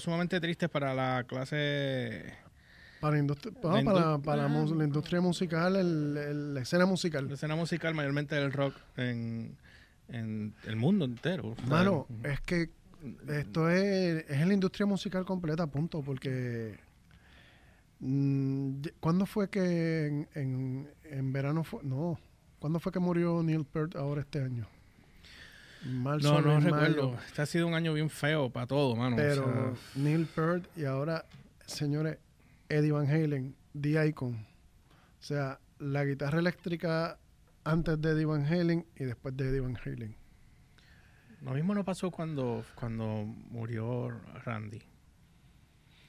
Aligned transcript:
sumamente 0.00 0.40
triste 0.40 0.68
para 0.68 0.94
la 0.94 1.24
clase... 1.26 2.34
Para, 3.00 3.12
la 3.14 3.18
industria, 3.20 3.52
para, 3.60 4.48
la 4.48 4.84
industria 4.84 5.20
musical, 5.20 5.76
el- 5.76 6.16
el- 6.16 6.54
la 6.54 6.60
escena 6.60 6.86
musical. 6.86 7.28
La 7.28 7.34
escena 7.34 7.54
musical, 7.54 7.94
mayormente 7.94 8.34
del 8.34 8.52
rock 8.52 8.74
en, 8.96 9.56
en 10.08 10.54
el 10.64 10.76
mundo 10.76 11.04
entero. 11.04 11.54
¿sabes? 11.56 11.68
Mano, 11.70 12.06
es 12.24 12.40
que 12.40 12.70
esto 13.28 13.68
es, 13.70 14.24
es 14.28 14.40
en 14.40 14.48
la 14.48 14.54
industria 14.54 14.86
musical 14.86 15.24
completa, 15.26 15.66
punto, 15.66 16.00
porque 16.02 16.78
mm, 18.00 18.82
¿cuándo 19.00 19.26
fue 19.26 19.48
que 19.50 20.06
en, 20.06 20.28
en, 20.34 20.90
en 21.04 21.32
verano 21.32 21.64
fue? 21.64 21.80
No, 21.84 22.18
¿cuándo 22.58 22.80
fue 22.80 22.92
que 22.92 22.98
murió 22.98 23.42
Neil 23.42 23.64
Peart 23.64 23.96
ahora 23.96 24.22
este 24.22 24.40
año? 24.42 24.66
Marzo, 25.86 26.40
No, 26.40 26.40
no 26.40 26.60
recuerdo. 26.60 27.10
mayo. 27.12 27.18
Este 27.26 27.42
ha 27.42 27.46
sido 27.46 27.66
un 27.66 27.74
año 27.74 27.92
bien 27.92 28.10
feo 28.10 28.50
para 28.50 28.66
todo, 28.66 28.94
mano. 28.96 29.14
o 29.16 29.18
Pero 29.18 29.44
sea, 29.44 30.02
Neil 30.02 30.26
Peart 30.26 30.64
y 30.76 30.84
ahora, 30.84 31.24
señores, 31.66 32.18
Eddie 32.68 32.92
Van 32.92 33.06
Halen, 33.08 33.54
The 33.80 34.06
Icon. 34.08 34.34
O 34.34 35.22
sea, 35.22 35.58
la 35.78 36.04
guitarra 36.04 36.38
eléctrica 36.38 37.18
antes 37.64 38.00
de 38.00 38.10
Eddie 38.10 38.24
Van 38.26 38.44
Halen 38.46 38.86
y 38.96 39.04
después 39.04 39.36
de 39.36 39.48
Eddie 39.48 39.60
Van 39.60 39.76
Halen. 39.84 40.14
lo 41.42 41.52
mismo 41.52 41.74
no 41.74 41.84
pasó 41.84 42.10
cuando, 42.10 42.64
cuando 42.74 43.24
murió 43.50 44.08
Randy. 44.44 44.82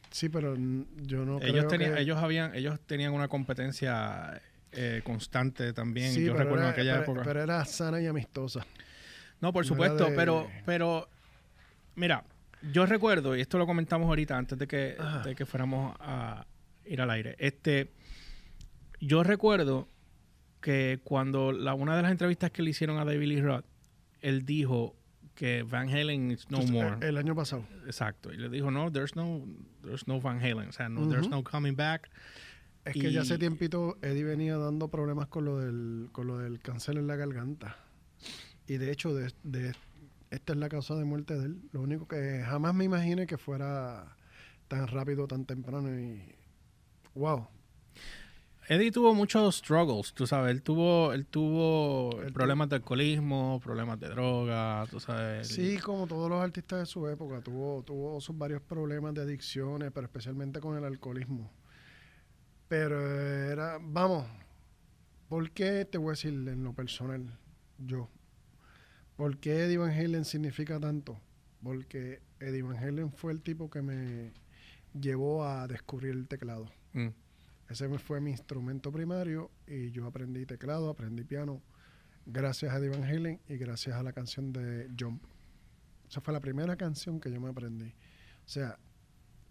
Sí, 0.09 0.29
pero 0.29 0.55
yo 0.55 1.25
no 1.25 1.37
ellos, 1.41 1.51
creo 1.51 1.67
tenían, 1.67 1.95
que... 1.95 2.01
ellos, 2.01 2.17
habían, 2.17 2.55
ellos 2.55 2.79
tenían 2.85 3.13
una 3.13 3.27
competencia 3.27 4.41
eh, 4.71 5.01
constante 5.03 5.73
también. 5.73 6.13
Sí, 6.13 6.25
Yo 6.25 6.33
recuerdo 6.33 6.63
era, 6.63 6.69
aquella 6.69 6.93
pero- 6.99 7.03
época. 7.03 7.21
pero 7.23 7.41
era 7.43 7.65
sana 7.65 8.01
y 8.01 8.07
amistosa. 8.07 8.65
No, 9.41 9.53
por 9.53 9.63
no 9.63 9.67
supuesto, 9.67 10.05
de- 10.05 10.15
pero, 10.15 10.47
pero 10.65 11.07
mira, 11.95 12.23
yo 12.71 12.85
recuerdo, 12.85 13.35
y 13.35 13.41
esto 13.41 13.57
lo 13.57 13.65
comentamos 13.65 14.07
ahorita 14.07 14.37
antes 14.37 14.57
de 14.57 14.67
que, 14.67 14.97
de 15.23 15.35
que 15.35 15.45
fuéramos 15.45 15.95
a 15.99 16.45
ir 16.85 17.01
al 17.01 17.09
aire. 17.11 17.35
Este, 17.39 17.91
yo 18.99 19.23
recuerdo 19.23 19.87
que 20.61 20.99
cuando 21.03 21.51
la, 21.51 21.73
una 21.73 21.95
de 21.95 22.01
las 22.01 22.11
entrevistas 22.11 22.51
que 22.51 22.63
le 22.63 22.71
hicieron 22.71 22.97
a 22.97 23.05
David 23.05 23.27
Lee 23.27 23.41
Roth, 23.41 23.65
él 24.21 24.45
dijo 24.45 24.95
que 25.35 25.61
Van 25.63 25.89
Halen 25.89 26.31
is 26.31 26.49
no 26.49 26.61
Entonces, 26.61 26.91
more. 26.91 27.07
El, 27.07 27.17
año 27.17 27.35
pasado. 27.35 27.63
Exacto. 27.85 28.33
Y 28.33 28.37
le 28.37 28.49
dijo, 28.49 28.71
no, 28.71 28.91
there's 28.91 29.15
no, 29.15 29.45
there's 29.83 30.07
no 30.07 30.19
Van 30.19 30.39
Halen. 30.39 30.69
O 30.69 30.71
sea, 30.71 30.89
no, 30.89 31.07
there's 31.07 31.29
no 31.29 31.43
coming 31.43 31.75
back. 31.75 32.09
Es 32.85 32.93
que 32.93 33.11
ya 33.11 33.21
hace 33.21 33.37
tiempito 33.37 33.97
Eddie 34.01 34.23
venía 34.23 34.57
dando 34.57 34.87
problemas 34.87 35.27
con 35.27 35.45
lo 35.45 35.59
del, 35.59 36.09
con 36.11 36.25
lo 36.25 36.39
del 36.39 36.59
cáncer 36.59 36.97
en 36.97 37.05
la 37.05 37.15
garganta. 37.17 37.77
Y 38.67 38.77
de 38.77 38.91
hecho, 38.91 39.13
de, 39.13 39.33
de- 39.43 39.73
esta 40.29 40.53
es 40.53 40.59
la 40.59 40.69
causa 40.69 40.95
de 40.95 41.05
muerte 41.05 41.37
de 41.37 41.45
él. 41.45 41.61
Lo 41.71 41.81
único 41.81 42.07
que 42.07 42.43
jamás 42.45 42.73
me 42.75 42.83
imaginé 42.83 43.25
que 43.27 43.37
fuera 43.37 44.15
tan 44.67 44.87
rápido, 44.87 45.27
tan 45.27 45.45
temprano 45.45 45.89
y... 45.97 46.35
¡Wow! 47.15 47.47
Eddie 48.69 48.91
tuvo 48.91 49.13
muchos 49.15 49.55
struggles, 49.55 50.13
tú 50.13 50.27
sabes. 50.27 50.51
Él 50.51 50.61
tuvo, 50.61 51.13
él 51.13 51.25
tuvo 51.25 52.21
Él 52.21 52.33
problemas 52.33 52.67
de 52.67 52.75
alcoholismo, 52.75 53.61
problemas 53.63 53.97
de 54.01 54.09
droga, 54.09 54.85
tú 54.91 54.99
sabes. 54.99 55.47
Sí, 55.47 55.77
como 55.77 56.05
todos 56.05 56.29
los 56.29 56.43
artistas 56.43 56.79
de 56.79 56.85
su 56.85 57.07
época, 57.07 57.39
tuvo, 57.41 57.81
tuvo 57.83 58.19
sus 58.19 58.37
varios 58.37 58.61
problemas 58.61 59.13
de 59.13 59.21
adicciones, 59.21 59.89
pero 59.93 60.05
especialmente 60.07 60.59
con 60.59 60.77
el 60.77 60.83
alcoholismo. 60.83 61.49
Pero 62.67 62.99
era, 63.09 63.77
vamos, 63.81 64.25
¿por 65.29 65.49
qué 65.51 65.85
te 65.85 65.97
voy 65.97 66.09
a 66.09 66.11
decir 66.11 66.33
en 66.33 66.63
lo 66.65 66.73
personal, 66.73 67.25
yo? 67.77 68.09
¿Por 69.17 69.39
qué 69.39 69.63
Eddie 69.63 69.79
Van 69.79 69.91
Halen 69.91 70.25
significa 70.25 70.79
tanto? 70.79 71.19
Porque 71.63 72.21
Eddie 72.39 72.61
Van 72.61 72.77
Halen 72.77 73.11
fue 73.11 73.31
el 73.33 73.41
tipo 73.41 73.69
que 73.69 73.81
me 73.81 74.31
llevó 74.93 75.43
a 75.43 75.67
descubrir 75.67 76.13
el 76.13 76.27
teclado. 76.27 76.71
Mm. 76.93 77.07
Ese 77.67 77.89
fue 77.97 78.21
mi 78.21 78.31
instrumento 78.31 78.91
primario 78.91 79.49
y 79.65 79.91
yo 79.91 80.05
aprendí 80.05 80.45
teclado, 80.45 80.89
aprendí 80.89 81.23
piano 81.23 81.61
gracias 82.27 82.71
a 82.73 82.77
Eddie 82.77 82.89
Van 82.89 83.03
Halen 83.03 83.41
y 83.49 83.57
gracias 83.57 83.95
a 83.95 84.03
la 84.03 84.13
canción 84.13 84.53
de 84.53 84.87
Jump. 84.97 85.23
Esa 86.07 86.21
fue 86.21 86.33
la 86.33 86.39
primera 86.39 86.75
canción 86.75 87.19
que 87.19 87.31
yo 87.31 87.41
me 87.41 87.49
aprendí. 87.49 87.89
O 88.45 88.49
sea, 88.49 88.77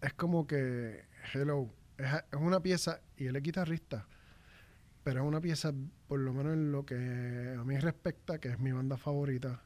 es 0.01 0.13
como 0.13 0.47
que 0.47 1.05
Hello, 1.33 1.69
es, 1.97 2.07
es 2.31 2.39
una 2.39 2.61
pieza 2.61 3.01
y 3.17 3.25
él 3.25 3.35
es 3.35 3.43
guitarrista, 3.43 4.07
pero 5.07 5.21
es 5.21 5.25
una 5.29 5.39
pieza, 5.39 5.71
por 6.09 6.19
lo 6.19 6.33
menos 6.33 6.51
en 6.51 6.69
lo 6.73 6.85
que 6.85 7.55
a 7.57 7.63
mí 7.63 7.77
respecta, 7.79 8.39
que 8.39 8.49
es 8.49 8.59
mi 8.59 8.73
banda 8.73 8.97
favorita, 8.97 9.61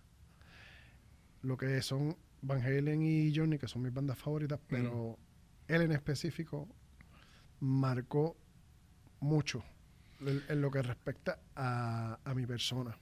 lo 1.41 1.57
que 1.57 1.81
son 1.81 2.16
Van 2.44 2.62
Halen 2.62 3.02
y 3.02 3.35
Johnny, 3.35 3.57
que 3.57 3.68
son 3.68 3.81
mis 3.81 3.91
bandas 3.91 4.19
favoritas, 4.19 4.59
pero 4.68 5.18
él 5.68 5.81
en 5.81 5.94
específico 5.94 6.68
marcó 7.59 8.38
mucho 9.19 9.63
en, 10.19 10.44
en 10.47 10.62
lo 10.62 10.69
que 10.69 10.84
respecta 10.84 11.40
a, 11.56 12.19
a 12.23 12.35
mi 12.35 12.46
persona. 12.46 12.96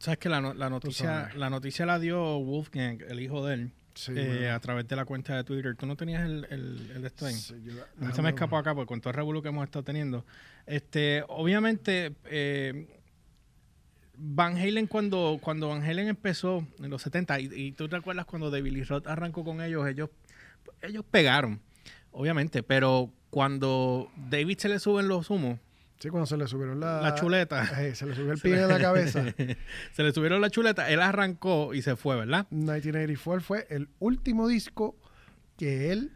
Sabes 0.00 0.18
que 0.18 0.28
la, 0.28 0.40
no- 0.40 0.54
la 0.54 0.68
noticia, 0.68 1.30
la 1.36 1.50
noticia 1.50 1.86
la 1.86 2.00
dio 2.00 2.20
Wolfgang, 2.40 3.00
el 3.08 3.20
hijo 3.20 3.46
de 3.46 3.54
él, 3.54 3.72
Sí, 3.96 4.12
eh, 4.14 4.50
a 4.50 4.60
través 4.60 4.86
de 4.86 4.94
la 4.94 5.04
cuenta 5.06 5.34
de 5.36 5.42
Twitter. 5.42 5.74
¿Tú 5.74 5.86
no 5.86 5.96
tenías 5.96 6.22
el, 6.24 6.46
el, 6.50 6.90
el 6.94 7.00
de 7.02 7.08
esto 7.08 7.24
ahí? 7.26 7.34
Sí, 7.34 7.54
yo- 7.64 7.72
A 8.00 8.04
mí 8.04 8.12
se 8.12 8.20
me 8.22 8.28
escapó 8.28 8.58
acá 8.58 8.74
porque 8.74 8.86
con 8.88 9.00
todo 9.00 9.10
el 9.10 9.16
revuelo 9.16 9.40
que 9.42 9.48
hemos 9.48 9.64
estado 9.64 9.82
teniendo. 9.84 10.24
Este, 10.66 11.24
obviamente, 11.28 12.14
eh, 12.26 12.86
Van 14.18 14.56
Halen 14.56 14.86
cuando, 14.86 15.38
cuando 15.42 15.68
Van 15.68 15.82
Halen 15.82 16.08
empezó 16.08 16.66
en 16.78 16.90
los 16.90 17.02
70, 17.02 17.38
y, 17.40 17.48
y 17.52 17.72
tú 17.72 17.88
te 17.88 17.96
acuerdas 17.96 18.24
cuando 18.26 18.50
David 18.50 18.72
Lee 18.72 18.84
Roth 18.84 19.06
arrancó 19.06 19.44
con 19.44 19.60
ellos, 19.60 19.86
ellos, 19.88 20.08
ellos 20.80 21.04
pegaron, 21.10 21.60
obviamente, 22.12 22.62
pero 22.62 23.10
cuando 23.30 24.10
David 24.30 24.58
se 24.58 24.68
le 24.70 24.78
suben 24.78 25.08
los 25.08 25.28
humos, 25.28 25.58
Sí, 25.98 26.10
cuando 26.10 26.26
se 26.26 26.36
le 26.36 26.46
subieron 26.46 26.78
la, 26.80 27.00
la 27.00 27.14
chuleta, 27.14 27.64
Eh, 27.82 27.94
se 27.94 28.04
le 28.06 28.14
subió 28.14 28.32
el 28.32 28.38
pie 28.40 28.60
en 28.62 28.68
la 28.68 28.78
cabeza. 28.78 29.24
se 29.92 30.02
le 30.02 30.12
subieron 30.12 30.40
la 30.40 30.50
chuleta, 30.50 30.90
él 30.90 31.00
arrancó 31.00 31.72
y 31.74 31.82
se 31.82 31.96
fue, 31.96 32.16
¿verdad? 32.16 32.46
1984 32.50 33.40
fue 33.42 33.66
el 33.70 33.88
último 33.98 34.46
disco 34.48 34.96
que 35.56 35.90
él 35.92 36.12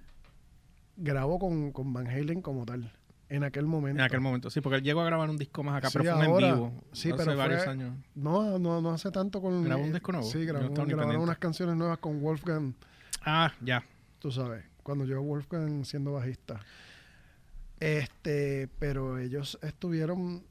grabó 0.97 1.39
con, 1.39 1.73
con 1.73 1.93
Van 1.93 2.07
Halen 2.09 2.43
como 2.43 2.67
tal. 2.67 2.93
En 3.31 3.45
aquel 3.45 3.65
momento. 3.65 4.01
En 4.01 4.05
aquel 4.05 4.21
momento, 4.21 4.51
sí, 4.51 4.61
porque 4.61 4.79
él 4.79 4.83
llegó 4.83 5.03
a 5.03 5.05
grabar 5.05 5.31
un 5.31 5.37
disco 5.39 5.63
más 5.63 5.77
acá, 5.79 5.89
Sí, 5.89 5.99
pero 5.99 6.17
fue 6.17 6.27
ahora, 6.27 6.49
en 6.49 6.55
vivo, 6.57 6.75
sí, 6.93 7.13
hace 7.13 7.25
pero 7.25 7.37
varios 7.39 7.63
fue- 7.63 7.73
años. 7.73 7.97
No, 8.17 8.59
no, 8.59 8.81
no 8.83 8.91
hace 8.91 9.11
tanto 9.13 9.41
con... 9.41 9.63
¿Grabó 9.65 9.85
un 9.85 9.93
disco 9.93 10.11
nuevo? 10.11 10.27
Sí, 10.29 10.39
no 10.39 10.45
grabó, 10.53 10.85
ni 10.85 10.93
grabaron 10.93 11.23
unas 11.23 11.39
canciones 11.39 11.77
nuevas 11.77 11.99
con 11.99 12.21
Wolfgang, 12.21 12.75
Ah, 13.25 13.53
ya. 13.61 13.85
tú 14.19 14.33
sabes, 14.33 14.65
cuando 14.83 15.05
llegó 15.05 15.23
Wolfgang 15.23 15.85
siendo 15.85 16.13
bajista. 16.15 16.59
Este, 17.81 18.69
pero 18.79 19.19
ellos 19.19 19.59
estuvieron 19.63 20.45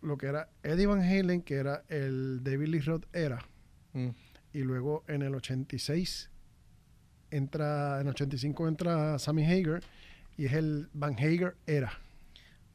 lo 0.00 0.18
que 0.18 0.26
era 0.26 0.48
Eddie 0.62 0.86
Van 0.86 1.00
Halen, 1.02 1.40
que 1.42 1.54
era 1.54 1.84
el 1.88 2.40
David 2.42 2.66
Lee 2.68 2.80
Roth 2.80 3.04
era, 3.14 3.46
Mm. 3.92 4.08
y 4.52 4.58
luego 4.58 5.04
en 5.06 5.22
el 5.22 5.34
86 5.36 6.30
entra, 7.30 8.00
en 8.00 8.08
el 8.08 8.12
85 8.12 8.66
entra 8.68 9.18
Sammy 9.20 9.44
Hager 9.44 9.82
y 10.36 10.46
es 10.46 10.52
el 10.52 10.88
Van 10.92 11.14
Hager 11.14 11.56
era. 11.66 11.92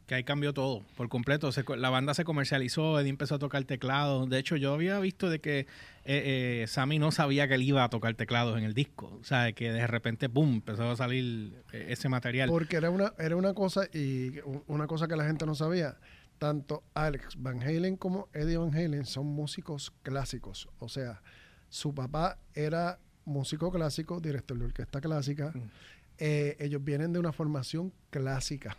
Que 0.10 0.16
ahí 0.16 0.24
cambió 0.24 0.56
todo 0.56 0.84
por 0.98 1.08
completo. 1.08 1.52
Se 1.52 1.64
la 1.78 1.92
banda 1.92 2.16
se 2.16 2.24
comercializó, 2.24 3.00
Eddie 3.00 3.12
empezó 3.12 3.36
a 3.36 3.40
tocar 3.40 3.64
teclados. 3.66 4.28
De 4.28 4.40
hecho, 4.40 4.56
yo 4.56 4.74
había 4.74 5.00
visto 5.00 5.30
de 5.30 5.40
que 5.40 5.60
eh, 5.60 5.66
eh, 6.64 6.66
Sammy 6.68 6.98
no 6.98 7.12
sabía 7.12 7.48
que 7.48 7.54
él 7.54 7.62
iba 7.62 7.84
a 7.84 7.90
tocar 7.92 8.16
teclados 8.16 8.58
en 8.58 8.64
el 8.64 8.74
disco. 8.74 9.16
O 9.22 9.24
sea, 9.24 9.52
que 9.52 9.72
de 9.72 9.86
repente, 9.86 10.28
¡pum!, 10.28 10.56
empezó 10.56 10.90
a 10.90 10.96
salir 10.96 11.62
eh, 11.74 11.86
ese 11.90 12.10
material. 12.10 12.50
Porque 12.50 12.78
era 12.78 12.90
una, 12.90 13.14
era 13.20 13.36
una 13.36 13.54
cosa 13.54 13.84
y 13.94 14.40
una 14.66 14.88
cosa 14.88 15.08
que 15.08 15.16
la 15.16 15.26
gente 15.26 15.46
no 15.46 15.54
sabía. 15.54 16.00
Tanto 16.40 16.82
Alex 16.96 17.36
Van 17.38 17.62
Halen 17.62 17.96
como 17.96 18.30
Eddie 18.34 18.58
Van 18.58 18.74
Halen 18.74 19.06
son 19.06 19.28
músicos 19.28 19.94
clásicos. 20.02 20.70
O 20.80 20.90
sea, 20.90 21.22
su 21.70 21.94
papá 21.94 22.40
era 22.56 22.98
músico 23.26 23.72
clásico, 23.72 24.20
director 24.20 24.58
de 24.58 24.66
orquesta 24.66 25.02
clásica. 25.02 25.52
Mm. 25.54 25.70
Eh, 26.18 26.58
ellos 26.60 26.84
vienen 26.84 27.14
de 27.14 27.20
una 27.20 27.32
formación 27.32 27.94
clásica. 28.10 28.76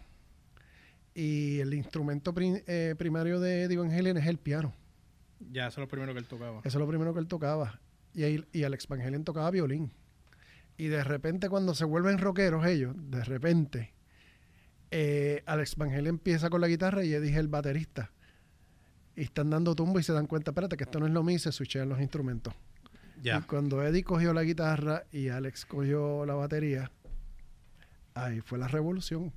Y 1.15 1.59
el 1.61 1.75
instrumento 1.75 2.33
eh, 2.37 2.95
primario 2.97 3.41
de 3.41 3.65
Eddie 3.65 3.77
Van 3.79 3.91
Halen 3.91 4.17
es 4.17 4.27
el 4.27 4.39
piano. 4.39 4.73
Ya, 5.51 5.67
eso 5.69 5.81
es 5.81 5.85
lo 5.87 5.89
primero 5.89 6.13
que 6.13 6.19
él 6.21 6.27
tocaba. 6.27 6.59
Eso 6.61 6.69
es 6.69 6.75
lo 6.81 6.87
primero 6.87 7.13
que 7.15 7.21
él 7.21 7.27
tocaba. 7.27 7.81
Y, 8.15 8.45
y 8.53 8.65
Alex 8.65 8.87
Van 8.89 9.01
Halen 9.01 9.25
tocaba 9.25 9.51
violín. 9.51 9.93
Y 10.77 10.87
de 10.89 11.03
repente, 11.05 11.49
cuando 11.49 11.75
se 11.75 11.85
vuelven 11.85 12.19
rockeros 12.19 12.65
ellos, 12.67 12.95
de 12.97 13.23
repente, 13.25 13.93
eh, 14.91 15.43
Alex 15.47 15.77
Van 15.77 15.91
Halen 15.91 16.07
empieza 16.07 16.49
con 16.51 16.61
la 16.61 16.69
guitarra 16.69 17.05
y 17.05 17.13
Eddie 17.13 17.31
es 17.33 17.37
el 17.37 17.49
baterista. 17.49 18.11
Y 19.17 19.23
están 19.23 19.51
dando 19.51 19.75
tumbo 19.75 19.99
y 19.99 20.03
se 20.03 20.13
dan 20.13 20.27
cuenta, 20.27 20.53
espérate, 20.53 20.77
que 20.77 20.85
esto 20.85 21.01
no 21.01 21.07
es 21.07 21.13
lo 21.13 21.23
mío, 21.23 21.37
y 21.37 21.39
se 21.41 21.53
switchean 21.53 21.89
los 21.89 22.01
instrumentos. 22.01 22.55
Y 23.21 23.25
Ya. 23.25 23.43
cuando 23.43 23.83
Eddie 23.83 24.03
cogió 24.05 24.33
la 24.33 24.43
guitarra 24.43 25.05
y 25.13 25.29
Alex 25.29 25.67
cogió 25.67 26.25
la 26.25 26.35
batería, 26.35 26.91
ahí 28.15 28.41
fue 28.41 28.59
la 28.59 28.69
revolución. 28.69 29.33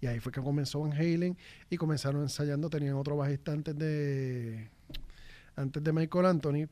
Y 0.00 0.06
ahí 0.06 0.18
fue 0.20 0.32
que 0.32 0.40
comenzó 0.40 0.80
Van 0.80 0.92
Halen 0.92 1.36
y 1.68 1.76
comenzaron 1.76 2.22
ensayando. 2.22 2.70
Tenían 2.70 2.94
otro 2.94 3.16
bajista 3.16 3.52
antes 3.52 3.76
de, 3.76 4.70
antes 5.56 5.82
de 5.84 5.92
Michael 5.92 6.26
Anthony, 6.26 6.68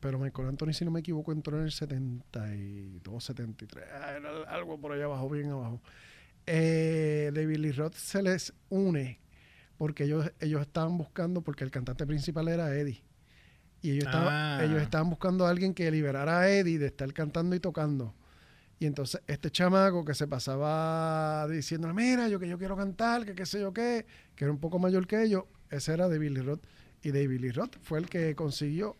pero 0.00 0.18
Michael 0.18 0.48
Anthony, 0.48 0.72
si 0.72 0.84
no 0.84 0.90
me 0.90 1.00
equivoco, 1.00 1.32
entró 1.32 1.58
en 1.58 1.64
el 1.64 1.72
72, 1.72 3.24
73, 3.24 3.84
ah, 3.92 4.12
era 4.16 4.30
algo 4.48 4.78
por 4.80 4.92
allá 4.92 5.04
abajo, 5.04 5.28
bien 5.28 5.50
abajo. 5.50 5.80
Eh, 6.46 7.30
de 7.32 7.46
Billy 7.46 7.72
Roth 7.72 7.94
se 7.94 8.22
les 8.22 8.52
une 8.68 9.18
porque 9.78 10.04
ellos, 10.04 10.30
ellos 10.40 10.60
estaban 10.62 10.96
buscando, 10.98 11.40
porque 11.42 11.64
el 11.64 11.70
cantante 11.70 12.06
principal 12.06 12.48
era 12.48 12.74
Eddie. 12.74 13.02
Y 13.82 13.90
ellos, 13.90 14.04
estaban, 14.06 14.28
Ah. 14.30 14.64
ellos 14.64 14.80
estaban 14.80 15.10
buscando 15.10 15.46
a 15.46 15.50
alguien 15.50 15.74
que 15.74 15.90
liberara 15.90 16.40
a 16.40 16.50
Eddie 16.50 16.78
de 16.78 16.86
estar 16.86 17.12
cantando 17.12 17.54
y 17.56 17.60
tocando. 17.60 18.14
Y 18.80 18.86
entonces 18.86 19.20
este 19.26 19.50
chamaco 19.50 20.04
que 20.04 20.14
se 20.14 20.26
pasaba 20.26 21.46
diciendo, 21.48 21.92
mira, 21.94 22.28
yo 22.28 22.38
que 22.40 22.48
yo 22.48 22.58
quiero 22.58 22.76
cantar, 22.76 23.24
que 23.24 23.34
qué 23.34 23.46
sé 23.46 23.60
yo 23.60 23.72
qué, 23.72 24.04
que 24.34 24.44
era 24.44 24.52
un 24.52 24.58
poco 24.58 24.78
mayor 24.78 25.06
que 25.06 25.22
ellos, 25.22 25.44
ese 25.70 25.92
era 25.94 26.08
de 26.08 26.18
Billy 26.18 26.40
Roth. 26.40 26.60
Y 27.02 27.10
de 27.10 27.26
Billy 27.28 27.50
Roth 27.50 27.76
fue 27.82 27.98
el 27.98 28.08
que 28.08 28.34
consiguió, 28.34 28.96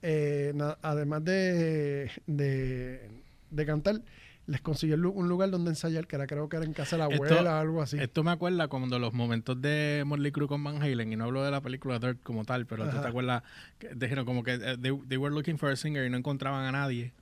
eh, 0.00 0.54
además 0.82 1.24
de, 1.24 2.10
de, 2.26 3.08
de 3.50 3.66
cantar, 3.66 4.00
les 4.46 4.60
consiguió 4.60 4.96
un 5.12 5.28
lugar 5.28 5.50
donde 5.50 5.70
ensayar, 5.70 6.06
que 6.06 6.16
era 6.16 6.26
creo 6.26 6.48
que 6.48 6.56
era 6.56 6.66
en 6.66 6.72
casa 6.72 6.96
de 6.96 7.00
la 7.06 7.08
Esto- 7.14 7.24
abuela 7.24 7.56
o 7.56 7.60
algo 7.60 7.82
así. 7.82 7.98
Esto 7.98 8.24
me 8.24 8.30
acuerda 8.32 8.66
cuando 8.68 8.98
los 8.98 9.12
momentos 9.12 9.60
de 9.60 10.02
Morley 10.06 10.32
Crue 10.32 10.48
con 10.48 10.62
Van 10.64 10.82
Halen, 10.82 11.12
y 11.12 11.16
no 11.16 11.24
hablo 11.24 11.44
de 11.44 11.50
la 11.50 11.60
película 11.60 11.98
Dirt 11.98 12.22
como 12.22 12.44
tal, 12.44 12.66
pero 12.66 12.88
tú 12.88 13.00
te 13.00 13.06
acuerdas 13.08 13.42
que 13.78 13.90
dijeron 13.94 14.24
como 14.24 14.42
que 14.42 14.54
eh, 14.54 14.76
they, 14.80 14.92
they 15.08 15.16
were 15.18 15.34
looking 15.34 15.58
for 15.58 15.70
a 15.70 15.76
singer 15.76 16.04
y 16.06 16.10
no 16.10 16.16
encontraban 16.16 16.64
a 16.64 16.72
nadie. 16.72 17.12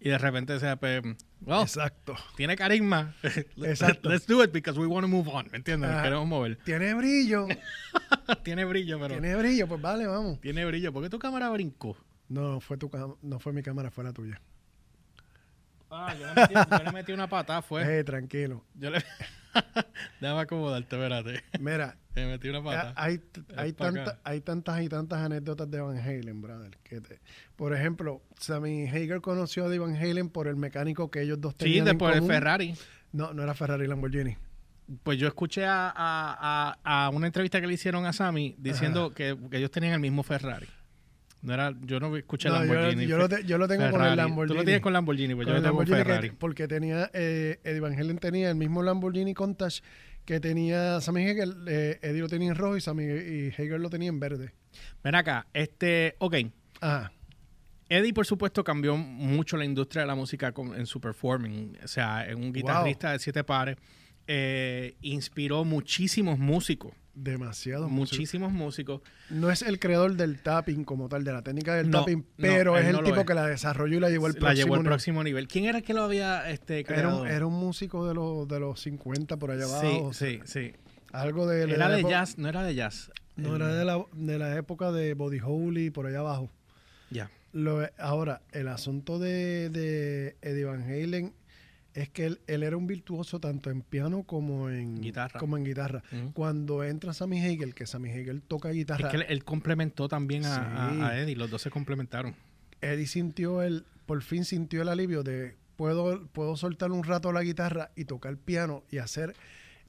Y 0.00 0.08
de 0.08 0.18
repente 0.18 0.58
se 0.58 0.76
pues, 0.78 1.02
well, 1.42 1.60
Exacto. 1.62 2.14
tiene 2.36 2.56
carisma. 2.56 3.14
Exacto. 3.62 4.08
Let's 4.08 4.26
do 4.26 4.42
it 4.42 4.50
because 4.50 4.78
we 4.80 4.86
want 4.86 5.04
to 5.04 5.08
move 5.08 5.28
on. 5.28 5.48
¿Me 5.50 5.58
entiendes? 5.58 5.90
Nos 5.90 6.02
queremos 6.02 6.26
mover. 6.26 6.56
Tiene 6.64 6.94
brillo, 6.94 7.46
tiene 8.42 8.64
brillo, 8.64 8.98
pero 8.98 9.14
tiene, 9.14 9.28
tiene 9.28 9.42
brillo, 9.42 9.68
pues 9.68 9.80
vale, 9.80 10.06
vamos. 10.06 10.40
brillo. 10.40 10.92
¿Por 10.92 11.02
qué 11.02 11.10
tu 11.10 11.18
cámara 11.18 11.50
brincó? 11.50 11.96
No, 12.28 12.60
fue 12.60 12.78
tu 12.78 12.90
no 13.22 13.38
fue 13.38 13.52
mi 13.52 13.62
cámara, 13.62 13.90
fue 13.90 14.04
la 14.04 14.12
tuya. 14.12 14.40
Ah, 15.90 16.14
yo 16.14 16.26
le 16.26 16.34
metí, 16.34 16.54
yo 16.54 16.84
le 16.84 16.92
metí 16.92 17.12
una 17.12 17.28
patada, 17.28 17.60
fue. 17.60 17.82
Eh, 18.00 18.04
tranquilo. 18.04 18.64
Yo 18.74 18.90
le... 18.90 19.04
Déjame 20.20 20.40
acomodarte, 20.40 20.96
espérate. 20.96 21.42
Mira, 21.60 21.96
Le 22.14 22.26
metí 22.26 22.48
una 22.48 22.60
hay, 22.96 23.20
hay, 23.56 23.72
tanta- 23.72 24.18
hay 24.24 24.40
tantas 24.40 24.82
y 24.82 24.88
tantas 24.88 25.18
anécdotas 25.20 25.70
de 25.70 25.80
Van 25.80 25.96
Halen, 25.98 26.40
brother. 26.42 26.76
Que 26.82 27.00
te- 27.00 27.20
por 27.56 27.74
ejemplo, 27.74 28.20
Sammy 28.38 28.88
Hager 28.88 29.20
conoció 29.20 29.66
a 29.66 29.78
Van 29.78 29.94
Halen 29.96 30.28
por 30.28 30.48
el 30.48 30.56
mecánico 30.56 31.10
que 31.10 31.22
ellos 31.22 31.40
dos 31.40 31.52
Sí, 31.52 31.58
tenían 31.58 31.78
en 31.80 31.84
después 31.96 32.20
de. 32.20 32.26
Ferrari. 32.26 32.74
No, 33.12 33.32
no 33.32 33.42
era 33.42 33.54
Ferrari 33.54 33.86
Lamborghini. 33.86 34.36
Pues 35.04 35.18
yo 35.18 35.28
escuché 35.28 35.64
a, 35.64 35.88
a- 35.88 36.74
a- 36.84 37.04
a 37.06 37.10
una 37.10 37.26
entrevista 37.26 37.60
que 37.60 37.66
le 37.68 37.74
hicieron 37.74 38.06
a 38.06 38.12
Sammy 38.12 38.56
diciendo 38.58 39.14
que, 39.14 39.38
que 39.50 39.58
ellos 39.58 39.70
tenían 39.70 39.92
el 39.94 40.00
mismo 40.00 40.22
Ferrari. 40.24 40.66
No 41.42 41.54
era, 41.54 41.72
yo 41.82 41.98
no 42.00 42.14
escuché 42.16 42.48
No, 42.48 42.56
Lamborghini. 42.58 43.06
yo 43.06 43.16
lo, 43.16 43.28
te- 43.28 43.44
yo 43.44 43.56
lo 43.56 43.66
tengo 43.66 43.90
con 43.90 44.04
el 44.04 44.16
Lamborghini. 44.16 44.48
Tú 44.54 44.58
lo 44.58 44.64
tienes 44.64 44.82
con 44.82 44.92
Lamborghini, 44.92 45.34
pues 45.34 45.46
Con 45.46 45.54
yo 45.56 45.60
lo 45.60 45.64
tengo 45.66 45.76
con 45.78 45.86
que- 45.86 45.92
Ferrari. 45.94 46.30
porque 46.32 46.68
tenía, 46.68 47.10
eh, 47.14 47.58
Eddie 47.64 47.80
Van 47.80 47.98
Halen 47.98 48.18
tenía 48.18 48.50
el 48.50 48.56
mismo 48.56 48.82
Lamborghini 48.82 49.32
Countach 49.32 49.80
que 50.26 50.38
tenía 50.38 51.00
Sammy 51.00 51.26
Hager. 51.26 51.48
eh, 51.66 51.98
Eddie 52.02 52.20
lo 52.20 52.28
tenía 52.28 52.48
en 52.50 52.54
rojo 52.56 52.76
y 52.76 52.80
Sammy 52.82 53.04
y 53.04 53.48
Hager 53.48 53.80
lo 53.80 53.88
tenía 53.88 54.10
en 54.10 54.20
verde. 54.20 54.52
Ven 55.02 55.14
acá, 55.14 55.46
este, 55.54 56.14
ok. 56.18 56.36
Ajá. 56.82 57.10
Eddie, 57.88 58.12
por 58.12 58.24
supuesto, 58.26 58.62
cambió 58.62 58.96
mucho 58.96 59.56
la 59.56 59.64
industria 59.64 60.02
de 60.02 60.06
la 60.08 60.14
música 60.14 60.52
con- 60.52 60.74
en 60.78 60.86
su 60.86 61.00
performing. 61.00 61.76
O 61.82 61.88
sea, 61.88 62.24
es 62.28 62.36
un 62.36 62.52
guitarrista 62.52 63.12
de 63.12 63.18
siete 63.18 63.42
pares. 63.44 63.76
Eh, 64.26 64.94
inspiró 65.00 65.64
muchísimos 65.64 66.38
músicos. 66.38 66.92
Demasiado. 67.22 67.88
muchísimos 67.88 68.50
músicos. 68.52 69.02
No 69.28 69.50
es 69.50 69.62
el 69.62 69.78
creador 69.78 70.14
del 70.16 70.40
tapping 70.40 70.84
como 70.84 71.08
tal, 71.08 71.22
de 71.24 71.32
la 71.32 71.42
técnica 71.42 71.74
del 71.74 71.90
No, 71.90 71.98
tapping, 72.00 72.24
pero 72.36 72.78
es 72.78 72.86
el 72.86 72.92
no 72.92 73.02
tipo 73.02 73.20
es. 73.20 73.26
que 73.26 73.34
la 73.34 73.46
desarrolló 73.46 73.98
y 73.98 74.00
la 74.00 74.08
llevó 74.10 74.26
al 74.26 74.32
la 74.32 74.38
próximo 74.38 74.64
llevó 74.64 74.74
al 74.76 74.82
próximo 74.84 75.22
nivel. 75.24 75.46
¿Quién 75.48 75.66
era 75.66 75.78
el 75.78 75.84
que 75.84 75.92
lo 75.94 76.02
había 76.02 76.48
este, 76.50 76.80
Era 76.80 76.86
creado? 76.88 77.22
un, 77.22 77.28
era 77.28 77.46
un 77.46 77.54
músico 77.54 78.06
de 78.08 78.14
los, 78.14 78.48
de 78.48 78.58
los 78.60 78.80
50 78.80 79.36
por 79.36 79.50
allá 79.50 79.66
sí, 79.66 79.72
abajo. 79.86 80.12
sí, 80.14 80.40
sí. 80.44 80.72
Algo 81.12 81.46
de, 81.46 81.62
Era 81.72 81.88
de 81.88 82.02
jazz, 82.04 82.38
no 82.38 82.48
era 82.48 82.62
de 82.62 82.74
jazz. 82.74 83.10
No, 83.36 83.56
El- 83.56 83.62
era 83.62 83.74
de 83.74 83.84
la, 83.84 84.04
de 84.12 84.38
la 84.38 84.56
época 84.56 84.92
de 84.92 85.14
Body 85.14 85.40
Holly 85.44 85.90
por 85.90 86.06
allá 86.06 86.20
abajo. 86.20 86.50
Ya. 87.10 87.30
Lo, 87.52 87.86
ahora, 87.98 88.42
el 88.52 88.68
asunto 88.68 89.18
de, 89.18 89.70
de 89.70 90.36
Eddie 90.40 90.64
Van 90.64 90.82
Halen 90.84 91.32
es 91.94 92.08
que 92.08 92.26
él, 92.26 92.40
él 92.46 92.62
era 92.62 92.76
un 92.76 92.86
virtuoso 92.86 93.40
tanto 93.40 93.70
en 93.70 93.82
piano 93.82 94.22
como 94.24 94.70
en 94.70 95.00
Guitarra. 95.00 95.38
Como 95.40 95.56
en 95.56 95.64
guitarra. 95.64 96.02
Cuando 96.34 96.84
entra 96.84 97.12
Sammy 97.12 97.40
Hagar, 97.44 97.74
que 97.74 97.86
Sammy 97.86 98.10
Hagar 98.10 98.40
toca 98.46 98.68
guitarra, 98.70 99.08
Es 99.08 99.10
que 99.10 99.16
él, 99.22 99.26
él 99.28 99.44
complementó 99.44 100.08
también 100.08 100.44
a, 100.46 100.54
Sí. 100.54 101.00
a- 101.00 101.08
a 101.08 101.18
Eddie, 101.20 101.36
los 101.36 101.50
dos 101.50 101.62
se 101.62 101.70
complementaron. 101.70 102.34
Eddie 102.80 103.06
sintió 103.06 103.62
el, 103.62 103.84
por 104.06 104.22
fin 104.22 104.44
sintió 104.44 104.82
el 104.82 104.88
alivio 104.88 105.22
de 105.22 105.56
puedo, 105.76 106.26
puedo 106.28 106.56
soltar 106.56 106.92
un 106.92 107.04
rato 107.04 107.32
la 107.32 107.42
guitarra 107.42 107.90
y 107.96 108.04
tocar 108.04 108.36
piano 108.36 108.84
y 108.90 108.98
hacer, 108.98 109.34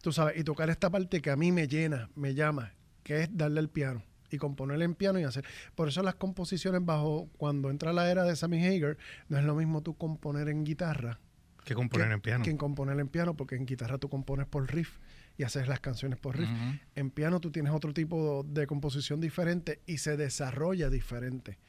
tú 0.02 0.12
sabes, 0.12 0.38
y 0.40 0.44
tocar 0.44 0.70
esta 0.70 0.90
parte 0.90 1.22
que 1.22 1.30
a 1.30 1.36
mí 1.36 1.52
me 1.52 1.68
llena, 1.68 2.10
me 2.16 2.34
llama, 2.34 2.74
que 3.04 3.24
es 3.24 3.30
darle 3.38 3.60
el 3.62 3.70
piano 3.70 4.04
y 4.30 4.38
componerle 4.38 4.86
en 4.86 4.96
piano 4.96 5.20
y 5.20 5.24
hacer. 5.24 5.44
Por 5.76 5.90
eso 5.90 6.02
las 6.04 6.16
composiciones 6.16 6.84
bajo, 6.84 7.30
cuando 7.38 7.70
entra 7.70 7.92
la 7.94 8.10
era 8.10 8.24
de 8.24 8.36
Sammy 8.36 8.66
Hagar, 8.66 8.98
no 9.30 9.38
es 9.38 9.44
lo 9.44 9.54
mismo 9.56 9.82
tú 9.84 9.96
componer 9.98 10.48
en 10.50 10.64
guitarra 10.64 11.20
Que 11.64 11.76
componer 11.76 12.08
que, 12.08 12.14
en 12.14 12.22
piano. 12.22 12.44
que 12.44 12.50
en 12.50 12.58
componer 12.58 13.00
en 13.00 13.08
piano, 13.08 13.36
porque 13.36 13.56
en 13.56 13.66
guitarra 13.66 13.98
tú 13.98 14.10
compones 14.10 14.48
por 14.48 14.72
riff 14.74 14.98
y 15.38 15.44
haces 15.44 15.68
las 15.68 15.80
canciones 15.80 16.20
por 16.20 16.38
riff. 16.38 16.50
En 16.96 17.12
piano 17.12 17.40
tú 17.40 17.52
tienes 17.52 17.72
otro 17.72 17.94
tipo 17.94 18.44
de 18.48 18.68
composición 18.68 19.22
diferente 19.22 19.80
y 19.86 19.98
se 19.98 20.18
desarrolla 20.18 20.90
diferente. 20.90 21.60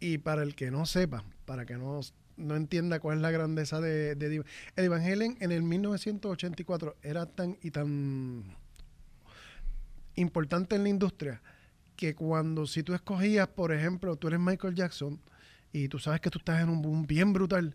Y 0.00 0.18
para 0.18 0.42
el 0.42 0.54
que 0.54 0.70
no 0.70 0.86
sepa, 0.86 1.24
para 1.44 1.66
que 1.66 1.76
no, 1.76 2.00
no 2.36 2.56
entienda 2.56 3.00
cuál 3.00 3.16
es 3.18 3.22
la 3.22 3.30
grandeza 3.30 3.80
de, 3.80 4.14
de 4.14 4.88
Van 4.88 5.02
Halen 5.02 5.36
en 5.40 5.52
el 5.52 5.62
1984 5.62 6.96
era 7.02 7.26
tan 7.26 7.58
y 7.62 7.70
tan 7.70 8.56
importante 10.14 10.76
en 10.76 10.82
la 10.82 10.88
industria 10.88 11.42
que 11.96 12.14
cuando 12.14 12.66
si 12.66 12.82
tú 12.82 12.94
escogías, 12.94 13.48
por 13.48 13.72
ejemplo, 13.72 14.16
tú 14.16 14.28
eres 14.28 14.38
Michael 14.38 14.74
Jackson 14.74 15.20
y 15.72 15.88
tú 15.88 15.98
sabes 15.98 16.20
que 16.20 16.30
tú 16.30 16.38
estás 16.38 16.62
en 16.62 16.68
un 16.68 16.80
boom 16.80 17.06
bien 17.06 17.32
brutal, 17.32 17.74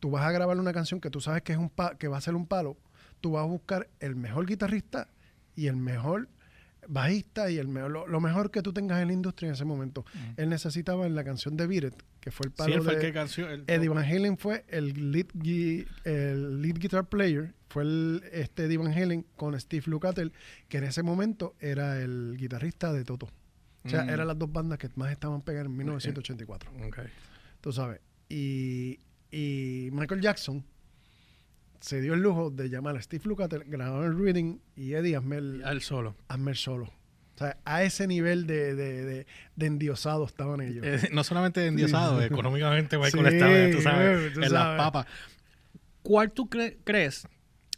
tú 0.00 0.10
vas 0.10 0.24
a 0.24 0.32
grabar 0.32 0.58
una 0.58 0.72
canción 0.72 1.00
que 1.00 1.10
tú 1.10 1.20
sabes 1.20 1.42
que 1.42 1.52
es 1.52 1.58
un 1.58 1.70
pa- 1.70 1.96
que 1.96 2.08
va 2.08 2.18
a 2.18 2.20
ser 2.20 2.34
un 2.34 2.46
palo, 2.46 2.76
tú 3.20 3.32
vas 3.32 3.42
a 3.42 3.46
buscar 3.46 3.88
el 4.00 4.16
mejor 4.16 4.46
guitarrista 4.46 5.08
y 5.54 5.66
el 5.68 5.76
mejor 5.76 6.28
bajista 6.88 7.50
y 7.50 7.58
el 7.58 7.66
mejor, 7.68 7.90
lo, 7.90 8.06
lo 8.06 8.20
mejor 8.20 8.50
que 8.50 8.62
tú 8.62 8.72
tengas 8.72 9.00
en 9.02 9.08
la 9.08 9.14
industria 9.14 9.48
en 9.48 9.54
ese 9.54 9.64
momento. 9.64 10.04
Él 10.36 10.48
necesitaba 10.48 11.06
en 11.06 11.14
la 11.16 11.24
canción 11.24 11.56
de 11.56 11.66
Beat 11.66 11.84
It, 11.84 11.94
que 12.20 12.30
fue 12.30 12.46
el 12.46 12.52
Sí, 12.52 12.56
palo 12.58 12.74
él 12.76 12.82
fue 12.82 12.92
el 12.94 12.98
de 13.00 13.06
que 13.06 13.12
canció. 13.12 13.48
el- 13.50 13.64
Eddie 13.66 13.88
Van 13.88 14.04
Halen 14.04 14.38
fue 14.38 14.64
el 14.68 15.10
lead, 15.12 15.26
gui- 15.34 15.86
el 16.04 16.62
lead 16.62 16.76
guitar 16.78 17.08
player, 17.08 17.54
fue 17.68 17.82
el, 17.82 18.22
este 18.32 18.64
Eddie 18.66 18.76
Van 18.78 18.92
Halen 18.92 19.26
con 19.34 19.58
Steve 19.60 19.84
Lukather, 19.86 20.30
que 20.68 20.78
en 20.78 20.84
ese 20.84 21.02
momento 21.02 21.56
era 21.58 21.98
el 22.00 22.36
guitarrista 22.38 22.92
de 22.92 23.02
Toto. 23.04 23.28
O 23.84 23.88
sea, 23.88 24.04
Mm. 24.04 24.10
eran 24.10 24.26
las 24.28 24.38
dos 24.38 24.52
bandas 24.52 24.78
que 24.78 24.88
más 24.94 25.10
estaban 25.10 25.42
pegadas 25.42 25.66
en 25.66 25.76
1984. 25.76 26.70
Ok. 26.86 26.98
Tú 27.60 27.72
sabes. 27.72 28.00
Y, 28.28 28.98
y 29.36 29.90
Michael 29.92 30.20
Jackson 30.20 30.64
se 31.80 32.00
dio 32.00 32.14
el 32.14 32.20
lujo 32.20 32.50
de 32.50 32.68
llamar 32.70 32.96
a 32.96 33.02
Steve 33.02 33.24
Lukather, 33.26 33.64
grabaron 33.66 34.06
el 34.06 34.18
reading 34.18 34.58
y 34.76 34.94
Eddie 34.94 35.16
hazme 35.16 35.36
el, 35.36 35.64
Al 35.64 35.82
solo. 35.82 36.16
hazme 36.28 36.52
el 36.52 36.56
solo. 36.56 36.84
O 36.84 37.38
sea, 37.38 37.58
a 37.66 37.82
ese 37.82 38.06
nivel 38.06 38.46
de, 38.46 38.74
de, 38.74 39.04
de, 39.04 39.26
de 39.56 39.66
endiosado 39.66 40.24
estaban 40.24 40.62
ellos. 40.62 40.82
Eh, 40.86 41.10
no 41.12 41.22
solamente 41.22 41.66
endiosado, 41.66 42.18
Sí. 42.20 42.26
económicamente 42.26 42.96
Michael 42.98 43.28
Sí, 43.28 43.34
estaba, 43.36 43.70
tú 43.72 43.82
sabes, 43.82 44.32
tú 44.32 44.40
en 44.40 44.48
sabes. 44.48 44.52
las 44.52 44.78
papas. 44.78 45.06
¿Cuál 46.02 46.32
tú 46.32 46.46
cre- 46.48 46.78
crees? 46.82 47.28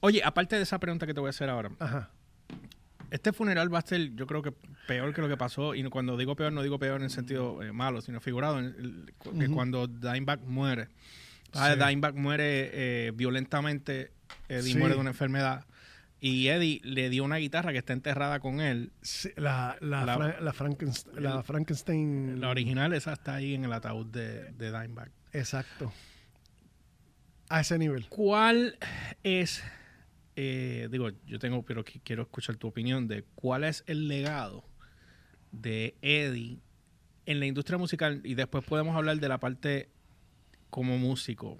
Oye, 0.00 0.22
aparte 0.24 0.54
de 0.54 0.62
esa 0.62 0.78
pregunta 0.78 1.06
que 1.08 1.14
te 1.14 1.18
voy 1.18 1.26
a 1.26 1.30
hacer 1.30 1.50
ahora, 1.50 1.72
Ajá. 1.80 2.10
este 3.10 3.32
funeral 3.32 3.74
va 3.74 3.80
a 3.80 3.82
ser, 3.82 4.14
yo 4.14 4.28
creo 4.28 4.42
que 4.42 4.52
peor 4.86 5.12
que 5.12 5.22
lo 5.22 5.28
que 5.28 5.36
pasó, 5.36 5.74
y 5.74 5.82
cuando 5.90 6.16
digo 6.16 6.36
peor, 6.36 6.52
no 6.52 6.62
digo 6.62 6.78
peor 6.78 6.98
en 6.98 7.04
el 7.06 7.10
sentido 7.10 7.60
eh, 7.64 7.72
malo, 7.72 8.00
sino 8.00 8.20
figurado, 8.20 8.60
en 8.60 8.64
el- 8.66 9.12
que 9.20 9.28
Ujú. 9.46 9.54
cuando 9.54 9.88
Dimebag 9.88 10.40
muere. 10.44 10.86
Ah, 11.54 11.72
Sí. 11.74 11.78
Dimebag 11.78 12.14
muere 12.14 12.70
eh, 12.72 13.12
violentamente, 13.14 14.12
Eddie 14.48 14.72
Sí. 14.74 14.78
muere 14.78 14.94
de 14.94 15.00
una 15.00 15.10
enfermedad, 15.10 15.64
y 16.20 16.48
Eddie 16.48 16.80
le 16.84 17.08
dio 17.10 17.24
una 17.24 17.36
guitarra 17.36 17.72
que 17.72 17.78
está 17.78 17.92
enterrada 17.92 18.40
con 18.40 18.60
él. 18.60 18.92
Sí, 19.02 19.30
la, 19.36 19.76
la, 19.80 20.04
La- 20.04 20.16
Fra- 20.16 20.40
la 20.40 20.52
Frankenstein, 20.52 21.22
la 21.22 21.36
el- 21.36 21.42
Frankenstein. 21.44 22.40
La 22.40 22.48
original, 22.50 22.92
esa 22.92 23.12
está 23.12 23.36
ahí 23.36 23.54
en 23.54 23.64
el 23.64 23.72
ataúd 23.72 24.06
de, 24.06 24.50
de 24.52 24.66
Dimebag. 24.72 25.10
Exacto. 25.32 25.92
A 27.48 27.60
ese 27.60 27.78
nivel. 27.78 28.06
¿Cuál 28.08 28.76
es, 29.22 29.62
eh, 30.36 30.88
digo, 30.90 31.10
yo 31.26 31.38
tengo, 31.38 31.64
pero 31.64 31.84
qui- 31.84 32.00
quiero 32.04 32.22
escuchar 32.22 32.56
tu 32.56 32.68
opinión 32.68 33.08
de 33.08 33.24
cuál 33.34 33.64
es 33.64 33.84
el 33.86 34.06
legado 34.08 34.64
de 35.50 35.96
Eddie 36.02 36.58
en 37.24 37.40
la 37.40 37.46
industria 37.46 37.78
musical 37.78 38.20
y 38.24 38.34
después 38.34 38.64
podemos 38.64 38.94
hablar 38.96 39.18
de 39.18 39.28
la 39.28 39.38
parte 39.38 39.88
como 40.70 40.98
músico, 40.98 41.58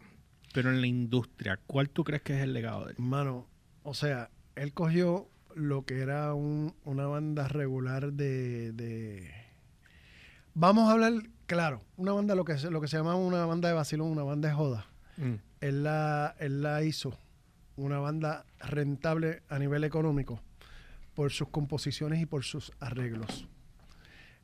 pero 0.53 0.71
en 0.71 0.81
la 0.81 0.87
industria, 0.87 1.59
¿cuál 1.67 1.91
tú 1.91 2.05
crees 2.05 2.23
que 2.23 2.37
es 2.37 2.43
el 2.43 2.53
legado 2.53 2.85
de 2.87 2.93
él? 2.93 2.97
Mano, 2.99 3.47
o 3.83 3.95
sea, 3.95 4.31
él 4.57 4.73
cogió 4.73 5.29
lo 5.55 5.85
que 5.85 6.01
era 6.01 6.35
un- 6.35 6.75
una 6.85 7.07
banda 7.07 7.49
regular 7.49 8.13
de, 8.13 8.73
de 8.73 9.31
Vamos 10.55 10.89
a 10.89 10.93
hablar, 10.93 11.13
claro, 11.47 11.83
una 11.97 12.13
banda, 12.13 12.35
lo 12.35 12.45
que, 12.45 12.59
se- 12.59 12.71
lo 12.71 12.81
que 12.81 12.89
se 12.89 12.97
llama 12.97 13.15
una 13.15 13.47
banda 13.47 13.69
de 13.69 13.75
vacilón, 13.75 14.09
una 14.11 14.25
banda 14.25 14.49
de 14.49 14.55
joda. 14.55 14.87
Mm. 15.17 15.35
Él 15.61 15.83
la, 15.85 16.35
él 16.41 16.63
la 16.63 16.83
hizo 16.83 17.17
una 17.77 17.99
banda 18.01 18.45
rentable 18.59 19.43
a 19.49 19.59
nivel 19.59 19.85
económico 19.85 20.41
por 21.15 21.31
sus 21.33 21.49
composiciones 21.49 22.21
y 22.21 22.27
por 22.27 22.43
sus 22.45 22.73
arreglos. 22.81 23.47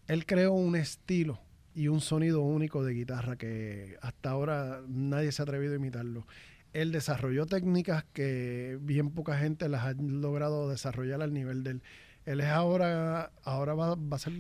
Él 0.07 0.25
creó 0.27 0.53
un 0.53 0.77
estilo 0.77 1.41
y 1.75 1.89
un 1.89 2.01
sonido 2.01 2.41
único 2.43 2.85
de 2.85 2.95
guitarra 2.95 3.37
que 3.37 3.97
hasta 4.01 4.31
ahora 4.31 4.81
nadie 4.89 5.33
se 5.33 5.43
ha 5.43 5.45
atrevido 5.45 5.73
a 5.75 5.77
imitarlo. 5.77 6.27
Él 6.73 6.93
desarrolló 6.93 7.47
técnicas 7.47 8.05
que 8.13 8.79
bien 8.81 9.11
poca 9.11 9.37
gente 9.39 9.69
las 9.69 9.85
ha 9.85 9.93
logrado 9.95 10.69
desarrollar 10.69 11.23
al 11.23 11.33
nivel 11.33 11.63
del. 11.65 11.83
Él 12.27 12.41
es 12.41 12.47
ahora, 12.47 13.31
ahora 13.43 13.75
va, 13.75 13.95
va 13.97 14.17
a 14.17 14.19
ser, 14.19 14.33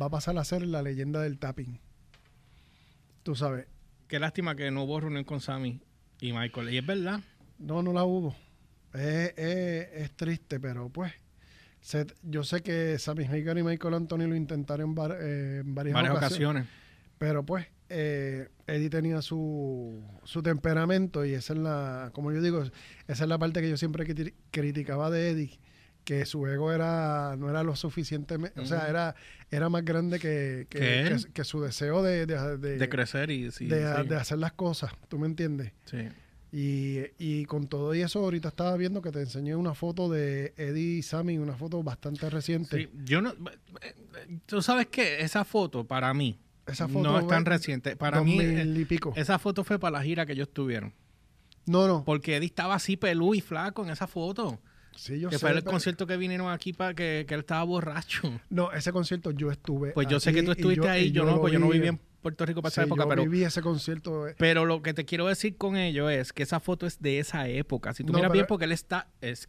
va 0.00 0.06
a 0.06 0.10
pasar 0.10 0.36
a 0.38 0.44
ser 0.44 0.62
la 0.66 0.82
leyenda 0.82 1.20
del 1.22 1.38
tapping. 1.38 1.78
Tú 3.22 3.34
sabes, 3.34 3.66
Qué 4.06 4.18
lástima 4.20 4.54
que 4.54 4.70
no 4.70 4.84
hubo 4.84 5.00
reunión 5.00 5.24
con 5.24 5.40
Sammy 5.40 5.80
y 6.20 6.32
Michael. 6.32 6.72
Y 6.72 6.78
es 6.78 6.86
verdad. 6.86 7.20
No, 7.58 7.82
no 7.82 7.92
la 7.92 8.04
hubo. 8.04 8.36
Es, 8.92 9.32
es- 9.38 9.88
es 9.94 10.10
triste, 10.16 10.60
pero 10.60 10.90
pues. 10.90 11.12
Se- 11.84 12.06
yo 12.22 12.42
sé 12.44 12.62
que 12.62 12.98
Sammy 12.98 13.24
Hagar 13.24 13.58
y 13.58 13.62
Michael 13.62 13.92
Anthony 13.94 14.26
lo 14.26 14.34
intentaron 14.34 14.94
var- 14.94 15.18
eh, 15.20 15.58
en 15.60 15.74
varias, 15.74 15.92
Varias 15.94 16.12
ocasiones, 16.16 16.62
ocasiones. 16.62 16.66
Pero 17.18 17.44
pues, 17.44 17.66
eh, 17.90 18.48
Eddie 18.66 18.88
tenía 18.88 19.20
su, 19.20 20.02
su 20.24 20.42
temperamento 20.42 21.24
y 21.26 21.34
esa 21.34 21.52
es 21.52 21.58
la, 21.58 22.10
como 22.14 22.32
yo 22.32 22.40
digo, 22.40 22.62
esa 23.06 23.24
es 23.24 23.28
la 23.28 23.36
parte 23.38 23.60
que 23.60 23.68
yo 23.68 23.76
siempre 23.76 24.06
criti- 24.06 24.32
criticaba 24.50 25.10
de 25.10 25.30
Eddie, 25.30 25.58
que 26.04 26.24
su 26.24 26.46
ego 26.46 26.72
era 26.72 27.36
no 27.38 27.50
era 27.50 27.62
lo 27.62 27.76
suficientemente, 27.76 28.58
o 28.60 28.64
sea, 28.66 28.88
era, 28.88 29.14
era 29.50 29.68
más 29.68 29.84
grande 29.84 30.18
que, 30.18 30.66
que, 30.70 31.44
su 31.44 31.60
deseo 31.60 32.02
de, 32.02 32.24
de, 32.26 32.56
de- 32.58 32.78
De 32.78 32.88
crecer 32.88 33.30
y 33.30 33.50
sí. 33.50 33.66
de- 33.66 33.94
sí. 34.02 34.08
de 34.08 34.16
hacer 34.16 34.38
las 34.38 34.52
cosas, 34.52 34.92
¿tú 35.08 35.18
me 35.18 35.26
entiendes? 35.26 35.72
Sí. 35.84 36.08
Y, 36.56 37.00
y 37.18 37.46
con 37.46 37.66
todo 37.66 37.92
y 37.96 38.02
eso, 38.02 38.20
ahorita 38.20 38.46
estaba 38.50 38.76
viendo 38.76 39.02
que 39.02 39.10
te 39.10 39.18
enseñé 39.20 39.56
una 39.56 39.74
foto 39.74 40.08
de 40.08 40.54
Eddie 40.56 40.98
y 40.98 41.02
Sammy, 41.02 41.36
una 41.36 41.56
foto 41.56 41.82
bastante 41.82 42.30
reciente. 42.30 42.76
Sí, 42.78 42.90
yo 43.04 43.20
no. 43.20 43.34
Tú 44.46 44.62
sabes 44.62 44.86
que 44.86 45.20
esa 45.20 45.44
foto 45.44 45.84
para 45.84 46.14
mí 46.14 46.38
Esa 46.66 46.86
foto 46.86 47.02
no 47.10 47.18
es 47.18 47.26
tan 47.26 47.44
reciente. 47.44 47.96
Para 47.96 48.22
mí, 48.22 48.36
2000 48.36 48.78
y 48.80 48.84
pico. 48.84 49.12
esa 49.16 49.40
foto 49.40 49.64
fue 49.64 49.80
para 49.80 49.98
la 49.98 50.04
gira 50.04 50.24
que 50.26 50.32
ellos 50.34 50.48
tuvieron. 50.52 50.94
No, 51.66 51.88
no. 51.88 52.04
Porque 52.04 52.36
Eddie 52.36 52.46
estaba 52.46 52.76
así 52.76 52.96
pelú 52.96 53.34
y 53.34 53.40
flaco 53.40 53.82
en 53.82 53.90
esa 53.90 54.06
foto. 54.06 54.60
Sí, 54.94 55.18
yo 55.18 55.30
que 55.30 55.36
sé. 55.36 55.40
fue 55.40 55.50
el 55.50 55.56
pero- 55.56 55.72
concierto 55.72 56.06
que 56.06 56.16
vinieron 56.16 56.52
aquí 56.52 56.72
para 56.72 56.94
que, 56.94 57.24
que 57.26 57.34
él 57.34 57.40
estaba 57.40 57.64
borracho. 57.64 58.40
No, 58.48 58.70
ese 58.70 58.92
concierto 58.92 59.32
yo 59.32 59.50
estuve. 59.50 59.90
Pues 59.90 60.06
yo 60.06 60.20
sé 60.20 60.32
que 60.32 60.44
tú 60.44 60.50
y 60.50 60.52
estuviste 60.52 60.88
ahí, 60.88 61.06
y 61.06 61.10
yo, 61.10 61.24
no, 61.24 61.40
pues 61.40 61.52
yo 61.52 61.58
no 61.58 61.66
vi. 61.66 61.78
viví 61.78 61.88
en 61.88 62.00
Puerto 62.24 62.44
Rico 62.44 62.60
para 62.62 62.70
esa 62.72 62.82
época, 62.82 63.04
yo 63.04 63.08
pero, 63.08 63.22
viví 63.22 63.44
ese 63.44 63.62
concierto. 63.62 64.26
eh, 64.26 64.34
pero 64.38 64.64
lo 64.64 64.82
que 64.82 64.92
te 64.94 65.04
quiero 65.04 65.26
decir 65.28 65.56
con 65.56 65.76
ello 65.76 66.10
es 66.10 66.32
que 66.32 66.42
esa 66.42 66.58
foto 66.58 66.86
es 66.86 67.00
de 67.00 67.20
esa 67.20 67.46
época. 67.48 67.94
Si 67.94 68.02
tú 68.02 68.12
No, 68.12 68.18
miras 68.18 68.30
pero- 68.30 68.32
bien, 68.32 68.46
porque 68.48 68.64
él 68.64 68.72
está. 68.72 69.06
Es, 69.20 69.46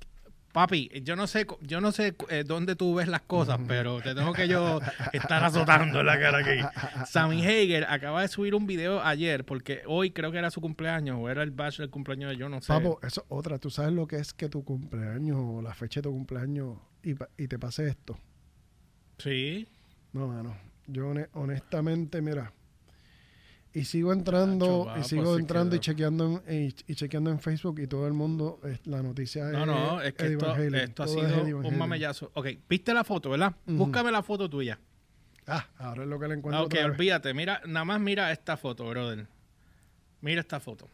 papi, 0.53 0.89
yo 1.03 1.15
no 1.17 1.27
sé, 1.27 1.45
yo 1.61 1.81
no 1.81 1.91
sé 1.91 2.15
eh, 2.29 2.43
dónde 2.45 2.75
tú 2.77 2.95
ves 2.95 3.07
las 3.09 3.21
cosas, 3.21 3.59
pero 3.67 3.99
te 4.01 4.15
tengo 4.15 4.31
que 4.31 4.47
yo 4.47 4.79
estar 5.11 5.43
azotando 5.43 6.01
la 6.03 6.17
cara 6.19 6.37
aquí. 6.37 6.61
Sammy 7.11 7.41
Hager 7.45 7.85
acaba 7.89 8.21
de 8.21 8.27
subir 8.29 8.55
un 8.55 8.65
video 8.67 9.01
ayer, 9.03 9.43
porque 9.45 9.81
hoy 9.85 10.11
creo 10.11 10.31
que 10.31 10.37
era 10.37 10.51
su 10.51 10.61
cumpleaños, 10.61 11.17
o 11.19 11.29
era 11.29 11.43
el 11.43 11.51
bash 11.51 11.79
del 11.79 11.89
cumpleaños 11.89 12.29
de 12.31 12.37
yo 12.37 12.47
no 12.49 12.61
sé. 12.61 12.67
Papo, 12.67 12.99
eso 13.03 13.21
es 13.21 13.25
otra. 13.29 13.57
Tú 13.59 13.69
sabes 13.69 13.91
lo 13.91 14.07
que 14.07 14.15
es 14.17 14.33
que 14.33 14.47
tu 14.47 14.63
cumpleaños 14.63 15.37
o 15.41 15.61
la 15.61 15.73
fecha 15.73 15.99
de 15.99 16.03
tu 16.03 16.11
cumpleaños 16.11 16.77
y, 17.03 17.15
y 17.37 17.47
te 17.49 17.59
pase 17.59 17.87
esto. 17.89 18.17
Sí. 19.17 19.67
No, 20.13 20.27
mano. 20.27 20.55
Yo 20.87 21.07
hone- 21.09 21.27
honestamente, 21.33 22.21
mira. 22.21 22.53
Y 23.75 23.83
sigo 23.83 24.13
entrando, 24.13 24.85
Nacho, 24.87 24.99
y 24.99 25.03
sigo 25.03 25.23
pues, 25.23 25.35
sí 25.35 25.41
entrando 25.41 25.75
y 25.75 25.79
chequeando 25.79 26.41
en, 26.47 26.63
y, 26.69 26.75
y 26.87 26.95
chequeando 26.95 27.29
en 27.29 27.39
Facebook 27.39 27.79
y 27.81 27.87
todo 27.87 28.07
el 28.07 28.13
mundo, 28.13 28.59
la 28.85 29.03
noticia 29.03 29.45
No, 29.51 29.65
no, 29.65 30.01
es 30.01 30.13
que 30.13 30.27
esto, 30.27 30.55
esto 30.55 31.03
ha 31.03 31.07
sido 31.07 31.57
un 31.57 31.77
mamellazo. 31.77 32.31
Ok, 32.35 32.47
viste 32.69 32.93
la 32.93 33.03
foto, 33.03 33.29
¿verdad? 33.31 33.53
Búscame 33.65 34.11
la 34.11 34.23
foto 34.23 34.49
tuya. 34.49 34.79
Ah, 35.45 35.67
ahora 35.77 36.03
es 36.03 36.09
lo 36.09 36.17
que 36.19 36.27
le 36.29 36.35
encuentro. 36.35 36.61
Ok, 36.63 36.67
otra 36.73 36.87
vez. 36.87 36.91
olvídate. 36.91 37.33
Mira, 37.33 37.61
nada 37.67 37.83
más 37.85 37.99
mira 37.99 38.31
esta 38.31 38.57
foto, 38.57 38.87
brother. 38.89 39.27
Mira 40.21 40.39
esta 40.41 40.59
foto. 40.59 40.87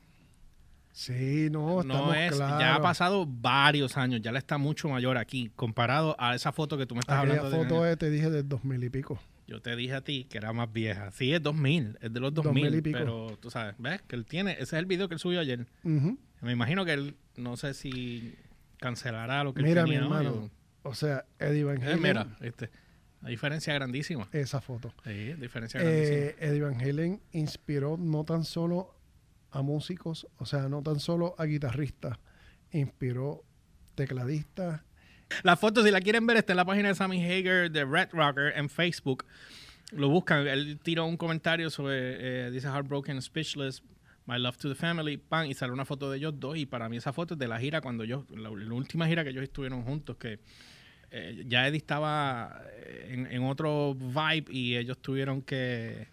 Sí, 0.92 1.48
no, 1.50 1.84
No 1.84 2.14
es, 2.14 2.34
claros. 2.36 2.60
ya 2.60 2.76
ha 2.76 2.82
pasado 2.82 3.26
varios 3.26 3.96
años, 3.96 4.22
ya 4.22 4.32
le 4.34 4.40
está 4.40 4.58
mucho 4.58 4.90
mayor 4.90 5.18
aquí, 5.18 5.50
comparado 5.56 6.16
a 6.20 6.36
esa 6.36 6.52
foto 6.52 6.78
que 6.78 6.86
tú 6.86 6.96
me 6.96 7.00
estás 7.00 7.20
Aquella 7.20 7.40
hablando. 7.40 7.58
de- 7.60 7.70
foto 7.70 7.98
te 7.98 8.10
dije, 8.10 8.30
del 8.30 8.50
2000 8.50 8.84
y 8.84 8.90
pico. 8.90 9.20
Yo 9.51 9.62
te 9.62 9.75
dije 9.75 9.93
a 9.96 10.01
ti 10.01 10.24
que 10.29 10.38
era 10.38 10.53
más 10.53 10.72
vieja. 10.72 11.12
Sí, 11.12 11.34
es 11.34 11.43
2000, 11.43 11.98
es 12.01 12.13
de 12.13 12.20
los 12.22 12.34
2000, 12.34 12.63
2000 12.63 12.79
y 12.79 12.81
pico. 12.81 12.98
pero 12.98 13.38
tú 13.41 13.50
sabes, 13.51 13.75
¿ves? 13.79 14.01
Que 14.03 14.15
él 14.15 14.25
tiene, 14.25 14.53
ese 14.53 14.63
es 14.63 14.74
el 14.74 14.86
video 14.86 15.10
que 15.10 15.15
él 15.15 15.20
subió 15.20 15.41
ayer. 15.41 15.67
Me 15.84 16.51
imagino 16.53 16.86
que 16.86 16.93
él, 16.93 17.15
no 17.36 17.58
sé 17.58 17.74
si 17.74 18.34
cancelará 18.77 19.43
lo 19.43 19.53
que 19.53 19.62
Mira, 19.62 19.81
él 19.81 19.88
mi 19.89 19.93
tenía 19.96 20.08
hoy 20.08 20.25
hermano, 20.25 20.50
o- 20.84 20.89
O 20.89 20.96
sea, 20.96 21.25
Eddie 21.38 21.65
Van 21.65 21.81
Eh, 21.84 21.86
Halen. 21.86 22.01
mira, 22.01 22.38
este, 22.39 22.72
la 23.22 23.27
diferencia 23.29 23.74
grandísima. 23.74 24.29
Esa 24.31 24.62
foto. 24.62 24.93
Sí, 25.03 25.34
diferencia 25.34 25.79
grandísima. 25.81 26.17
Eh, 26.17 26.36
Eddie 26.39 26.62
Van 26.62 26.79
Halen 26.81 27.22
inspiró 27.34 27.98
no 27.98 28.24
tan 28.24 28.46
solo 28.46 28.96
a 29.51 29.62
músicos, 29.62 30.27
o 30.38 30.46
sea, 30.46 30.70
no 30.70 30.81
tan 30.81 31.00
solo 31.01 31.36
a 31.38 31.43
guitarristas, 31.46 32.17
inspiró 32.72 33.43
tecladistas. 33.96 34.81
La 35.44 35.56
foto, 35.56 35.84
si 35.84 35.92
la 35.92 36.02
quieren 36.02 36.26
ver, 36.28 36.38
está 36.38 36.54
en 36.54 36.58
la 36.58 36.66
página 36.66 36.90
de 36.90 36.96
Sammy 36.96 37.24
Hager 37.24 37.72
de 37.72 37.86
Red 37.86 38.10
Rocker 38.14 38.54
en 38.56 38.70
Facebook. 38.70 39.26
Lo 39.92 40.10
buscan. 40.10 40.48
Él 40.48 40.80
tiró 40.82 41.06
un 41.06 41.18
comentario 41.18 41.70
sobre, 41.70 42.48
eh, 42.48 42.52
dice 42.52 42.68
Heartbroken, 42.68 43.22
Speechless, 43.22 43.84
My 44.26 44.40
Love 44.40 44.58
to 44.58 44.70
the 44.70 44.76
Family, 44.76 45.18
pan, 45.18 45.48
y 45.48 45.54
sale 45.54 45.74
una 45.74 45.84
foto 45.86 46.10
de 46.12 46.18
ellos 46.18 46.34
dos. 46.40 46.58
Y 46.58 46.66
para 46.66 46.88
mí 46.90 46.98
esa 46.98 47.12
foto 47.12 47.34
es 47.34 47.40
de 47.40 47.48
la 47.48 47.60
gira 47.60 47.82
cuando 47.82 48.04
yo, 48.06 48.26
la, 48.30 48.50
la 48.50 48.74
última 48.74 49.08
gira 49.08 49.24
que 49.24 49.32
ellos 49.32 49.44
estuvieron 49.44 49.84
juntos, 49.84 50.16
que 50.18 50.40
eh, 51.12 51.44
ya 51.48 51.68
Eddie 51.68 51.78
estaba 51.78 52.62
eh, 52.74 53.08
en, 53.10 53.28
en 53.28 53.44
otro 53.44 53.94
vibe 53.96 54.46
y 54.50 54.78
ellos 54.78 55.00
tuvieron 55.02 55.42
que, 55.42 56.08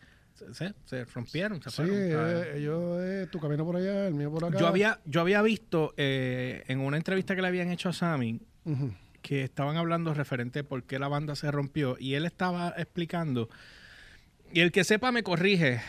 se, 0.52 1.04
rompieron, 1.14 1.62
se 1.62 1.70
Sí, 1.70 1.76
fueron. 1.76 1.94
eh, 1.96 2.52
ellos, 2.56 3.00
eh, 3.02 3.26
tu 3.30 3.38
camino 3.38 3.64
por 3.64 3.76
allá, 3.76 4.08
el 4.08 4.14
mío 4.14 4.30
por 4.30 4.44
acá. 4.44 4.58
Yo 4.58 4.66
había, 4.66 4.98
yo 5.04 5.20
había 5.20 5.40
visto 5.42 5.94
en 5.96 6.80
una 6.80 6.96
entrevista 6.96 7.36
que 7.36 7.42
le 7.42 7.48
habían 7.48 7.70
hecho 7.70 7.90
a 7.90 7.92
Sammy. 7.92 8.40
Que 9.28 9.42
estaban 9.44 9.76
hablando 9.76 10.14
referente 10.14 10.60
a 10.60 10.64
por 10.64 10.84
qué 10.84 10.98
la 10.98 11.06
banda 11.08 11.34
se 11.36 11.50
rompió 11.50 11.98
y 12.00 12.14
él 12.14 12.24
estaba 12.24 12.72
explicando 12.78 13.50
y 14.50 14.60
el 14.60 14.72
que 14.72 14.84
sepa 14.84 15.12
me 15.12 15.22
corrige 15.22 15.82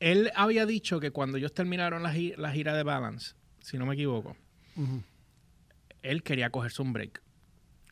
él 0.00 0.30
había 0.34 0.66
dicho 0.66 1.00
que 1.00 1.12
cuando 1.12 1.38
ellos 1.38 1.54
terminaron 1.54 2.02
la, 2.02 2.12
gi- 2.12 2.34
la 2.36 2.52
gira 2.52 2.74
de 2.74 2.82
Balance 2.82 3.34
si 3.60 3.78
no 3.78 3.86
me 3.86 3.94
equivoco 3.94 4.36
él 6.02 6.22
quería 6.22 6.50
cogerse 6.50 6.82
un 6.82 6.92
break 6.92 7.22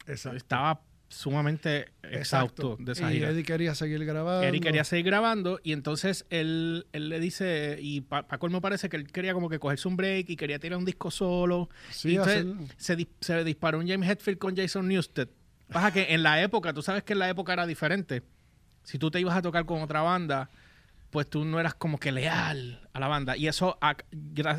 Exacto. 0.07 0.37
estaba 0.37 0.83
sumamente 1.15 1.93
exhausto 2.03 2.75
Exacto. 2.75 2.77
de 2.79 2.93
esa 2.93 3.11
y 3.11 3.15
gira 3.15 3.31
Eddie 3.31 3.45
quería 3.45 3.75
seguir 3.75 4.05
grabando. 4.05 4.47
Eric 4.47 4.63
quería 4.63 4.85
seguir 4.85 5.07
grabando 5.07 5.61
y 5.63 5.73
entonces 5.73 6.27
él, 6.31 6.87
él 6.93 7.09
le 7.09 7.21
dice, 7.21 7.79
y 7.81 8.01
para 8.03 8.39
colmo 8.39 8.61
parece 8.61 8.89
que 8.89 8.97
él 8.97 9.11
quería 9.11 9.33
como 9.33 9.49
que 9.49 9.59
cogerse 9.59 9.89
un 9.89 9.97
break 9.97 10.31
y 10.31 10.37
quería 10.37 10.59
tirar 10.59 10.79
un 10.79 10.85
disco 10.85 11.11
solo. 11.11 11.69
Sí, 11.91 12.11
y 12.11 12.17
entonces 12.17 12.47
se, 12.77 13.07
se 13.21 13.45
disparó 13.45 13.79
un 13.79 13.89
James 13.89 14.09
Hetfield 14.09 14.39
con 14.39 14.57
Jason 14.57 14.89
Newsted. 14.89 15.29
Pasa 15.73 15.93
que 15.93 16.13
en 16.15 16.23
la 16.23 16.43
época, 16.43 16.73
tú 16.73 16.83
sabes 16.83 17.05
que 17.05 17.15
en 17.15 17.21
la 17.21 17.29
época 17.29 17.53
era 17.53 17.67
diferente. 17.67 18.23
Si 18.83 18.99
tú 18.99 19.11
te 19.11 19.21
ibas 19.21 19.37
a 19.37 19.43
tocar 19.43 19.65
con 19.65 19.81
otra 19.81 20.03
banda, 20.03 20.51
pues 21.15 21.31
tú 21.31 21.45
no 21.45 21.59
eras 21.61 21.75
como 21.75 21.99
que 21.99 22.11
leal 22.13 22.87
a 22.93 22.99
la 23.01 23.09
banda. 23.09 23.37
Y 23.37 23.47
eso, 23.47 23.79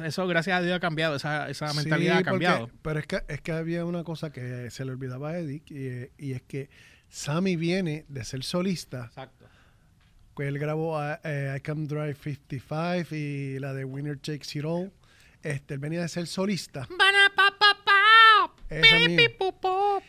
eso 0.06 0.26
gracias 0.28 0.58
a 0.58 0.62
Dios 0.64 0.76
ha 0.78 0.80
cambiado, 0.80 1.18
esa, 1.18 1.50
esa 1.50 1.68
Sí, 1.70 1.76
mentalidad 1.78 2.14
ha 2.14 2.18
porque- 2.20 2.30
cambiado. 2.32 2.70
pero 2.82 3.00
es 3.00 3.06
que, 3.08 3.22
es 3.28 3.42
que 3.42 3.52
había 3.52 3.84
una 3.86 4.04
cosa 4.06 4.32
que 4.32 4.72
se 4.72 4.86
le 4.86 4.92
olvidaba 4.92 5.32
a 5.32 5.38
Eddie 5.40 5.62
y, 6.18 6.28
y 6.30 6.32
es 6.34 6.42
que 6.44 6.70
Sammy 7.10 7.58
viene 7.58 8.06
de 8.08 8.24
ser 8.24 8.44
solista. 8.44 9.06
Exacto. 9.06 9.46
que 10.38 10.48
él 10.48 10.58
grabó 10.58 11.02
eh, 11.04 11.20
eh, 11.26 11.54
I 11.58 11.62
Can 11.62 11.88
Drive 11.88 12.16
55 12.16 13.14
y 13.16 13.60
la 13.60 13.74
de 13.74 13.84
Winner 13.86 14.18
Takes 14.18 14.58
It 14.58 14.64
All. 14.66 14.92
Este, 15.44 15.74
él 15.76 15.80
venía 15.82 16.02
de 16.02 16.08
ser 16.08 16.26
solista. 16.26 16.88
Esa 18.68 18.96
misma. 19.08 19.22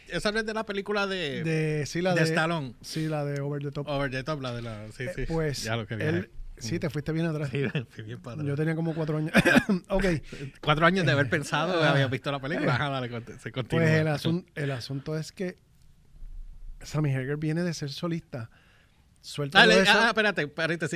Esa 0.08 0.32
no 0.32 0.38
es 0.38 0.46
de 0.46 0.54
la 0.54 0.64
película 0.64 1.06
de, 1.06 1.44
De, 1.44 1.86
sí, 1.86 2.00
la 2.00 2.14
de 2.14 2.20
de, 2.22 2.26
Stallone. 2.26 2.74
Sí, 2.80 3.06
la 3.06 3.24
de 3.24 3.40
Over 3.40 3.62
the 3.62 3.70
Top. 3.70 3.86
Over 3.86 4.10
the 4.10 4.22
top, 4.24 4.40
la 4.40 4.54
de 4.54 4.62
la... 4.62 4.86
Sí, 4.92 5.04
Eh, 5.04 5.12
sí. 5.14 5.24
Pues 5.28 5.62
ya 5.62 5.76
lo 5.76 5.82
él, 5.90 6.30
sí, 6.58 6.78
te 6.78 6.90
fuiste 6.90 7.12
bien 7.12 7.26
atrás. 7.26 7.50
Sí, 7.50 7.62
fui 7.90 8.04
bien 8.04 8.20
para 8.20 8.34
atrás. 8.34 8.48
Yo 8.48 8.56
tenía 8.56 8.74
como 8.74 8.94
cuatro 8.94 9.18
años. 9.18 9.32
ok, 9.88 10.04
Cuatro 10.60 10.86
años 10.86 11.04
de 11.06 11.12
haber 11.12 11.28
pensado, 11.28 11.82
Ah. 11.82 11.90
había 11.90 12.06
visto 12.08 12.30
la 12.32 12.40
película. 12.40 12.74
Ajá, 12.74 12.88
dale, 12.90 13.08
se 13.38 13.52
continúa. 13.52 13.84
pues 13.84 13.94
el, 14.00 14.06
asun- 14.08 14.46
el 14.54 14.70
asunto 14.70 15.16
es 15.16 15.32
que 15.32 15.58
Sammy 16.82 17.14
Hagar 17.14 17.36
viene 17.36 17.62
de 17.62 17.74
ser 17.74 17.90
solista. 17.90 18.50
Suelta 19.20 19.60
Ah, 19.60 19.66
ah, 19.88 20.06
espérate. 20.08 20.48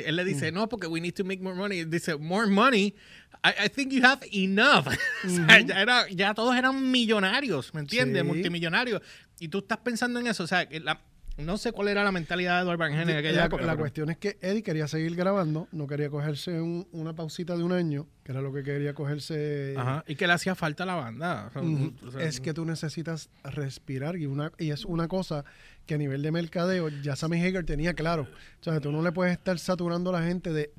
Él 0.09 0.14
le 0.14 0.25
dice, 0.25 0.52
no, 0.52 0.69
porque 0.69 0.87
we 0.87 1.00
need 1.00 1.14
to 1.14 1.25
make 1.25 1.43
more 1.43 1.57
money. 1.57 1.85
Dice, 1.85 2.14
more 2.17 2.47
money. 2.47 2.95
I, 3.43 3.67
I 3.67 3.69
think 3.69 3.90
you 3.93 4.05
have 4.07 4.25
enough. 4.33 4.87
o 5.25 5.29
sea, 5.29 5.61
ya, 5.61 5.81
era- 5.83 6.09
ya 6.11 6.33
todos 6.33 6.55
eran 6.55 6.90
millonarios, 6.93 7.75
¿me 7.75 7.81
entiendes? 7.81 8.23
Sí. 8.23 8.29
Multimillonarios. 8.29 9.02
Y 9.40 9.49
tú 9.49 9.59
estás 9.59 9.79
pensando 9.79 10.21
en 10.21 10.29
eso. 10.29 10.45
O 10.45 10.47
sea, 10.47 10.69
que 10.69 10.79
la- 10.79 11.00
no 11.40 11.56
sé 11.59 11.73
cuál 11.73 11.88
era 11.88 12.04
la 12.04 12.12
mentalidad 12.12 12.56
de 12.59 12.62
Edward 12.62 12.78
Van 12.78 12.92
en 12.92 13.11
aquella 13.11 13.32
la, 13.40 13.44
época. 13.47 13.62
la 13.64 13.73
pero- 13.73 13.80
cuestión 13.80 14.11
es 14.11 14.18
que 14.18 14.38
Eddie 14.40 14.62
quería 14.62 14.87
seguir 14.88 15.14
grabando, 15.16 15.68
no 15.73 15.87
quería 15.87 16.11
cogerse 16.11 16.61
un- 16.61 16.87
una 16.92 17.14
pausita 17.14 17.56
de 17.56 17.62
un 17.64 17.73
año, 17.73 18.06
que 18.25 18.32
era 18.32 18.40
lo 18.40 18.52
que 18.52 18.62
quería 18.62 18.94
cogerse. 18.94 19.75
Ajá, 19.76 20.04
y 20.06 20.14
que 20.16 20.26
le 20.26 20.32
hacía 20.32 20.54
falta 20.54 20.85
a 20.85 20.87
la 20.87 20.94
banda. 20.94 21.47
O 21.49 21.50
sea, 21.52 21.62
Ujú. 21.62 21.92
o 22.06 22.11
sea, 22.12 22.23
es 22.23 22.40
que 22.40 22.52
tú 22.54 22.64
necesitas 22.64 23.30
respirar 23.44 24.16
y 24.16 24.26
una 24.26 24.52
y 24.59 24.70
es 24.70 24.85
una 24.85 25.09
cosa 25.09 25.44
que 25.87 25.94
a 25.94 25.99
nivel 25.99 26.23
de 26.23 26.30
mercadeo 26.30 26.88
ya 26.88 27.16
Sammy 27.16 27.42
Hagar 27.44 27.64
tenía 27.64 27.94
claro. 27.94 28.23
O 28.61 28.64
sea, 28.64 28.80
tú 28.80 28.92
no 28.92 29.02
le 29.02 29.11
puedes 29.12 29.32
estar 29.32 29.59
saturando 29.59 30.11
a 30.14 30.20
la 30.20 30.26
gente 30.26 30.52
de 30.52 30.70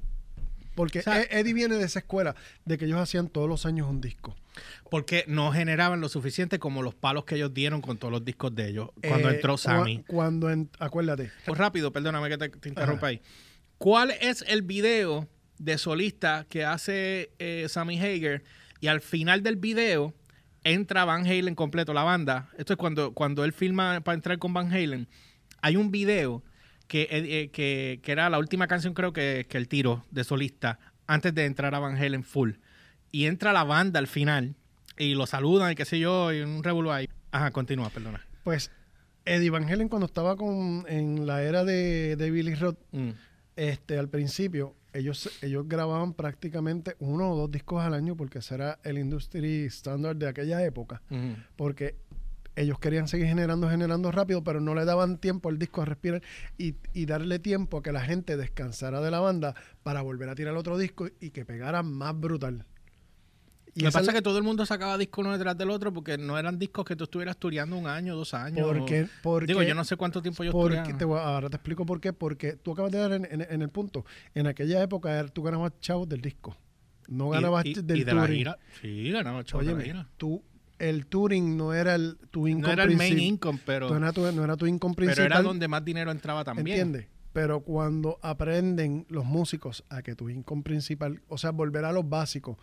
porque 0.81 0.99
O 0.99 1.03
sea- 1.03 1.21
E- 1.21 1.27
Eddie 1.39 1.53
viene 1.53 1.75
de 1.75 1.85
esa 1.85 1.99
escuela 1.99 2.33
de 2.65 2.79
que 2.79 2.85
ellos 2.85 2.97
hacían 2.99 3.27
todos 3.27 3.47
los 3.47 3.67
años 3.67 3.87
un 3.87 4.01
disco. 4.01 4.35
Porque 4.89 5.25
no 5.27 5.51
generaban 5.51 6.01
lo 6.01 6.09
suficiente 6.09 6.57
como 6.57 6.81
los 6.81 6.95
palos 6.95 7.23
que 7.25 7.35
ellos 7.35 7.53
dieron 7.53 7.81
con 7.81 7.99
todos 7.99 8.11
los 8.11 8.25
discos 8.25 8.55
de 8.55 8.67
ellos 8.69 8.89
cuando 9.07 9.29
Eh, 9.29 9.35
entró 9.35 9.57
Sammy. 9.57 10.03
Cuando 10.07 10.49
en- 10.49 10.71
acuérdate, 10.79 11.31
Pues 11.45 11.59
rápido, 11.59 11.91
perdóname 11.93 12.29
que 12.29 12.37
te, 12.39 12.49
te 12.49 12.69
interrumpa 12.69 13.05
Ajá. 13.05 13.11
ahí. 13.11 13.21
¿Cuál 13.77 14.09
es 14.21 14.43
el 14.47 14.63
video 14.63 15.27
de 15.59 15.77
solista 15.77 16.47
que 16.49 16.65
hace 16.65 17.29
eh, 17.37 17.67
Sammy 17.69 17.99
Hager 17.99 18.43
y 18.79 18.87
al 18.87 19.01
final 19.01 19.43
del 19.43 19.57
video 19.57 20.15
entra 20.63 21.05
Van 21.05 21.27
Halen 21.27 21.53
completo, 21.53 21.93
la 21.93 22.01
banda? 22.03 22.49
Esto 22.57 22.73
es 22.73 22.77
cuando, 22.77 23.13
cuando 23.13 23.45
él 23.45 23.53
filma 23.53 24.01
para 24.01 24.15
entrar 24.15 24.39
con 24.39 24.51
Van 24.51 24.73
Halen. 24.73 25.07
Hay 25.61 25.75
un 25.75 25.91
video 25.91 26.43
que, 26.91 27.07
eh, 27.09 27.49
que, 27.51 28.01
que 28.03 28.11
era 28.11 28.29
la 28.29 28.37
última 28.37 28.67
canción 28.67 28.93
creo 28.93 29.13
que, 29.13 29.45
que 29.47 29.57
el 29.57 29.69
tiro 29.69 30.03
de 30.11 30.25
solista 30.25 30.77
antes 31.07 31.33
de 31.33 31.45
entrar 31.45 31.73
a 31.73 31.79
Van 31.79 31.95
Halen 31.95 32.23
full. 32.25 32.51
Y 33.13 33.27
entra 33.27 33.53
la 33.53 33.63
banda 33.63 33.97
al 33.99 34.07
final 34.07 34.55
y 34.97 35.13
lo 35.15 35.25
saludan 35.25 35.71
y 35.71 35.75
qué 35.75 35.85
sé 35.85 35.99
yo, 35.99 36.33
y 36.33 36.41
un 36.41 36.61
revuelo 36.63 36.91
ahí. 36.91 37.07
Ajá, 37.31 37.51
continúa, 37.51 37.89
perdona. 37.89 38.19
pues 38.43 38.71
Eddie 39.23 39.49
Van 39.51 39.63
Halen 39.71 39.87
cuando 39.87 40.05
estaba 40.07 40.35
con 40.35 40.83
en 40.89 41.25
la 41.25 41.43
era 41.43 41.63
de, 41.63 42.15
de 42.17 42.29
Billy 42.31 42.55
Roth, 42.55 42.77
Mm. 42.91 43.11
este 43.55 43.97
al 43.97 44.09
principio 44.09 44.75
ellos 44.93 45.29
ellos 45.41 45.67
grababan 45.69 46.13
prácticamente 46.13 46.95
uno 46.99 47.31
o 47.31 47.37
dos 47.37 47.51
discos 47.51 47.81
al 47.83 47.93
año 47.93 48.17
porque 48.17 48.39
ese 48.39 48.55
era 48.55 48.79
el 48.83 48.97
industry 48.97 49.63
standard 49.67 50.17
de 50.17 50.27
aquella 50.27 50.61
época. 50.65 51.01
Porque 51.55 51.95
ellos 52.55 52.79
querían 52.79 53.07
seguir 53.07 53.27
generando, 53.27 53.69
generando 53.69 54.11
rápido, 54.11 54.43
pero 54.43 54.59
no 54.59 54.75
le 54.75 54.85
daban 54.85 55.17
tiempo 55.17 55.49
al 55.49 55.57
disco 55.57 55.81
a 55.81 55.85
respirar 55.85 56.21
y, 56.57 56.75
y 56.93 57.05
darle 57.05 57.39
tiempo 57.39 57.77
a 57.77 57.81
que 57.83 57.91
la 57.91 58.01
gente 58.01 58.35
descansara 58.37 58.99
de 59.01 59.09
la 59.11 59.19
banda 59.19 59.55
para 59.83 60.01
volver 60.01 60.29
a 60.29 60.35
tirar 60.35 60.55
otro 60.55 60.77
disco 60.77 61.07
y 61.19 61.29
que 61.31 61.45
pegara 61.45 61.81
más 61.83 62.19
brutal. 62.19 62.65
Y 63.73 63.79
Lo 63.79 63.85
que 63.85 63.89
esa 63.89 63.99
pasa 63.99 64.11
que 64.11 64.21
todo 64.21 64.37
el 64.37 64.43
mundo 64.43 64.65
sacaba 64.65 64.97
discos 64.97 65.23
uno 65.23 65.31
detrás 65.31 65.57
del 65.57 65.69
otro 65.69 65.93
porque 65.93 66.17
no 66.17 66.37
eran 66.37 66.59
discos 66.59 66.83
que 66.83 66.97
tú 66.97 67.05
estuvieras 67.05 67.37
tureando 67.37 67.77
un 67.77 67.87
año, 67.87 68.17
dos 68.17 68.33
años. 68.33 68.67
porque, 68.67 69.07
porque, 69.23 69.45
Digo, 69.47 69.63
yo 69.63 69.73
no 69.73 69.85
sé 69.85 69.95
cuánto 69.95 70.21
tiempo 70.21 70.43
yo 70.43 70.51
porque 70.51 70.93
te 70.93 71.05
voy 71.05 71.17
ahora 71.21 71.49
te 71.49 71.55
explico 71.55 71.85
por 71.85 72.01
qué. 72.01 72.11
Porque 72.11 72.57
tú 72.57 72.73
acabas 72.73 72.91
de 72.91 72.97
dar 72.97 73.13
en, 73.13 73.23
en- 73.31 73.47
en 73.49 73.61
el 73.61 73.69
punto. 73.69 74.03
En 74.35 74.45
aquella 74.47 74.83
época 74.83 75.25
tú 75.29 75.41
ganabas 75.43 75.71
chavos 75.79 76.09
del 76.09 76.19
disco. 76.19 76.57
No 77.07 77.29
Y- 77.29 77.31
ganabas 77.31 77.65
y, 77.65 77.73
del 77.75 77.99
y 77.99 78.03
de 78.03 78.13
la 78.13 78.27
gira. 78.27 78.57
Sí, 78.81 79.09
ganaba 79.09 79.41
chavos 79.45 79.65
de 79.65 79.73
la 79.73 79.81
gira. 79.81 80.09
tú, 80.17 80.43
el 80.89 81.05
touring 81.05 81.55
no 81.57 81.73
era 81.73 81.95
el, 81.95 82.17
tu 82.31 82.47
income 82.47 82.67
No 82.67 82.73
era 82.73 82.83
el 82.83 82.97
main 82.97 83.19
income, 83.19 83.59
pero, 83.65 83.89
no 83.89 83.97
era 83.97 84.11
tu, 84.11 84.31
no 84.31 84.43
era 84.43 84.57
tu 84.57 84.65
income 84.67 84.95
pero 84.95 85.05
principal. 85.07 85.25
era 85.31 85.41
donde 85.41 85.67
más 85.67 85.85
dinero 85.85 86.11
entraba 86.11 86.43
también. 86.43 86.67
¿Entiendes? 86.67 87.07
Pero 87.33 87.61
cuando 87.61 88.19
aprenden 88.21 89.05
los 89.09 89.23
músicos 89.23 89.85
a 89.89 90.01
que 90.01 90.15
tu 90.15 90.27
income 90.29 90.63
principal, 90.63 91.21
o 91.29 91.37
sea, 91.37 91.51
volver 91.51 91.85
a 91.85 91.91
los 91.93 92.09
básicos, 92.09 92.57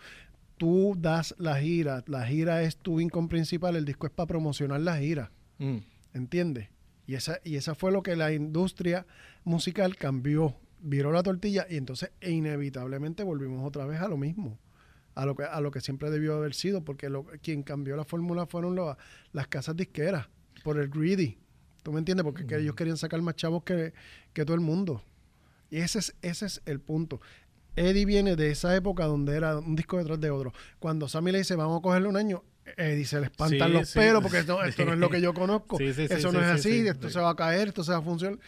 tú 0.58 0.94
das 0.98 1.34
la 1.38 1.56
gira, 1.58 2.04
la 2.06 2.26
gira 2.26 2.62
es 2.62 2.76
tu 2.76 3.00
income 3.00 3.28
principal, 3.28 3.76
el 3.76 3.84
disco 3.84 4.06
es 4.06 4.12
para 4.12 4.26
promocionar 4.26 4.80
la 4.80 4.98
gira, 4.98 5.30
Mm. 5.58 5.78
¿entiendes? 6.14 6.68
Y 7.06 7.14
esa, 7.14 7.40
y 7.44 7.56
esa 7.56 7.74
fue 7.74 7.90
lo 7.92 8.02
que 8.02 8.14
la 8.16 8.32
industria 8.32 9.06
musical 9.44 9.96
cambió, 9.96 10.54
viró 10.80 11.10
la 11.12 11.22
tortilla 11.22 11.66
y 11.70 11.76
entonces 11.76 12.10
e 12.20 12.30
inevitablemente 12.32 13.22
volvimos 13.24 13.66
otra 13.66 13.86
vez 13.86 14.00
a 14.00 14.08
lo 14.08 14.16
mismo, 14.18 14.58
a 15.20 15.26
lo 15.26 15.34
que, 15.34 15.42
a 15.44 15.60
lo 15.60 15.70
que 15.70 15.80
siempre 15.80 16.10
debió 16.10 16.36
haber 16.36 16.54
sido, 16.54 16.84
porque 16.84 17.08
lo, 17.10 17.24
quien 17.42 17.62
cambió 17.62 17.96
la 17.96 18.04
fórmula 18.04 18.46
fueron 18.46 18.74
lo- 18.76 18.96
las 19.32 19.48
casas 19.48 19.76
disqueras, 19.76 20.28
por 20.62 20.78
el 20.78 20.88
greedy. 20.88 21.38
¿Tú 21.82 21.92
me 21.92 21.98
entiendes? 21.98 22.24
Porque 22.24 22.46
que 22.46 22.56
ellos 22.56 22.74
querían 22.74 22.96
sacar 22.96 23.20
más 23.22 23.34
chavos 23.36 23.62
que, 23.64 23.92
que 24.32 24.44
todo 24.44 24.54
el 24.54 24.60
mundo. 24.60 25.02
Y 25.70 25.78
ese 25.78 25.98
es, 26.00 26.14
ese 26.22 26.46
es 26.46 26.62
el 26.66 26.80
punto. 26.80 27.20
Eddie 27.76 28.04
viene 28.04 28.36
de 28.36 28.50
esa 28.50 28.74
época 28.74 29.04
donde 29.06 29.36
era 29.36 29.58
un 29.58 29.76
disco 29.76 29.98
detrás 29.98 30.20
de 30.20 30.30
otro. 30.30 30.52
Cuando 30.78 31.08
Sammy 31.08 31.32
le 31.32 31.38
dice, 31.38 31.54
vamos 31.56 31.78
a 31.78 31.82
cogerle 31.82 32.08
un 32.08 32.16
año, 32.16 32.42
Eddie 32.76 33.04
se 33.04 33.20
le 33.20 33.26
espantan 33.26 33.68
Sí, 33.68 33.74
los 33.74 33.88
sí. 33.88 33.98
pelos 33.98 34.22
porque 34.22 34.42
no, 34.44 34.62
esto 34.64 34.84
no 34.84 34.92
es 34.92 34.98
lo 34.98 35.08
que 35.10 35.20
yo 35.20 35.32
conozco. 35.34 35.78
Sí, 35.78 35.84
Eso 35.86 36.32
no 36.32 36.40
es 36.40 36.60
sí, 36.62 36.68
así, 36.70 36.82
sí, 36.82 36.88
esto 36.88 37.08
se 37.10 37.20
va 37.20 37.30
a 37.30 37.36
caer, 37.36 37.68
esto 37.68 37.82
se 37.84 37.92
va 37.92 37.98
a 37.98 38.02
funcionar. 38.02 38.38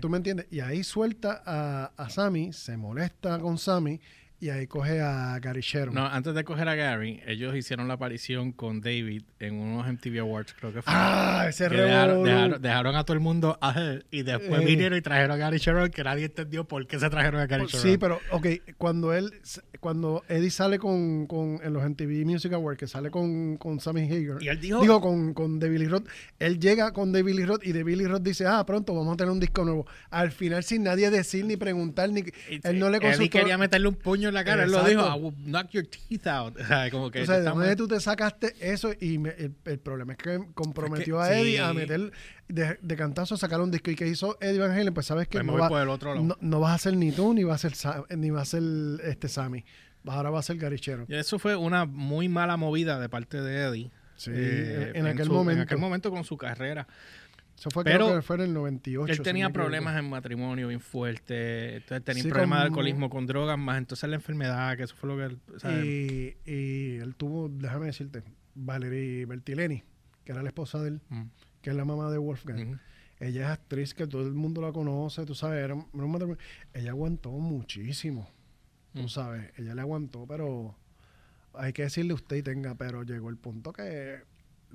¿Tú 0.00 0.08
me 0.08 0.16
entiendes? 0.16 0.46
Y 0.50 0.60
ahí 0.60 0.84
suelta 0.84 1.42
a, 1.44 1.92
a 1.96 2.08
Sammy, 2.10 2.52
se 2.52 2.76
molesta 2.76 3.38
con 3.40 3.58
Sammy 3.58 4.00
y 4.42 4.50
ahí 4.50 4.66
coge 4.66 5.00
a 5.00 5.38
Gary 5.40 5.60
Sharon. 5.62 5.94
No, 5.94 6.04
antes 6.04 6.34
de 6.34 6.42
coger 6.42 6.68
a 6.68 6.74
Gary, 6.74 7.20
ellos 7.26 7.54
hicieron 7.54 7.86
la 7.86 7.94
aparición 7.94 8.50
con 8.50 8.80
David 8.80 9.22
en 9.38 9.54
unos 9.54 9.86
MTV 9.86 10.18
Awards, 10.18 10.52
creo 10.58 10.72
que 10.72 10.82
fue. 10.82 10.92
Ah, 10.94 11.46
ese 11.48 11.68
Que 11.68 11.76
dejaron, 11.76 12.08
revolú. 12.08 12.24
dejaron- 12.28 12.60
dejaron 12.62 12.96
a 12.96 13.04
todo 13.04 13.14
el 13.14 13.20
mundo 13.20 13.56
a 13.60 13.80
él, 13.80 14.04
y 14.10 14.22
después 14.22 14.60
Eh. 14.62 14.64
vinieron 14.64 14.98
y 14.98 15.00
trajeron 15.00 15.30
a 15.30 15.36
Gary 15.36 15.58
Sharon 15.58 15.90
que 15.90 16.02
nadie 16.02 16.24
entendió 16.24 16.64
por 16.64 16.84
qué 16.88 16.98
se 16.98 17.08
trajeron 17.08 17.40
a 17.40 17.46
Gary 17.46 17.66
Sharon. 17.68 17.82
Sí, 17.88 17.98
pero, 17.98 18.18
ok, 18.32 18.46
cuando 18.78 19.12
él, 19.14 19.30
cuando 19.78 20.24
Eddie 20.28 20.50
sale 20.50 20.78
con, 20.80 21.26
con 21.28 21.60
en 21.62 21.72
los 21.72 21.84
MTV 21.84 22.24
Music 22.24 22.52
Awards, 22.52 22.80
que 22.80 22.88
sale 22.88 23.12
con, 23.12 23.56
con 23.58 23.78
Sammy 23.78 24.10
Hagar, 24.10 24.42
Y 24.42 24.48
él 24.48 24.60
dijo, 24.60 24.80
digo, 24.80 25.00
con, 25.00 25.34
con 25.34 25.60
David 25.60 25.78
Lee 25.78 25.86
Roth, 25.88 26.08
él 26.40 26.58
llega 26.58 26.92
con 26.92 27.12
David 27.12 27.34
Lee 27.36 27.44
Roth 27.44 27.64
y 27.64 27.72
David 27.72 27.94
Lee 27.96 28.06
Roth 28.08 28.22
dice, 28.22 28.44
ah, 28.48 28.66
pronto 28.66 28.92
vamos 28.92 29.14
a 29.14 29.16
tener 29.16 29.30
un 29.30 29.38
disco 29.38 29.64
nuevo. 29.64 29.86
Al 30.10 30.32
final, 30.32 30.64
sin 30.64 30.82
nadie 30.82 31.10
decir 31.10 31.44
ni 31.44 31.56
preguntar, 31.56 32.10
ni 32.10 32.24
él 32.64 32.78
no 32.80 32.90
le 32.90 32.96
Eddie 32.96 33.06
consultó. 33.08 33.38
quería 33.38 33.56
meterle 33.56 33.86
un 33.86 33.94
puño 33.94 34.31
en 34.32 34.34
la 34.34 34.44
cara, 34.44 34.64
él 34.64 34.72
lo 34.72 34.82
dijo, 34.84 35.00
I 35.16 35.20
will 35.20 35.34
knock 35.44 35.70
your 35.70 35.86
teeth 35.86 36.26
out. 36.26 36.56
Como 36.90 37.10
que 37.10 37.22
O 37.22 37.26
sea, 37.26 37.38
¿de 37.38 37.44
dónde 37.44 37.76
tú 37.76 37.86
te 37.86 38.00
sacaste 38.00 38.54
eso? 38.60 38.92
Y 39.00 39.18
me- 39.18 39.30
el, 39.30 39.54
el 39.64 39.78
problema 39.78 40.12
es 40.14 40.18
que 40.18 40.40
comprometió 40.54 41.22
Es 41.22 41.28
que- 41.28 41.34
a 41.34 41.38
Eddie 41.40 41.52
sí. 41.52 41.58
a 41.58 41.72
meter 41.72 42.12
de, 42.48 42.78
de 42.80 42.96
cantazo 42.96 43.34
a 43.34 43.38
sacar 43.38 43.60
un 43.60 43.70
disco. 43.70 43.90
¿Y 43.90 43.96
que 43.96 44.06
hizo 44.08 44.36
Eddie 44.40 44.58
Van 44.58 44.70
Halen? 44.72 44.92
Pues 44.94 45.06
sabes 45.06 45.28
que 45.28 45.38
Pues 45.38 45.46
no, 45.46 45.56
va, 45.58 45.68
por 45.68 45.80
el 45.80 45.88
otro 45.88 46.14
lado. 46.14 46.26
no, 46.26 46.36
no 46.40 46.60
vas 46.60 46.74
a 46.74 46.78
ser 46.78 46.96
ni 46.96 47.12
tú, 47.12 47.34
ni 47.34 47.44
va 47.44 47.54
a 47.54 47.58
ser, 47.58 47.72
ni 48.16 48.30
va 48.30 48.42
a 48.42 48.44
ser 48.44 48.62
este 49.04 49.28
Sammy. 49.28 49.64
Ahora 50.06 50.30
va 50.30 50.40
a 50.40 50.42
ser 50.42 50.56
Gary 50.56 50.78
Sharon. 50.78 51.06
Y 51.08 51.14
eso 51.14 51.38
fue 51.38 51.54
una 51.54 51.84
muy 51.84 52.28
mala 52.28 52.56
movida 52.56 52.98
de 52.98 53.08
parte 53.08 53.40
de 53.40 53.62
Eddie. 53.68 53.90
Sí, 54.16 54.30
eh, 54.34 54.92
en, 54.94 55.06
aquel 55.06 55.26
su- 55.26 55.32
momento. 55.32 55.62
En 55.62 55.66
aquel 55.66 55.78
momento 55.78 56.10
con 56.10 56.24
su 56.24 56.36
carrera. 56.36 56.86
Eso 57.58 57.70
fue, 57.70 57.84
Pero 57.84 58.06
creo 58.06 58.16
que 58.16 58.22
fue 58.22 58.36
en 58.36 58.42
el 58.42 58.54
98. 58.54 59.12
Él 59.12 59.20
tenía 59.22 59.50
problemas 59.50 59.96
en 59.98 60.08
matrimonio 60.10 60.68
bien 60.68 60.80
fuertes. 60.80 61.74
Entonces 61.82 62.04
tenía 62.04 62.22
Sí, 62.22 62.28
problemas 62.28 62.58
de 62.60 62.64
alcoholismo 62.66 63.08
con 63.10 63.26
drogas, 63.26 63.56
más 63.58 63.78
entonces 63.78 64.08
la 64.10 64.16
enfermedad, 64.16 64.76
que 64.76 64.82
eso 64.84 64.94
fue 64.96 65.08
lo 65.08 65.16
que 65.16 65.24
él. 65.24 66.36
Y, 66.44 66.50
y 66.50 66.96
él 66.96 67.14
tuvo, 67.14 67.48
déjame 67.48 67.86
decirte, 67.86 68.24
Valerie 68.54 69.26
Bertileni, 69.26 69.82
que 70.24 70.32
era 70.32 70.42
la 70.42 70.48
esposa 70.48 70.80
de 70.82 70.88
él, 70.88 71.00
mm, 71.08 71.22
que 71.60 71.70
es 71.70 71.76
la 71.76 71.84
mamá 71.84 72.10
de 72.10 72.18
Wolfgang. 72.18 72.80
Ella 73.20 73.42
es 73.44 73.48
actriz 73.50 73.94
que 73.94 74.08
todo 74.08 74.22
el 74.22 74.32
mundo 74.34 74.60
la 74.60 74.72
conoce, 74.72 75.24
tú 75.24 75.34
sabes, 75.36 75.62
era 75.62 75.74
un- 75.74 75.86
era 75.94 76.04
un 76.04 76.10
matrimonio. 76.10 76.42
Ella 76.74 76.90
aguantó 76.90 77.30
muchísimo, 77.30 78.28
tú 78.92 79.02
Mm. 79.04 79.08
sabes, 79.08 79.52
ella 79.56 79.76
le 79.76 79.80
aguantó, 79.80 80.26
pero 80.26 80.74
hay 81.54 81.72
que 81.72 81.82
decirle 81.82 82.14
usted 82.14 82.36
y 82.36 82.42
tenga, 82.42 82.74
pero 82.74 83.04
llegó 83.04 83.28
el 83.30 83.36
punto 83.36 83.72
que, 83.72 84.22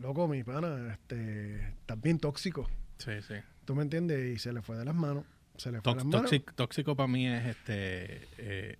loco, 0.02 0.28
mi 0.28 0.44
pana, 0.44 0.94
este, 0.94 1.56
estás 1.70 2.02
bien 2.02 2.20
tóxico, 2.20 2.70
Sí, 2.98 3.12
sí. 3.28 3.36
¿tú 3.66 3.76
me 3.76 3.84
entiendes? 3.84 4.36
Y 4.36 4.40
se 4.40 4.54
le 4.54 4.62
fue 4.62 4.76
de 4.78 4.86
las 4.86 4.96
manos, 4.96 5.24
se 5.58 5.72
le 5.72 5.82
fue 5.82 5.94
de 5.94 6.00
Tóx- 6.00 6.04
las 6.04 6.06
manos. 6.06 6.22
tóxico, 6.32 6.54
tóxico 6.56 6.96
para 6.96 7.08
mí 7.08 7.28
es 7.28 7.46
este. 7.46 8.28
eh, 8.38 8.78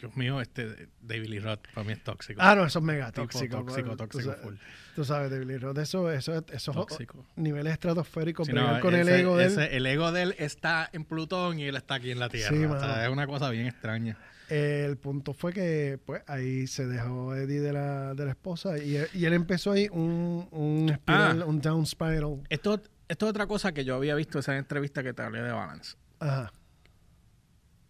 Dios 0.00 0.16
mío, 0.16 0.40
este 0.40 0.88
David 1.02 1.26
Lee 1.28 1.40
Roth 1.40 1.60
para 1.74 1.86
mí 1.86 1.92
es 1.92 2.02
tóxico. 2.02 2.40
Ah, 2.42 2.54
no, 2.54 2.64
eso 2.64 2.78
es 2.78 2.84
mega 2.86 3.12
tóxico. 3.12 3.58
tóxico, 3.64 3.96
tóxico 3.96 4.24
sabes- 4.32 4.40
full. 4.42 4.54
Tú 4.96 5.04
sabes, 5.04 5.30
David 5.30 5.46
Lee 5.46 5.58
Roth, 5.58 5.76
eso, 5.78 6.10
eso, 6.10 6.42
eso, 6.50 6.72
Tóxico. 6.72 7.26
niveles 7.36 7.74
estratosféricos, 7.74 8.46
Sí, 8.46 8.52
no, 8.54 8.80
con 8.80 8.94
el 8.94 9.02
ese- 9.08 9.20
ego 9.20 9.36
de 9.36 9.44
él. 9.44 9.50
ese- 9.52 9.76
el 9.76 9.84
ego 9.86 10.10
de 10.10 10.22
él 10.22 10.34
está 10.38 10.88
en 10.94 11.04
Plutón 11.04 11.58
y 11.58 11.64
él 11.64 11.76
está 11.76 11.96
aquí 11.96 12.10
en 12.12 12.18
la 12.18 12.30
Tierra. 12.30 12.48
Sí, 12.56 12.64
O 12.64 12.80
sea, 12.80 13.04
es 13.04 13.10
una 13.12 13.26
cosa 13.26 13.50
bien 13.50 13.66
extraña. 13.66 14.16
El 14.50 14.96
punto 14.96 15.32
fue 15.32 15.52
que 15.52 15.98
pues 16.04 16.22
ahí 16.26 16.66
se 16.66 16.86
dejó 16.86 17.34
Eddie 17.36 17.60
de 17.60 17.72
la, 17.72 18.14
de 18.14 18.24
la 18.24 18.30
esposa 18.32 18.78
y, 18.78 18.96
él- 18.96 19.08
y 19.14 19.24
él 19.24 19.32
empezó 19.32 19.72
ahí 19.72 19.88
un, 19.92 20.98
Ah. 21.06 21.34
un 21.46 21.60
down 21.60 21.86
spiral. 21.86 22.42
Esto, 22.48 22.80
esto 23.08 23.26
es 23.26 23.30
otra 23.30 23.46
cosa 23.46 23.72
que 23.72 23.84
yo 23.84 23.94
había 23.94 24.14
visto 24.16 24.38
en 24.38 24.40
esa 24.40 24.56
entrevista 24.56 25.02
que 25.04 25.12
te 25.14 25.22
hablé 25.22 25.40
de 25.42 25.52
Balance. 25.52 25.96
Ajá. 26.18 26.52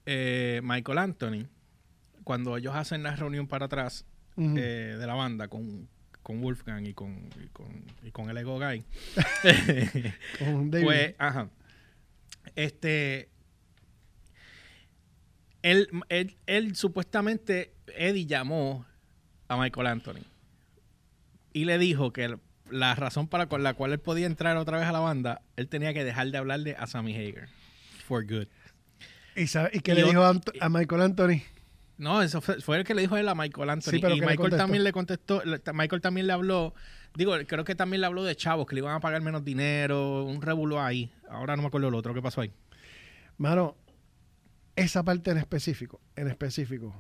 Eh, 0.07 0.61
Michael 0.63 0.99
Anthony, 0.99 1.47
cuando 2.25 2.57
ellos 2.57 2.75
hacen 2.75 3.03
la 3.03 3.15
reunión 3.17 3.47
para 3.47 3.67
atrás 3.67 4.05
eh, 4.37 4.97
de 4.99 5.07
la 5.07 5.15
banda 5.15 5.49
con, 5.49 5.89
con 6.23 6.41
Wolfgang 6.41 6.87
y 6.87 6.95
con, 6.95 7.29
y 7.43 7.49
con, 7.49 7.85
y 8.03 8.11
con 8.11 8.31
el 8.31 8.37
Ego 8.39 8.59
Guy, 8.59 8.85
Con 10.39 10.71
David. 10.71 10.85
pues, 10.85 11.15
ajá. 11.19 11.49
Este. 12.57 13.29
Él, 15.63 15.89
él, 16.09 16.37
él 16.47 16.75
supuestamente, 16.77 17.73
Eddie 17.97 18.27
llamó 18.27 18.87
a 19.49 19.57
Michael 19.57 19.87
Anthony 19.89 20.23
y 21.53 21.65
le 21.65 21.79
dijo 21.79 22.13
que 22.13 22.39
la 22.71 22.95
razón 22.95 23.27
para 23.29 23.47
con 23.47 23.63
la 23.63 23.75
cual 23.75 23.93
él 23.93 23.99
podía 23.99 24.27
entrar 24.27 24.57
otra 24.57 24.79
vez 24.79 24.87
a 24.87 24.93
la 24.93 25.01
banda, 25.01 25.43
él 25.57 25.69
tenía 25.69 25.93
que 25.93 26.05
dejar 26.05 26.31
de 26.31 26.39
hablarle 26.39 26.77
a 26.79 26.87
Sammy 26.87 27.15
Hager. 27.15 27.49
For 28.07 28.25
good. 28.25 28.47
¿Y, 29.37 29.47
sabe- 29.47 29.71
y 29.73 29.81
qué 29.81 29.93
Y 29.93 29.97
le 29.97 30.05
dijo 30.05 30.23
a, 30.23 30.69
Michael 30.69 31.03
Anthony? 31.03 31.43
No, 31.99 32.23
eso 32.23 32.41
fue, 32.41 32.61
fue 32.61 32.79
el 32.79 32.85
que 32.85 32.95
le 32.95 33.03
dijo 33.03 33.17
él 33.17 33.29
a 33.29 33.35
Michael 33.35 33.71
Anthony. 33.71 33.91
Sí, 33.91 33.99
pero 33.99 34.15
y 34.15 34.21
¿qué 34.21 34.27
le 34.27 34.31
Michael 34.33 34.57
también 34.57 34.85
le 34.85 34.93
contestó. 34.93 35.43
le- 35.45 35.61
Michael 35.75 36.01
también 36.01 36.27
le 36.27 36.33
habló. 36.33 36.75
Digo, 37.15 37.35
creo 37.47 37.65
que 37.65 37.75
también 37.75 38.01
le 38.01 38.07
habló 38.07 38.25
de 38.25 38.35
chavos, 38.37 38.67
que 38.67 38.75
le 38.75 38.81
iban 38.81 38.95
a 38.95 39.01
pagar 39.01 39.21
menos 39.21 39.45
dinero, 39.45 40.25
un 40.25 40.41
revuelo 40.41 40.81
ahí. 40.81 41.13
Ahora 41.29 41.57
no 41.57 41.63
me 41.63 41.69
acuerdo 41.69 41.91
lo 41.91 41.99
otro. 41.99 42.15
¿Qué 42.15 42.23
pasó 42.23 42.41
ahí? 42.41 42.53
Mano, 43.37 43.77
esa 44.85 45.03
parte 45.03 45.31
en 45.31 45.39
específico, 45.39 46.01
en 46.17 46.29
específico. 46.29 46.95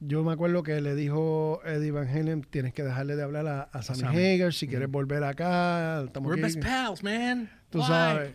Yo 0.00 0.24
me 0.24 0.32
acuerdo 0.32 0.62
que 0.64 0.80
le 0.80 0.94
dijo 0.96 1.60
Eddie 1.64 1.92
Van 1.92 2.08
Halen, 2.08 2.42
tienes 2.42 2.72
que 2.74 2.82
dejarle 2.82 3.14
de 3.14 3.22
hablar 3.22 3.46
a, 3.46 3.62
a 3.62 3.82
Sammy 3.82 4.00
Sammy. 4.00 4.16
Hager 4.18 4.52
si 4.52 4.66
quieres 4.66 4.90
volver 4.90 5.22
acá. 5.22 6.02
Estamos 6.04 6.30
We're 6.30 6.44
aquí". 6.44 6.54
best 6.56 6.66
pals, 6.68 7.02
man. 7.04 7.48
Tú 7.70 7.78
Why? 7.78 7.86
sabes. 7.86 8.32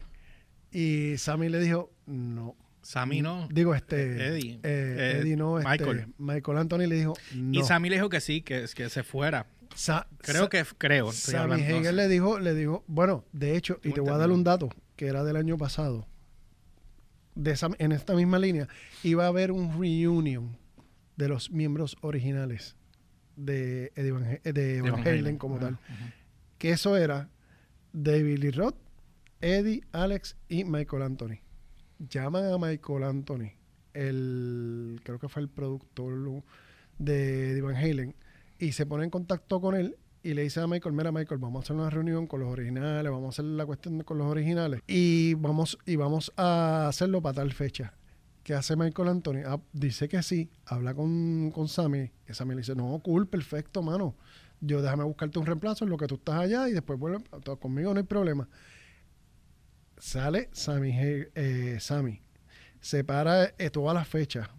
Y 0.71 1.17
Sammy 1.17 1.49
le 1.49 1.59
dijo, 1.59 1.91
no. 2.05 2.55
Sammy 2.81 3.21
no. 3.21 3.49
Digo, 3.51 3.75
este. 3.75 4.27
Eddie. 4.27 4.53
eh, 4.63 4.95
Eh, 4.97 5.17
Eddie 5.19 5.35
no. 5.35 5.59
este, 5.59 5.69
Michael. 5.69 6.07
Michael 6.17 6.57
Anthony 6.57 6.87
le 6.87 6.95
dijo, 6.95 7.13
no. 7.35 7.59
Y 7.59 7.63
Sammy 7.63 7.89
le 7.89 7.95
dijo 7.95 8.07
que 8.07 8.21
sí, 8.21 8.41
que, 8.41 8.65
que 8.73 8.89
se 8.89 9.03
fuera. 9.03 9.47
Sa- 9.75 10.07
Creo 10.19 10.47
que, 10.47 10.63
creo. 10.77 11.11
Sammy 11.11 11.61
Hager 11.63 11.93
le 11.93 12.07
dijo, 12.07 12.39
le 12.39 12.53
dijo, 12.53 12.85
bueno, 12.87 13.25
de 13.33 13.57
hecho, 13.57 13.79
y 13.83 13.91
te 13.91 13.99
voy 13.99 14.11
a 14.11 14.17
dar 14.17 14.31
un 14.31 14.43
dato 14.45 14.69
que 14.95 15.07
era 15.07 15.25
del 15.25 15.35
año 15.35 15.57
pasado. 15.57 16.07
De 17.37 17.51
esa- 17.51 17.69
en 17.77 17.91
esta 17.91 18.15
misma 18.15 18.39
línea, 18.39 18.67
iba 19.03 19.25
a 19.25 19.27
haber 19.27 19.51
un 19.51 19.79
reunion 19.79 20.57
de 21.15 21.27
los 21.29 21.51
miembros 21.51 21.95
originales 22.01 22.75
de, 23.35 23.91
Van, 24.11 24.25
He- 24.43 24.53
de 24.53 24.81
Van 24.81 25.07
Halen 25.07 25.37
como 25.37 25.57
Ah, 25.57 25.59
tal. 25.59 25.77
Que 26.57 26.71
eso 26.71 26.97
era 26.97 27.29
David 27.93 28.39
Lee 28.39 28.51
Roth, 28.51 28.75
Eddie, 29.41 29.81
Alex 29.91 30.35
y 30.49 30.63
Michael 30.63 31.03
Anthony. 31.03 31.37
Llaman 31.99 32.45
a 32.51 32.57
Michael 32.57 33.03
Anthony, 33.03 33.51
el 33.93 34.99
creo 35.03 35.19
que 35.19 35.29
fue 35.29 35.41
el 35.43 35.49
productor 35.49 36.43
de 36.97 37.51
Eddie 37.51 37.61
Van 37.61 37.75
Halen, 37.75 38.15
y 38.59 38.71
se 38.71 38.85
pone 38.87 39.03
en 39.03 39.09
contacto 39.11 39.61
con 39.61 39.75
él 39.75 39.95
y 40.27 40.33
le 40.33 40.41
dice 40.41 40.59
a 40.59 40.67
Michael, 40.67 40.93
mira 40.93 41.09
Michael, 41.09 41.39
vamos 41.39 41.61
a 41.61 41.63
hacer 41.63 41.75
una 41.77 41.89
reunión 41.89 42.27
con 42.27 42.41
los 42.41 42.49
originales, 42.49 43.09
vamos 43.09 43.27
a 43.27 43.29
hacer 43.29 43.45
la 43.45 43.65
cuestión 43.65 44.03
con 44.03 44.17
los 44.17 44.27
originales 44.27 44.81
y 44.85 45.35
vamos, 45.35 45.77
y 45.85 45.95
vamos 45.95 46.33
a 46.35 46.89
hacerlo 46.89 47.21
para 47.21 47.35
tal 47.35 47.53
fecha. 47.53 47.93
¿Qué 48.43 48.53
hace 48.53 48.75
Michael 48.75 49.07
Anthony? 49.07 49.43
Ah, 49.45 49.61
dice 49.71 50.09
que 50.09 50.21
sí, 50.21 50.49
habla 50.65 50.93
con, 50.93 51.49
con 51.51 51.69
Sammy, 51.69 52.11
Sammy 52.29 52.55
le 52.55 52.57
dice, 52.57 52.75
no, 52.75 52.99
cool, 53.05 53.29
perfecto, 53.29 53.81
mano. 53.81 54.17
Yo 54.59 54.81
déjame 54.81 55.05
buscarte 55.05 55.39
un 55.39 55.45
reemplazo 55.45 55.85
en 55.85 55.91
lo 55.91 55.97
que 55.97 56.07
tú 56.07 56.15
estás 56.15 56.41
allá 56.41 56.67
y 56.67 56.73
después 56.73 56.99
vuelve, 56.99 57.23
conmigo 57.61 57.93
no 57.93 57.99
hay 58.01 58.05
problema. 58.05 58.49
Sale 59.97 60.49
Sammy, 60.51 60.91
eh, 60.93 61.77
Sammy. 61.79 62.21
separa 62.81 63.53
eh, 63.57 63.69
todas 63.69 63.95
las 63.95 64.09
fechas 64.09 64.49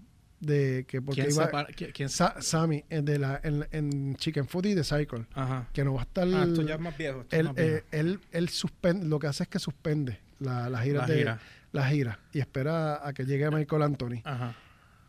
de 0.40 0.85
que 0.87 1.03
porque 1.03 1.22
¿Quién 1.22 1.35
iba 1.35 1.46
separa- 1.46 1.68
quién- 1.74 1.90
quién- 1.92 2.09
Sa- 2.09 2.40
Sammy 2.40 2.85
de 2.88 3.18
la 3.18 3.40
en, 3.42 3.66
en 3.72 4.14
Chicken 4.16 4.46
Food 4.46 4.66
y 4.66 4.74
de 4.74 4.85
Cycle 4.85 5.27
Ajá. 5.35 5.68
que 5.72 5.83
no 5.85 5.94
va 5.94 6.03
a 6.03 6.05
estar 6.05 6.29
Ah, 6.33 6.44
esto 6.44 6.62
ya 6.62 6.74
es 6.77 6.81
más 6.81 6.96
viejo. 6.96 7.22
esto 7.22 7.35
él, 7.37 7.44
más 7.46 7.55
viejo. 7.57 7.77
eh, 7.77 7.85
él, 7.90 8.20
él 8.31 8.48
suspende, 8.48 9.07
lo 9.07 9.18
que 9.18 9.27
hace 9.27 9.42
es 9.42 9.48
que 9.48 9.59
suspende 9.59 10.20
la, 10.38 10.68
la 10.70 10.81
gira 10.83 11.01
La 11.01 11.07
de 11.07 11.16
gira. 11.18 11.40
la 11.72 11.88
gira 11.88 12.20
y 12.33 12.38
espera 12.38 13.07
a 13.07 13.12
que 13.12 13.24
llegue 13.24 13.51
Michael 13.51 13.83
Anthony. 13.83 14.20
Ajá. 14.24 14.55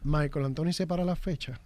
Michael 0.04 0.46
Anthony 0.46 0.72
separa 0.74 1.04
las 1.06 1.20
fechas. 1.20 1.60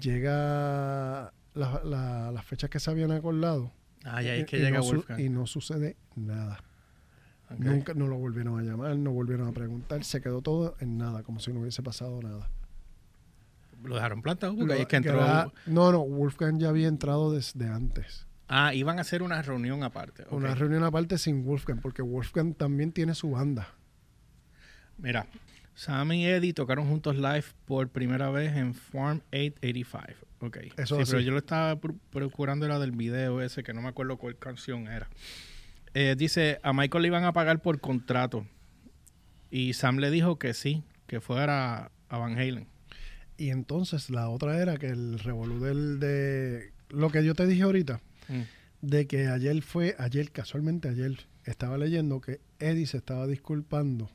Llega 0.00 1.32
la- 1.54 1.80
la- 1.84 2.30
las 2.32 2.44
fechas 2.44 2.70
que 2.70 2.80
se 2.80 2.90
habían 2.90 3.12
acordado. 3.12 3.72
Ah, 4.04 4.22
ya 4.22 4.36
y- 4.36 4.40
es 4.40 4.46
que 4.46 4.56
y 4.58 4.60
llega 4.60 4.78
no 4.78 4.82
su- 4.82 4.92
Wolfgang. 4.96 5.20
y 5.20 5.28
no 5.28 5.46
sucede 5.46 5.96
nada. 6.16 6.58
Nunca 7.58 7.94
no 7.94 8.06
lo 8.08 8.16
volvieron 8.18 8.58
a 8.58 8.62
llamar, 8.62 8.96
no 8.96 9.12
volvieron 9.12 9.48
a 9.48 9.52
preguntar, 9.52 10.04
se 10.04 10.20
quedó 10.20 10.42
todo 10.42 10.76
en 10.80 10.98
nada, 10.98 11.22
como 11.22 11.40
si 11.40 11.52
no 11.52 11.60
hubiese 11.60 11.82
pasado 11.82 12.20
nada. 12.22 12.48
Lo 13.84 13.94
dejaron 13.96 14.22
plantado 14.22 14.54
porque 14.54 14.74
Lo- 14.74 14.80
es 14.80 14.86
que 14.86 14.96
entró. 14.96 15.14
era- 15.14 15.50
no, 15.66 15.90
no, 15.92 16.00
Wolfgang 16.04 16.58
ya 16.58 16.68
había 16.68 16.88
entrado 16.88 17.32
desde 17.32 17.66
antes. 17.68 18.26
Ah, 18.48 18.74
iban 18.74 18.98
a 18.98 19.00
hacer 19.00 19.22
una 19.22 19.40
reunión 19.42 19.82
aparte. 19.82 20.24
Una 20.30 20.54
reunión 20.54 20.84
aparte 20.84 21.16
sin 21.18 21.44
Wolfgang, 21.44 21.80
porque 21.80 22.02
Wolfgang 22.02 22.54
también 22.54 22.92
tiene 22.92 23.14
su 23.14 23.30
banda. 23.30 23.68
Mira, 24.98 25.26
Sam 25.74 26.12
y 26.12 26.26
Eddie 26.26 26.52
tocaron 26.52 26.86
juntos 26.86 27.16
live 27.16 27.44
por 27.64 27.88
primera 27.88 28.30
vez 28.30 28.54
en 28.56 28.74
Farm 28.74 29.22
885. 29.32 30.26
Ok. 30.40 30.58
Eso 30.76 30.96
sí, 30.96 31.02
así. 31.02 31.10
pero 31.12 31.20
yo 31.22 31.32
lo 31.32 31.38
estaba 31.38 31.74
pr- 31.80 31.96
procurando 32.10 32.66
era 32.66 32.78
del 32.78 32.92
video 32.92 33.40
ese, 33.40 33.62
que 33.62 33.72
no 33.72 33.80
me 33.80 33.88
acuerdo 33.88 34.16
cuál 34.18 34.36
canción 34.36 34.86
era. 34.86 35.08
Eh, 35.94 36.14
dice, 36.16 36.58
a 36.62 36.72
Michael 36.72 37.02
le 37.02 37.08
iban 37.08 37.24
a 37.24 37.32
pagar 37.32 37.60
por 37.60 37.80
contrato. 37.80 38.46
Y 39.50 39.74
Sam 39.74 39.98
le 39.98 40.10
dijo 40.10 40.38
que 40.38 40.54
sí, 40.54 40.82
que 41.06 41.20
fuera 41.20 41.90
a 42.08 42.18
Van 42.18 42.38
Halen. 42.38 42.66
Y 43.36 43.50
entonces 43.50 44.08
la 44.10 44.28
otra 44.28 44.58
era 44.60 44.76
que 44.78 44.86
el 44.86 45.18
revolú 45.18 45.60
del 45.60 45.98
de 45.98 46.72
lo 46.88 47.10
que 47.10 47.24
yo 47.24 47.34
te 47.34 47.46
dije 47.46 47.62
ahorita, 47.62 48.00
Mm. 48.28 48.42
de 48.82 49.06
que 49.06 49.26
ayer 49.26 49.60
fue, 49.62 49.96
ayer, 49.98 50.30
casualmente 50.30 50.88
ayer, 50.88 51.26
estaba 51.44 51.76
leyendo 51.76 52.20
que 52.20 52.40
Eddie 52.60 52.86
se 52.86 52.98
estaba 52.98 53.26
disculpando 53.26 54.08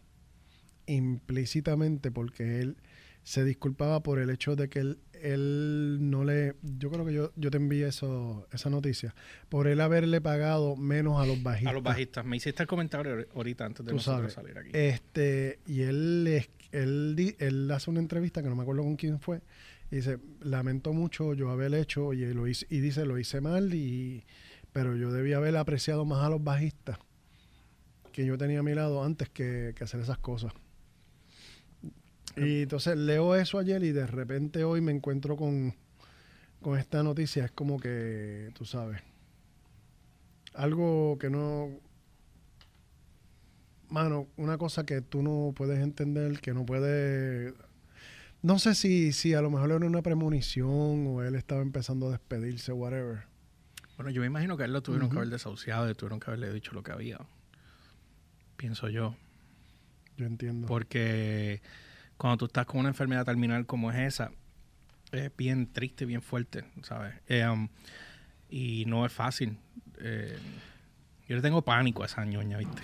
implícitamente 0.86 2.12
porque 2.12 2.60
él 2.62 2.78
se 3.24 3.44
disculpaba 3.44 4.02
por 4.02 4.20
el 4.20 4.30
hecho 4.30 4.56
de 4.56 4.70
que 4.70 4.80
él, 4.80 5.00
él 5.22 5.98
no 6.02 6.24
le, 6.24 6.56
yo 6.62 6.90
creo 6.90 7.06
que 7.06 7.14
yo, 7.14 7.32
yo 7.36 7.52
te 7.52 7.58
envié 7.58 7.88
eso, 7.88 8.48
esa 8.52 8.70
noticia, 8.70 9.14
por 9.50 9.68
él 9.68 9.82
haberle 9.82 10.22
pagado 10.22 10.76
menos 10.76 11.22
a 11.22 11.26
los 11.26 11.42
bajistas. 11.42 11.72
A 11.72 11.74
los 11.74 11.84
bajistas. 11.84 12.26
Me 12.26 12.38
hiciste 12.38 12.64
el 12.64 12.68
comentario 12.68 13.28
ahorita 13.36 13.66
antes 13.66 13.86
de 13.86 13.94
nosotros 13.94 14.34
salir 14.34 14.58
aquí. 14.58 14.70
Este, 14.74 15.60
y 15.66 15.82
él, 15.82 16.48
él, 16.72 17.36
él 17.40 17.72
hace 17.72 17.90
una 17.90 18.00
entrevista 18.00 18.42
que 18.42 18.50
no 18.50 18.56
me 18.56 18.64
acuerdo 18.64 18.84
con 18.84 18.96
quién 18.96 19.20
fue. 19.20 19.42
Y 19.90 19.98
dice, 19.98 20.20
lamento 20.42 20.94
mucho 20.94 21.34
yo 21.34 21.50
haber 21.50 21.74
hecho, 21.74 22.14
y, 22.14 22.26
lo 22.34 22.48
hice, 22.48 22.68
y 22.70 22.80
dice, 22.80 23.06
lo 23.06 23.18
hice 23.18 23.40
mal, 23.40 23.74
y, 23.74 24.26
pero 24.74 24.96
yo 24.96 25.12
debía 25.12 25.38
haber 25.38 25.56
apreciado 25.56 26.04
más 26.06 26.26
a 26.26 26.30
los 26.30 26.44
bajistas 26.44 26.98
que 28.12 28.26
yo 28.26 28.38
tenía 28.38 28.60
a 28.60 28.64
mi 28.64 28.74
lado 28.74 29.04
antes 29.04 29.30
que, 29.30 29.74
que 29.76 29.84
hacer 29.84 30.00
esas 30.02 30.18
cosas. 30.18 30.52
Y 32.38 32.64
entonces 32.64 32.98
leo 32.98 33.36
eso 33.36 33.58
ayer 33.58 33.84
y 33.84 33.92
de 33.92 34.06
repente 34.06 34.64
hoy 34.64 34.80
me 34.82 34.92
encuentro 34.92 35.36
con, 35.36 35.76
con 36.62 36.78
esta 36.78 37.02
noticia. 37.04 37.46
Es 37.46 37.52
como 37.52 37.80
que, 37.80 38.52
tú 38.54 38.66
sabes, 38.66 39.02
algo 40.54 41.18
que 41.20 41.30
no, 41.30 41.70
mano, 43.90 44.28
una 44.38 44.58
cosa 44.58 44.86
que 44.86 45.02
tú 45.02 45.24
no 45.24 45.54
puedes 45.56 45.80
entender, 45.80 46.40
que 46.40 46.54
no 46.54 46.66
puedes... 46.66 47.54
No 48.44 48.60
sé 48.60 48.76
si, 48.76 49.14
si 49.14 49.34
a 49.34 49.42
lo 49.42 49.50
mejor 49.50 49.72
era 49.72 49.86
una 49.86 50.04
premonición 50.04 51.08
o 51.08 51.24
él 51.24 51.36
estaba 51.36 51.62
empezando 51.62 52.08
a 52.08 52.12
despedirse, 52.12 52.72
whatever. 52.72 53.24
Bueno, 53.98 54.12
yo 54.12 54.22
me 54.22 54.28
imagino 54.28 54.58
que 54.58 54.64
a 54.64 54.66
él 54.68 54.74
lo 54.74 54.84
tuvieron 54.84 55.10
que 55.10 55.18
haber 55.18 55.30
desahuciado 55.30 55.90
y 55.90 55.96
tuvieron 55.96 56.20
que 56.20 56.30
haberle 56.30 56.54
dicho 56.54 56.72
lo 56.74 56.84
que 56.84 56.92
había. 56.92 57.20
Pienso 58.56 58.90
yo. 58.90 59.16
Yo 60.18 60.28
entiendo. 60.28 60.68
Porque 60.68 61.62
cuando 62.18 62.38
tú 62.38 62.46
estás 62.46 62.66
con 62.66 62.80
una 62.80 62.90
enfermedad 62.90 63.26
terminal 63.26 63.66
como 63.66 63.92
es 63.92 63.98
esa, 63.98 64.32
es 65.12 65.32
bien 65.36 65.72
triste, 65.72 66.06
bien 66.06 66.22
fuerte, 66.22 66.66
¿sabes? 66.84 67.16
Eh, 67.28 67.48
um, 67.48 67.70
y 68.50 68.86
no 68.88 69.06
es 69.06 69.12
fácil. 69.14 69.58
Eh, 70.00 70.38
yo 71.28 71.36
le 71.36 71.42
tengo 71.42 71.62
pánico 71.64 72.04
a 72.04 72.06
esa 72.06 72.26
ñoña, 72.26 72.58
¿viste? 72.58 72.84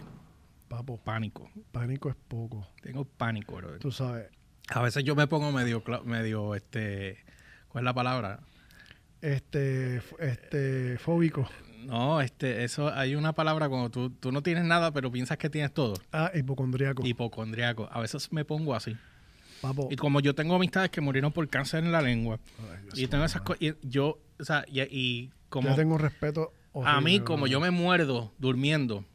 Papo, 0.68 0.98
Pánico. 0.98 1.50
pánico 1.72 2.10
es 2.10 2.16
poco. 2.28 2.68
Tengo 2.82 3.06
pánico, 3.06 3.56
bro. 3.58 3.78
Tú 3.78 3.92
sabes, 3.92 4.30
A 4.70 4.82
veces 4.82 5.04
yo 5.04 5.16
me 5.16 5.28
pongo 5.28 5.52
medio, 5.52 5.84
medio, 6.06 6.56
este, 6.56 7.24
¿cuál 7.68 7.84
es 7.84 7.86
la 7.86 7.94
palabra? 7.94 8.40
este, 9.22 10.02
este, 10.20 10.98
fóbico. 10.98 11.48
No, 11.86 12.22
este, 12.22 12.64
eso, 12.64 12.94
hay 12.94 13.16
una 13.16 13.34
palabra 13.34 13.70
cuando 13.70 13.90
tú, 13.90 14.10
tú 14.10 14.32
no 14.32 14.44
tienes 14.44 14.66
nada, 14.66 14.92
pero 14.92 15.12
piensas 15.12 15.38
que 15.38 15.50
tienes 15.50 15.74
todo. 15.74 15.94
Ah, 16.12 16.32
hipocondriaco. 16.34 17.06
Hipocondriaco. 17.06 17.88
A 17.92 18.00
veces 18.02 18.32
me 18.32 18.44
pongo 18.46 18.76
así. 18.76 18.98
Papo. 19.64 19.88
Y 19.90 19.96
como 19.96 20.20
yo 20.20 20.36
tengo 20.36 20.56
amistades 20.56 20.90
que 20.92 21.00
murieron 21.02 21.32
por 21.32 21.48
cáncer 21.50 21.84
en 21.86 21.92
la 21.94 22.02
lengua, 22.02 22.38
Ay, 22.94 23.04
y 23.04 23.08
tengo 23.08 23.24
esas 23.24 23.42
cosas, 23.44 23.62
y 23.62 23.74
yo, 23.82 24.20
o 24.40 24.44
sea, 24.44 24.66
y, 24.68 24.82
y 24.82 25.32
como 25.50 25.70
Yo 25.70 25.76
tengo 25.76 25.98
respeto. 25.98 26.52
a 26.84 27.00
mí, 27.02 27.22
como 27.22 27.48
yo 27.48 27.60
me 27.62 27.72
muerdo 27.72 28.34
durmiendo, 28.40 29.06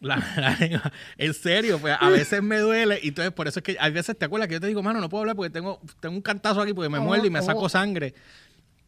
la, 0.00 0.16
la 0.36 0.92
en 1.18 1.34
serio, 1.34 1.78
pues 1.78 1.96
a 2.00 2.08
veces 2.08 2.42
me 2.42 2.58
duele, 2.58 2.98
y 3.00 3.08
entonces 3.08 3.32
por 3.32 3.46
eso 3.46 3.60
es 3.60 3.62
que 3.62 3.76
hay 3.78 3.92
veces 3.92 4.18
te 4.18 4.24
acuerdas 4.24 4.48
que 4.48 4.54
yo 4.54 4.60
te 4.60 4.66
digo, 4.66 4.82
mano, 4.82 5.00
no 5.00 5.08
puedo 5.08 5.20
hablar 5.22 5.36
porque 5.36 5.50
tengo, 5.50 5.80
tengo 6.00 6.16
un 6.16 6.22
cantazo 6.22 6.60
aquí 6.60 6.74
porque 6.74 6.88
me 6.88 6.98
Oh, 6.98 7.02
muerde 7.02 7.28
y 7.28 7.30
me 7.30 7.40
saco 7.40 7.60
oh. 7.60 7.68
sangre. 7.68 8.12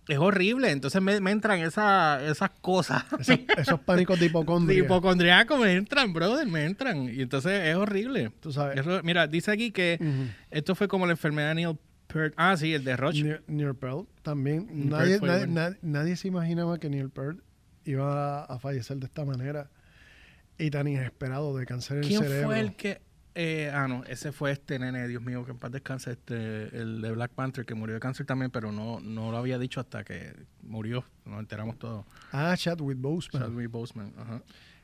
Es 0.06 0.18
horrible, 0.18 0.70
entonces 0.70 1.00
me, 1.00 1.18
me 1.20 1.30
entran 1.30 1.60
esa- 1.60 2.22
esas 2.26 2.50
cosas. 2.60 3.04
Esos, 3.18 3.38
esos 3.56 3.80
pánicos 3.80 4.18
de 4.18 4.26
De 4.26 4.30
hipocondria. 4.30 4.78
hipocondriaco 4.78 5.56
me 5.56 5.72
entran, 5.72 6.12
brother, 6.12 6.46
me 6.46 6.64
entran. 6.66 7.08
Y 7.08 7.22
entonces 7.22 7.52
es 7.68 7.74
horrible. 7.76 8.30
Tú 8.40 8.52
sabes. 8.52 8.78
Es 8.86 9.02
mira, 9.02 9.26
dice 9.26 9.50
aquí 9.50 9.70
que 9.70 9.98
esto 10.50 10.74
fue 10.74 10.88
como 10.88 11.06
la 11.06 11.12
enfermedad 11.12 11.48
de 11.48 11.54
Neil 11.54 11.78
Peart. 12.06 12.34
Ah, 12.36 12.54
sí, 12.56 12.74
el 12.74 12.84
de 12.84 12.96
Roche. 12.98 13.40
Neil, 13.46 13.74
Peart 13.74 14.06
también. 14.22 14.66
Neil 14.68 14.90
Nadie, 14.90 15.18
Peart 15.20 15.48
nadie, 15.48 15.78
nadie 15.80 16.16
se 16.16 16.28
imaginaba 16.28 16.78
que 16.78 16.90
Neil 16.90 17.08
Peart 17.08 17.38
iba 17.86 18.44
a 18.44 18.58
fallecer 18.58 18.98
de 18.98 19.06
esta 19.06 19.24
manera 19.24 19.70
y 20.58 20.70
tan 20.70 20.86
inesperado 20.86 21.56
de 21.56 21.64
cáncer 21.66 21.96
en 21.98 22.02
el 22.04 22.08
¿Quién 22.08 22.20
cerebro. 22.22 22.46
fue 22.48 22.60
el 22.60 22.76
que.? 22.76 23.00
Eh, 23.34 23.70
ah, 23.72 23.88
no, 23.88 24.04
ese 24.04 24.30
fue 24.32 24.52
este 24.52 24.78
nene, 24.78 25.08
Dios 25.08 25.22
mío, 25.22 25.44
que 25.44 25.50
en 25.50 25.58
paz 25.58 25.72
descanse, 25.72 26.12
este, 26.12 26.76
el 26.76 27.00
de 27.02 27.12
Black 27.12 27.32
Panther, 27.32 27.64
que 27.66 27.74
murió 27.74 27.94
de 27.94 28.00
cáncer 28.00 28.26
también, 28.26 28.50
pero 28.50 28.70
no, 28.70 29.00
no 29.00 29.30
lo 29.32 29.36
había 29.36 29.58
dicho 29.58 29.80
hasta 29.80 30.04
que 30.04 30.34
murió. 30.62 31.04
Nos 31.24 31.40
enteramos 31.40 31.78
todos. 31.78 32.06
Ah, 32.32 32.54
Chadwick 32.56 32.98
Boseman. 32.98 33.42
Chadwick 33.42 33.70
Boseman, 33.70 34.12
ajá. 34.16 34.42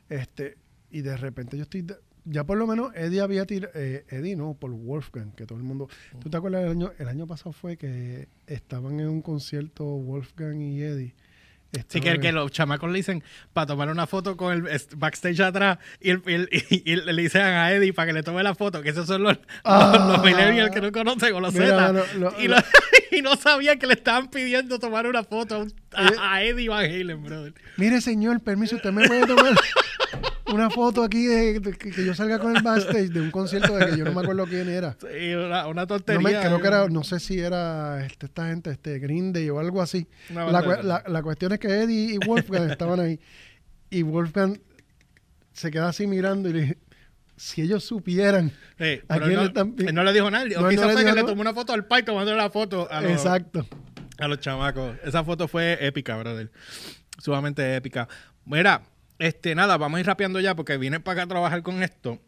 Este, 0.08 0.58
y 0.90 1.02
de 1.02 1.16
repente 1.16 1.56
yo 1.56 1.62
estoy. 1.62 1.86
Ya 2.24 2.44
por 2.44 2.58
lo 2.58 2.66
menos 2.66 2.94
Eddie 2.94 3.20
había 3.20 3.46
tirado. 3.46 3.72
Eddie 3.74 4.36
no, 4.36 4.54
por 4.54 4.72
Wolfgang, 4.72 5.32
que 5.32 5.46
todo 5.46 5.58
el 5.58 5.64
mundo. 5.64 5.88
¿Tú 6.20 6.28
te 6.28 6.36
acuerdas 6.36 6.62
del 6.62 6.72
año? 6.72 6.92
El 6.98 7.08
año 7.08 7.26
pasado 7.26 7.52
fue 7.52 7.76
que 7.76 8.28
estaban 8.46 9.00
en 9.00 9.08
un 9.08 9.22
concierto 9.22 9.84
Wolfgang 9.84 10.60
y 10.60 10.82
Eddie. 10.82 11.14
Sí, 11.88 12.00
que, 12.00 12.18
que, 12.18 12.32
los 12.32 12.50
chamacos 12.50 12.90
le 12.90 12.96
dicen 12.96 13.22
para 13.52 13.64
tomar 13.68 13.88
una 13.90 14.08
foto 14.08 14.36
con 14.36 14.52
el 14.66 14.80
backstage 14.96 15.38
atrás 15.40 15.78
y, 16.00 16.10
el, 16.10 16.22
y, 16.26 16.32
el, 16.34 16.48
y, 16.84 16.96
le 16.96 17.22
dicen 17.22 17.42
a 17.42 17.70
Eddie 17.72 17.92
para 17.92 18.06
que 18.08 18.12
le 18.12 18.22
tome 18.24 18.42
la 18.42 18.56
foto, 18.56 18.82
que 18.82 18.88
esos 18.90 19.06
son 19.06 19.22
los, 19.22 19.38
Ah. 19.62 19.92
los, 19.96 20.16
los 20.16 20.24
millennials 20.24 20.70
que 20.72 20.80
no 20.80 20.90
conocen 20.90 21.32
o 21.34 21.40
los 21.40 21.54
Mira, 21.54 21.66
Z. 21.88 21.92
lo- 21.92 22.30
lo- 22.30 22.40
y, 22.40 22.48
lo- 22.48 22.56
y 23.12 23.22
no 23.22 23.36
sabían 23.36 23.78
que 23.78 23.86
le 23.86 23.94
estaban 23.94 24.30
pidiendo 24.30 24.80
tomar 24.80 25.06
una 25.06 25.22
foto 25.22 25.66
a- 25.94 26.06
Eh. 26.06 26.10
a 26.20 26.42
Eddie 26.42 26.68
Van 26.68 26.84
Halen, 26.86 27.22
brother. 27.22 27.54
Mire, 27.76 28.00
señor, 28.00 28.40
permiso, 28.40 28.74
usted 28.76 28.90
me 28.90 29.06
puede 29.06 29.26
tomar 29.28 29.54
una 30.52 30.70
foto 30.70 31.02
aquí 31.02 31.26
de, 31.26 31.60
de 31.60 31.72
que, 31.72 31.90
yo 32.04 32.14
salga 32.14 32.38
con 32.38 32.56
el 32.56 32.62
backstage 32.62 33.08
de 33.10 33.20
un 33.20 33.30
concierto 33.30 33.76
de 33.76 33.86
que 33.90 33.96
yo 33.98 34.04
no 34.04 34.12
me 34.12 34.20
acuerdo 34.20 34.46
quién 34.46 34.68
era. 34.68 34.96
Sí, 35.00 35.34
una, 35.34 35.66
una 35.66 35.82
No 35.82 35.86
tontería. 35.86 36.20
me, 36.22 36.30
creo 36.46 36.60
que 36.60 36.66
era, 36.66 36.88
no 36.88 37.02
sé 37.04 37.20
si 37.20 37.38
era 37.40 38.04
este, 38.04 38.26
esta 38.26 38.48
gente, 38.48 38.70
este 38.70 38.98
Green 38.98 39.32
Day 39.32 39.48
o 39.50 39.58
algo 39.58 39.80
así. 39.82 40.06
La, 40.34 40.50
la- 40.82 41.04
la 41.06 41.22
cuestión 41.22 41.52
es 41.52 41.58
que 41.58 41.68
Eddie 41.68 42.14
y 42.14 42.18
Wolfgang 42.26 42.70
estaban 42.70 43.00
ahí. 43.00 43.20
Y 43.90 44.02
Wolfgang 44.02 44.58
se 45.52 45.70
queda 45.70 45.88
así 45.88 46.06
mirando 46.06 46.48
y 46.48 46.52
le 46.52 46.60
dije, 46.60 46.78
si 47.36 47.62
ellos 47.62 47.84
supieran. 47.84 48.50
Sí, 48.78 49.00
¿A 49.08 49.14
pero 49.14 49.26
quién 49.26 49.34
no, 49.36 49.40
le 49.42 49.46
están 49.48 49.74
él 49.78 49.94
no 49.94 50.04
le 50.04 50.12
dijo 50.12 50.30
nada. 50.30 50.44
No, 50.44 50.58
o 50.58 50.62
no 50.62 50.68
quizás 50.68 50.92
fue 50.92 51.04
que 51.04 51.12
le 51.12 51.24
tomó 51.24 51.40
una 51.40 51.54
foto 51.54 51.72
al 51.72 51.86
pai 51.86 52.04
tomándole 52.04 52.36
la 52.36 52.50
foto 52.50 52.86
a 52.90 53.00
los, 53.00 53.10
Exacto. 53.12 53.66
a 54.18 54.28
los 54.28 54.38
chamacos. 54.40 54.96
Esa 55.04 55.24
foto 55.24 55.48
fue 55.48 55.78
épica, 55.84 56.16
brother. 56.16 56.50
Sumamente 57.18 57.74
épica. 57.76 58.08
Mira, 58.44 58.82
este, 59.20 59.54
nada, 59.54 59.76
vamos 59.76 59.98
a 59.98 60.00
ir 60.00 60.06
rapeando 60.06 60.40
ya 60.40 60.56
porque 60.56 60.76
vine 60.78 60.98
para 60.98 61.12
acá 61.14 61.22
a 61.22 61.28
trabajar 61.28 61.62
con 61.62 61.82
esto, 61.84 62.18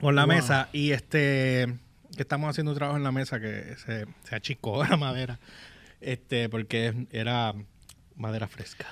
con 0.00 0.14
la 0.16 0.24
Wow. 0.24 0.34
mesa, 0.34 0.68
y 0.72 0.90
este, 0.90 1.72
que 2.16 2.22
estamos 2.22 2.50
haciendo 2.50 2.72
un 2.72 2.76
trabajo 2.78 2.96
en 2.96 3.04
la 3.04 3.12
mesa 3.12 3.38
que 3.38 3.76
se, 3.84 4.06
se 4.24 4.34
achicó 4.34 4.82
la 4.88 4.96
madera, 4.96 5.38
este, 6.00 6.48
porque 6.48 7.06
era 7.12 7.54
madera 8.16 8.48
fresca. 8.48 8.86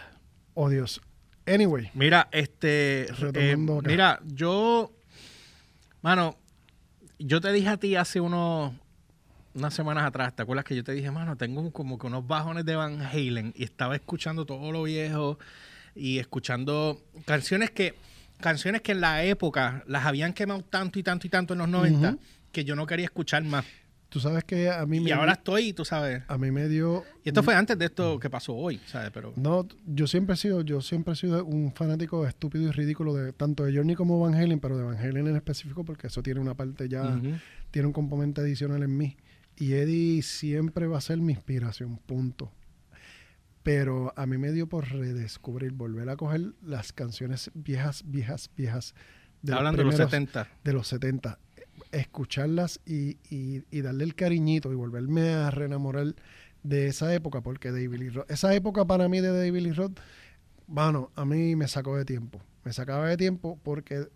Oh, 0.54 0.68
Dios. 0.68 1.00
Anyway, 1.46 1.90
Mira, 1.94 2.28
este, 2.32 3.06
eh, 3.34 3.56
mira, 3.56 4.20
yo, 4.24 4.90
mano, 6.00 6.36
yo 7.18 7.40
te 7.40 7.52
dije 7.52 7.68
a 7.68 7.76
ti 7.76 7.96
hace 7.96 8.18
unos, 8.20 8.72
unas 9.54 9.74
semanas 9.74 10.04
atrás, 10.06 10.34
¿te 10.34 10.42
acuerdas 10.42 10.64
que 10.64 10.74
yo 10.74 10.82
te 10.84 10.92
dije, 10.92 11.10
mano, 11.10 11.36
tengo 11.36 11.70
como 11.70 11.98
que 11.98 12.06
unos 12.06 12.26
bajones 12.26 12.64
de 12.64 12.76
Van 12.76 13.02
Halen 13.02 13.52
y 13.56 13.64
estaba 13.64 13.94
escuchando 13.94 14.46
todo 14.46 14.72
lo 14.72 14.84
viejo 14.84 15.38
y 15.94 16.18
escuchando 16.18 17.00
canciones 17.24 17.70
que, 17.70 17.94
canciones 18.40 18.82
que 18.82 18.92
en 18.92 19.00
la 19.00 19.24
época 19.24 19.84
las 19.86 20.04
habían 20.06 20.32
quemado 20.32 20.62
tanto 20.62 20.98
y 20.98 21.02
tanto 21.02 21.26
y 21.26 21.30
tanto 21.30 21.54
en 21.54 21.58
los 21.60 21.68
90 21.68 22.08
Ujú. 22.08 22.18
que 22.52 22.64
yo 22.64 22.74
no 22.76 22.86
quería 22.86 23.06
escuchar 23.06 23.42
más. 23.44 23.64
tú 24.08 24.20
sabes 24.20 24.44
que 24.44 24.70
a 24.70 24.86
mí 24.86 24.98
Y 24.98 25.00
me, 25.00 25.12
ahora 25.12 25.32
estoy, 25.32 25.72
tú 25.72 25.84
sabes. 25.84 26.22
a 26.28 26.38
mí 26.38 26.50
me 26.52 26.68
dio... 26.68 27.02
Y 27.24 27.30
esto 27.30 27.42
fue 27.42 27.54
antes 27.56 27.76
de 27.76 27.86
esto 27.86 28.20
que 28.20 28.30
pasó 28.30 28.54
hoy, 28.54 28.80
¿sabes? 28.86 29.10
Pero 29.12 29.32
No, 29.36 29.66
yo 29.86 30.06
siempre 30.06 30.34
he 30.34 30.36
sido, 30.36 30.62
yo 30.62 30.80
siempre 30.82 31.14
he 31.14 31.16
sido 31.16 31.44
un 31.44 31.72
fanático 31.72 32.24
estúpido 32.26 32.64
y 32.68 32.70
ridículo 32.70 33.12
de 33.14 33.32
tanto 33.32 33.64
de 33.64 33.74
Journey 33.74 33.96
como 33.96 34.20
Van 34.20 34.34
Halen, 34.36 34.60
pero 34.60 34.76
de 34.78 34.84
Van 34.84 34.96
Halen 34.98 35.26
en 35.26 35.34
específico 35.36 35.84
porque 35.84 36.06
eso 36.06 36.22
tiene 36.22 36.38
una 36.38 36.54
parte 36.54 36.88
ya, 36.88 37.20
tiene 37.72 37.86
un 37.88 37.92
componente 37.92 38.40
adicional 38.40 38.82
en 38.84 38.96
mí. 38.96 39.16
Y 39.56 39.72
Eddie 39.72 40.22
siempre 40.22 40.86
va 40.86 40.98
a 40.98 41.00
ser 41.00 41.18
mi 41.18 41.32
inspiración, 41.32 41.96
punto. 42.06 42.52
Pero 43.64 44.12
a 44.16 44.26
mí 44.26 44.38
me 44.38 44.52
dio 44.52 44.68
por 44.68 44.88
redescubrir, 44.88 45.72
volver 45.72 46.08
a 46.10 46.16
coger 46.16 46.52
las 46.62 46.92
canciones 46.92 47.50
viejas, 47.54 48.04
viejas, 48.06 48.50
viejas. 48.56 48.94
Está 49.42 49.52
los 49.52 49.58
hablando 49.58 49.78
de 49.78 49.84
los 49.84 49.94
primeros- 49.94 50.10
70. 50.12 50.48
de 50.62 50.72
los 50.72 50.86
70, 50.86 51.38
escucharlas 51.92 52.80
y, 52.86 53.16
y- 53.30 53.64
y 53.70 53.80
darle 53.82 54.04
el 54.04 54.14
cariñito 54.14 54.70
y 54.72 54.74
volverme 54.74 55.30
a 55.34 55.50
reenamorar 55.50 56.14
de 56.62 56.86
esa 56.88 57.12
época, 57.14 57.40
porque 57.40 57.70
David 57.70 57.94
Lee 57.98 58.08
Roth, 58.10 58.30
esa 58.30 58.54
época 58.54 58.84
para 58.86 59.08
mí 59.08 59.20
de 59.20 59.28
David 59.28 59.60
Lee 59.62 59.72
Roth, 59.72 59.98
bueno, 60.66 61.10
a 61.14 61.24
mí 61.24 61.56
me 61.56 61.68
sacó 61.68 61.96
de 61.96 62.04
tiempo, 62.04 62.40
me 62.64 62.72
sacaba 62.72 63.08
de 63.08 63.16
tiempo 63.16 63.58
porque 63.62 64.06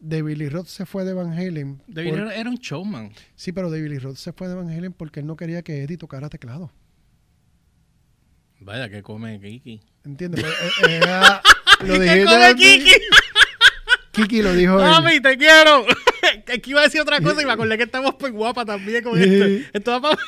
David 0.00 0.36
Lee 0.38 0.48
Roth 0.48 0.66
se 0.66 0.86
fue 0.86 1.04
de 1.04 1.12
Van 1.12 1.32
Halen. 1.32 1.82
David 1.86 2.10
por- 2.10 2.32
era 2.32 2.50
un 2.50 2.56
showman. 2.56 3.10
sí, 3.34 3.52
pero 3.52 3.70
David 3.70 3.88
Lee 3.90 3.98
Roth 3.98 4.16
se 4.16 4.32
fue 4.32 4.48
de 4.48 4.54
Van 4.54 4.68
Halen 4.70 4.92
porque 4.92 5.20
él 5.20 5.26
no 5.26 5.36
quería 5.36 5.62
que 5.62 5.82
Eddie 5.82 5.96
tocara 5.98 6.28
teclado. 6.28 6.72
Vaya, 8.60 8.88
que 8.88 9.02
come 9.02 9.40
Kiki. 9.40 9.80
¿Entiendes? 10.04 10.44
Pero, 10.80 10.88
eh, 10.92 10.96
era- 10.96 11.42
lo 11.84 11.94
¿Qué 12.00 12.24
come 12.24 12.54
Kiki? 12.56 12.92
Kiki 14.12 14.42
lo 14.42 14.52
dijo 14.54 14.74
él. 14.78 14.86
Mami, 14.86 15.20
te 15.20 15.36
quiero. 15.36 15.84
Es 16.46 16.60
que 16.60 16.70
iba 16.70 16.80
a 16.80 16.84
decir 16.84 17.00
otra 17.00 17.20
cosa 17.20 17.40
y 17.42 17.46
me 17.46 17.52
acordé 17.52 17.76
que 17.76 17.84
estamos 17.84 18.14
pues 18.16 18.32
guapa 18.32 18.64
también 18.64 19.02
con 19.04 19.18
esto. 19.20 19.68
Esto 19.72 19.90
va 19.92 20.00
para... 20.00 20.18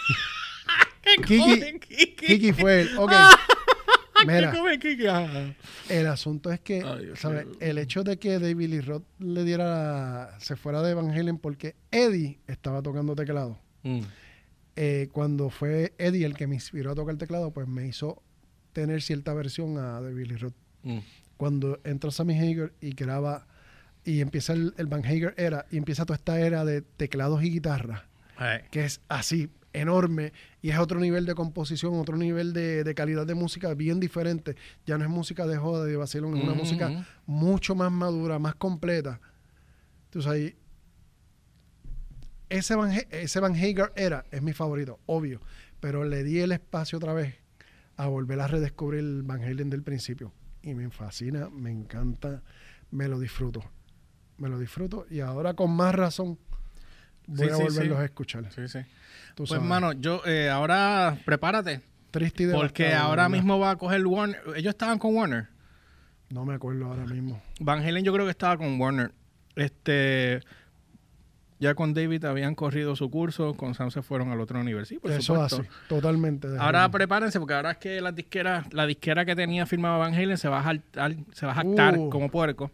¿Qué 1.03 1.16
Kiki- 1.23 1.81
Kiki? 1.81 2.27
Kiki 2.27 2.53
fue 2.53 2.83
él. 2.83 2.90
Ok. 2.97 3.12
Mira. 4.27 4.53
¿Qué 4.53 4.57
come 4.59 4.79
Kiki? 4.79 5.07
Ajá. 5.09 5.55
El 5.88 6.07
asunto 6.07 6.53
es 6.53 6.61
que, 6.61 6.83
Ay, 6.83 7.11
¿sabes? 7.16 7.47
El 7.61 7.79
hecho 7.79 8.05
de 8.05 8.18
que 8.18 8.38
David 8.38 8.68
Lee 8.71 8.81
Roth 8.81 9.03
le 9.18 9.42
diera, 9.45 10.31
se 10.38 10.55
fuera 10.57 10.81
de 10.83 10.95
Van 10.95 11.11
Halen 11.11 11.38
porque 11.38 11.75
Eddie 11.90 12.38
estaba 12.47 12.83
tocando 12.83 13.14
teclado. 13.16 13.59
Mm. 13.83 14.01
Eh, 14.77 15.09
cuando 15.13 15.51
fue 15.51 15.93
Eddie 15.99 16.25
el 16.25 16.35
que 16.35 16.47
me 16.47 16.55
inspiró 16.55 16.93
a 16.93 16.95
tocar 16.95 17.17
teclado, 17.17 17.51
pues 17.51 17.69
me 17.69 17.87
hizo 17.87 18.23
tener 18.73 19.03
cierta 19.03 19.35
versión 19.35 19.77
a 19.79 20.01
David 20.01 20.27
Lee 20.29 20.37
Roth. 20.37 20.55
Mm. 20.83 20.99
Cuando 21.37 21.81
entra 21.85 22.11
Sammy 22.11 22.39
Hager 22.39 22.73
y 22.81 22.93
graba 22.93 23.47
y 24.05 24.21
empieza 24.21 24.53
el, 24.55 24.75
el 24.79 24.87
Van 24.87 25.05
Hager 25.05 25.35
era 25.37 25.67
y 25.71 25.77
empieza 25.77 26.05
toda 26.07 26.17
esta 26.17 26.41
era 26.41 26.65
de 26.65 26.83
teclados 26.83 27.43
y 27.43 27.51
guitarra, 27.51 28.07
Ay, 28.37 28.61
que 28.71 28.85
es 28.85 29.01
así, 29.09 29.51
enorme, 29.75 30.33
y 30.61 30.71
es 30.71 30.79
otro 30.79 31.01
nivel 31.01 31.27
de 31.27 31.35
composición, 31.35 31.95
otro 31.95 32.17
nivel 32.17 32.53
de, 32.53 32.85
de 32.85 32.95
calidad 32.95 33.27
de 33.27 33.35
música 33.35 33.75
bien 33.75 34.01
diferente. 34.01 34.57
Ya 34.87 34.99
no 34.99 35.05
es 35.05 35.11
música 35.11 35.47
de 35.47 35.57
joda, 35.57 35.85
de 35.85 35.97
vacilón, 35.97 36.35
es 36.35 36.41
una 36.41 36.53
Ujú, 36.53 36.61
música 36.61 36.89
ujú. 36.89 37.05
mucho 37.27 37.75
más 37.75 37.93
madura, 37.93 38.39
más 38.39 38.55
completa. 38.55 39.21
Entonces 40.07 40.31
ahí, 40.31 40.55
ese 42.59 42.75
Van, 42.75 42.93
ese 43.11 43.41
Van 43.41 43.55
era, 43.97 44.25
es 44.31 44.43
mi 44.43 44.53
favorito, 44.53 45.01
obvio, 45.07 45.41
pero 45.81 46.05
le 46.05 46.23
di 46.23 46.41
el 46.41 46.53
espacio 46.53 46.99
otra 46.99 47.12
vez 47.12 47.35
a 47.97 48.07
volver 48.07 48.41
a 48.41 48.47
redescubrir 48.47 49.01
el 49.01 49.23
Van 49.23 49.43
Halen 49.43 49.71
del 49.71 49.83
principio. 49.83 50.33
Y 50.62 50.75
me 50.75 50.88
fascina, 50.91 51.49
me 51.51 51.71
encanta, 51.71 52.43
me 52.91 53.09
lo 53.09 53.19
disfruto. 53.19 53.62
Me 54.38 54.49
lo 54.49 54.59
disfruto 54.59 55.07
y 55.11 55.21
ahora 55.21 55.55
con 55.55 55.71
más 55.73 55.95
razón 55.95 56.38
voy 57.27 57.47
Sí, 57.49 57.53
a 57.53 57.57
volverlos 57.57 57.97
sí. 57.99 58.03
a 58.03 58.05
escuchar. 58.05 58.53
Sí, 58.53 58.69
sí. 58.69 58.79
Tú 59.35 59.45
Pues, 59.45 59.51
sabes. 59.51 59.65
mano, 59.65 59.93
yo 59.93 60.23
eh, 60.27 60.49
ahora 60.49 61.19
prepárate. 61.25 61.81
Triste 62.11 62.45
y 62.45 62.51
Porque 62.51 62.93
ahora 62.93 63.29
mismo 63.29 63.59
va 63.59 63.71
a 63.71 63.77
coger 63.77 64.07
Warner. 64.07 64.41
Ellos 64.57 64.71
estaban 64.71 64.99
con 64.99 65.15
Warner. 65.15 65.49
No 66.31 66.45
me 66.45 66.55
acuerdo 66.55 66.87
ahora 66.87 67.05
mismo. 67.07 67.43
Van 67.61 67.81
Halen 67.81 68.05
yo 68.05 68.12
creo 68.12 68.27
que 68.27 68.31
estaba 68.31 68.57
con 68.57 68.81
Warner. 68.81 69.12
Este... 69.57 70.41
Ya 71.62 71.75
con 71.77 71.94
David 71.94 72.25
habían 72.25 72.57
corrido 72.57 72.96
su 72.96 73.09
curso, 73.09 73.55
con 73.55 73.75
Sam 73.75 73.92
se 73.92 74.03
fueron 74.03 74.31
al 74.33 74.40
otro. 74.40 74.61
Sí, 74.85 74.98
por 74.98 75.12
Eso 75.12 75.22
supuesto. 75.35 75.61
así, 75.61 75.68
totalmente. 75.88 76.48
Ahora 76.59 76.90
prepárense 76.90 77.38
porque 77.38 77.55
ahora 77.55 77.70
es 77.70 77.77
que 77.79 78.01
la 78.01 78.11
disquera, 78.11 78.66
la 78.72 78.85
disquera 78.85 79.25
que 79.25 79.37
tenía 79.37 79.64
firmado 79.64 80.01
Van 80.01 80.12
Halen 80.12 80.37
se 80.38 80.48
va 80.48 80.59
a 80.59 80.62
jactar, 80.64 81.14
se 81.33 81.46
va 81.46 81.53
a 81.53 81.55
jactar 81.55 81.96
Uh. 81.98 82.11
como 82.11 82.29
puerco. 82.31 82.70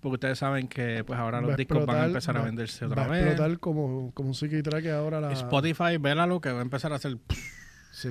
Porque 0.00 0.14
ustedes 0.16 0.38
saben 0.38 0.68
que 0.68 1.02
pues 1.04 1.18
ahora 1.18 1.40
Va 1.40 1.46
los 1.48 1.56
discos 1.56 1.86
van 1.86 1.96
a 1.96 2.04
empezar 2.04 2.36
a 2.36 2.40
va- 2.40 2.44
venderse 2.44 2.84
Va 2.84 2.92
otra 2.92 3.04
a 3.06 3.08
vez. 3.08 3.26
explotar 3.26 3.58
como, 3.58 4.12
como 4.12 4.28
un 4.28 4.34
psiquiatra 4.34 4.80
ahora 4.98 5.18
la... 5.20 5.32
Spotify, 5.32 5.96
vélalo, 5.98 6.38
que 6.40 6.52
va 6.52 6.58
a 6.58 6.62
empezar 6.62 6.92
a 6.92 6.96
hacer, 6.96 7.16
Sí. 7.90 8.10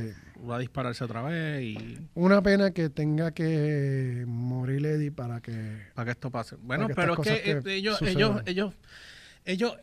va 0.49 0.55
a 0.55 0.59
dispararse 0.59 1.03
otra 1.03 1.21
vez 1.21 1.61
y 1.61 1.99
Una 2.15 2.41
pena 2.41 2.71
que 2.71 2.89
tenga 2.89 3.31
que 3.31 4.23
morir 4.27 4.83
Eddie 4.88 5.11
para 5.11 5.39
que... 5.41 5.83
para 5.93 6.05
que 6.05 6.11
esto 6.13 6.31
pase. 6.31 6.55
Bueno, 6.59 6.88
pero 6.95 7.13
es 7.13 7.19
que, 7.19 7.41
que 7.43 7.51
eh, 7.51 7.75
ellos, 7.77 8.01
ellos, 8.01 8.41
ellos, 8.47 8.73
ellos, 9.45 9.77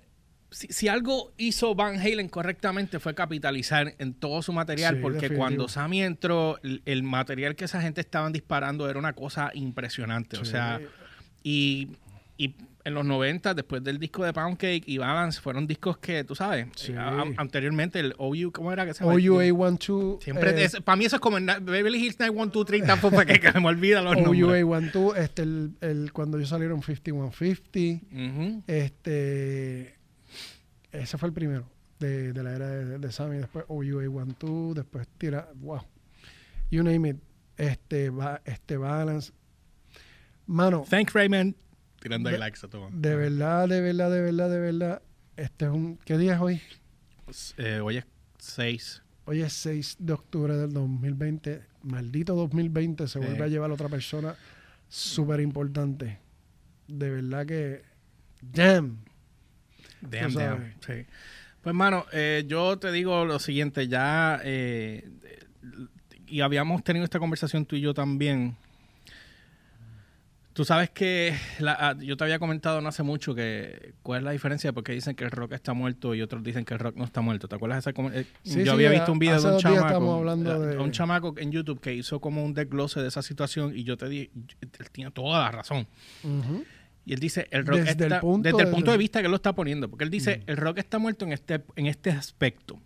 si, 0.52 0.68
si 0.68 0.88
algo 0.88 1.32
hizo 1.36 1.74
Van 1.74 1.98
Halen 1.98 2.28
correctamente 2.28 2.98
fue 3.00 3.14
capitalizar 3.14 3.94
en 3.98 4.14
todo 4.14 4.42
su 4.42 4.52
material, 4.52 4.96
Sí, 4.96 5.00
porque 5.02 5.16
definitivo. 5.16 5.40
cuando 5.40 5.68
Sammy 5.68 6.02
entró, 6.02 6.58
el, 6.62 6.82
el 6.84 7.02
material 7.02 7.56
que 7.56 7.64
esa 7.64 7.80
gente 7.82 8.00
estaban 8.00 8.32
disparando 8.32 8.88
era 8.88 8.98
una 8.98 9.12
cosa 9.14 9.50
impresionante. 9.54 10.36
O 10.38 10.44
sea, 10.44 10.80
y, 11.42 11.88
y 12.36 12.54
en 12.84 12.94
los 12.94 13.04
90, 13.04 13.54
después 13.54 13.84
del 13.84 14.00
disco 14.00 14.24
de 14.24 14.32
Pound 14.32 14.56
Cake 14.56 14.82
y 14.86 14.98
Balance, 14.98 15.40
fueron 15.40 15.68
discos 15.68 15.98
que, 15.98 16.24
tú 16.24 16.34
sabes, 16.34 16.66
Sí. 16.74 16.92
a- 16.98 17.24
anteriormente 17.36 18.00
el 18.00 18.12
OU, 18.18 18.50
¿cómo 18.52 18.72
era 18.72 18.84
que 18.84 18.92
se 18.92 19.04
llama? 19.04 19.14
OUA12. 19.14 20.20
Siempre, 20.20 20.64
eh, 20.64 20.68
para 20.84 20.96
mí 20.96 21.04
eso 21.04 21.14
es 21.16 21.20
como 21.22 21.38
Na- 21.38 21.60
Beverly 21.60 22.04
Hills 22.04 22.18
912, 22.18 22.82
tampoco 22.82 23.14
para 23.16 23.32
que, 23.32 23.38
que 23.38 23.60
me 23.60 23.68
olvida 23.68 24.02
los 24.02 24.16
nombres. 24.16 24.64
OUA12, 24.64 25.16
este, 25.16 25.42
el, 25.42 25.70
el- 25.80 26.12
cuando 26.12 26.38
ellos 26.38 26.48
salieron 26.50 26.82
5150, 26.82 28.04
Ujú. 28.12 28.62
este, 28.66 29.94
ese 30.92 31.18
fue 31.18 31.28
el 31.28 31.32
primero 31.34 31.66
de, 31.98 32.32
de 32.32 32.42
la 32.42 32.52
era 32.54 32.68
de, 32.68 32.98
de 32.98 33.12
Sammy, 33.12 33.38
después 33.38 33.64
OUA12, 33.66 34.74
después 34.74 35.08
tira, 35.18 35.48
wow, 35.56 35.80
you 36.70 36.82
name 36.82 37.08
it, 37.10 37.16
este, 37.56 38.10
va, 38.10 38.40
este 38.44 38.76
Balance. 38.76 39.32
Mano, 40.46 40.84
Thanks, 40.88 41.12
Raymond. 41.12 41.54
Tirando 42.00 42.28
De- 42.30 42.38
likes 42.38 42.60
a 42.64 42.68
todo. 42.68 42.88
de 42.92 43.14
verdad, 43.14 43.68
de 43.68 43.80
verdad, 43.80 44.10
de 44.10 44.20
verdad, 44.22 44.50
de 44.50 44.58
verdad, 44.58 45.02
este 45.36 45.66
es 45.66 45.70
un, 45.70 45.96
¿qué 46.04 46.18
día 46.18 46.34
es 46.34 46.40
hoy? 46.40 46.60
Eh, 47.56 47.80
hoy 47.80 47.98
es 47.98 48.04
6. 48.38 49.02
Hoy 49.24 49.40
es 49.42 49.52
6 49.52 49.96
de 50.00 50.12
octubre 50.12 50.54
del 50.56 50.72
2020. 50.72 51.62
Maldito 51.84 52.34
2020 52.34 53.06
se 53.06 53.18
vuelve 53.20 53.44
a 53.44 53.46
llevar 53.48 53.70
a 53.70 53.74
otra 53.74 53.88
persona 53.88 54.34
súper 54.88 55.40
importante. 55.40 56.18
De 56.88 57.08
verdad 57.10 57.46
que. 57.46 57.82
Damn. 58.42 58.98
Damn, 60.02 60.32
damn. 60.34 60.74
Sí. 60.86 61.06
Pues, 61.62 61.74
mano, 61.74 62.04
eh, 62.12 62.44
yo 62.46 62.78
te 62.78 62.90
digo 62.92 63.24
lo 63.24 63.38
siguiente, 63.38 63.88
ya, 63.88 64.40
eh, 64.44 65.08
y 66.26 66.40
habíamos 66.40 66.82
tenido 66.82 67.04
esta 67.04 67.18
conversación 67.18 67.64
tú 67.66 67.76
y 67.76 67.80
yo 67.80 67.94
también. 67.94 68.56
Tú 70.54 70.66
sabes 70.66 70.90
que 70.90 71.34
la- 71.60 71.76
ah, 71.80 71.96
yo 71.98 72.14
te 72.18 72.24
había 72.24 72.38
comentado 72.38 72.82
no 72.82 72.88
hace 72.90 73.02
mucho 73.02 73.34
que 73.34 73.94
cuál 74.02 74.18
es 74.18 74.24
la 74.24 74.32
diferencia 74.32 74.70
porque 74.74 74.92
dicen 74.92 75.14
que 75.16 75.24
el 75.24 75.30
rock 75.30 75.52
está 75.52 75.72
muerto 75.72 76.14
y 76.14 76.20
otros 76.20 76.42
dicen 76.42 76.66
que 76.66 76.74
el 76.74 76.80
rock 76.80 76.94
no 76.96 77.04
está 77.04 77.22
muerto. 77.22 77.48
¿Te 77.48 77.54
acuerdas 77.54 77.82
de 77.82 77.90
esa 77.90 78.02
eh, 78.14 78.26
Sí, 78.42 78.58
Yo 78.58 78.64
sí, 78.64 78.68
había 78.68 78.88
a- 78.90 78.92
visto 78.92 79.12
un 79.12 79.18
video 79.18 79.40
de 79.40 79.48
un 79.48 79.58
chamaco, 79.58 80.22
eh, 80.30 80.58
de- 80.58 80.78
un 80.78 80.90
chamaco 80.90 81.34
en 81.38 81.52
YouTube 81.52 81.80
que 81.80 81.94
hizo 81.94 82.20
como 82.20 82.44
un 82.44 82.52
desglose 82.52 83.00
de 83.00 83.08
esa 83.08 83.22
situación 83.22 83.72
y 83.74 83.84
yo 83.84 83.96
te 83.96 84.10
di, 84.10 84.30
él 84.60 84.90
tiene 84.90 85.10
toda 85.10 85.40
la 85.40 85.52
razón. 85.52 85.86
Ujú. 86.22 86.64
Y 87.04 87.14
él 87.14 87.18
dice, 87.20 87.48
el 87.50 87.66
rock 87.66 87.78
Desde 87.80 88.04
el 88.06 88.12
está, 88.12 88.20
punto 88.20 88.48
desde 88.48 88.62
el 88.62 88.70
punto 88.70 88.92
de 88.92 88.96
vista 88.98 89.20
que 89.20 89.26
él 89.26 89.30
lo 89.32 89.36
está 89.36 89.54
poniendo, 89.54 89.88
porque 89.90 90.04
él 90.04 90.10
dice, 90.10 90.38
Mm. 90.38 90.50
el 90.50 90.56
rock 90.56 90.78
está 90.78 90.98
muerto 90.98 91.24
en 91.24 91.32
este, 91.32 91.62
en 91.76 91.86
este 91.86 92.10
aspecto. 92.10 92.80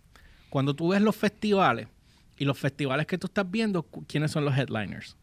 Cuando 0.49 0.75
tú 0.75 0.89
ves 0.89 1.01
los 1.01 1.15
festivales 1.15 1.87
y 2.37 2.45
los 2.45 2.57
festivales 2.57 3.05
que 3.05 3.17
tú 3.17 3.27
estás 3.27 3.49
viendo, 3.49 3.83
¿quiénes 4.07 4.31
son 4.31 4.43
los 4.45 4.57
headliners? 4.57 5.17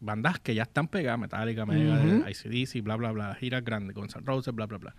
Bandas 0.00 0.40
que 0.40 0.54
ya 0.54 0.64
están 0.64 0.88
pegadas, 0.88 1.18
Metallica, 1.20 1.64
Mega, 1.66 1.94
Ujú. 2.00 2.28
ICDC, 2.28 2.80
bla, 2.82 2.96
bla, 2.96 3.12
bla, 3.12 3.34
giras 3.36 3.64
grandes, 3.64 3.94
Guns 3.94 4.14
N' 4.16 4.22
Roses, 4.24 4.52
bla, 4.54 4.66
bla, 4.66 4.78
bla. 4.78 4.94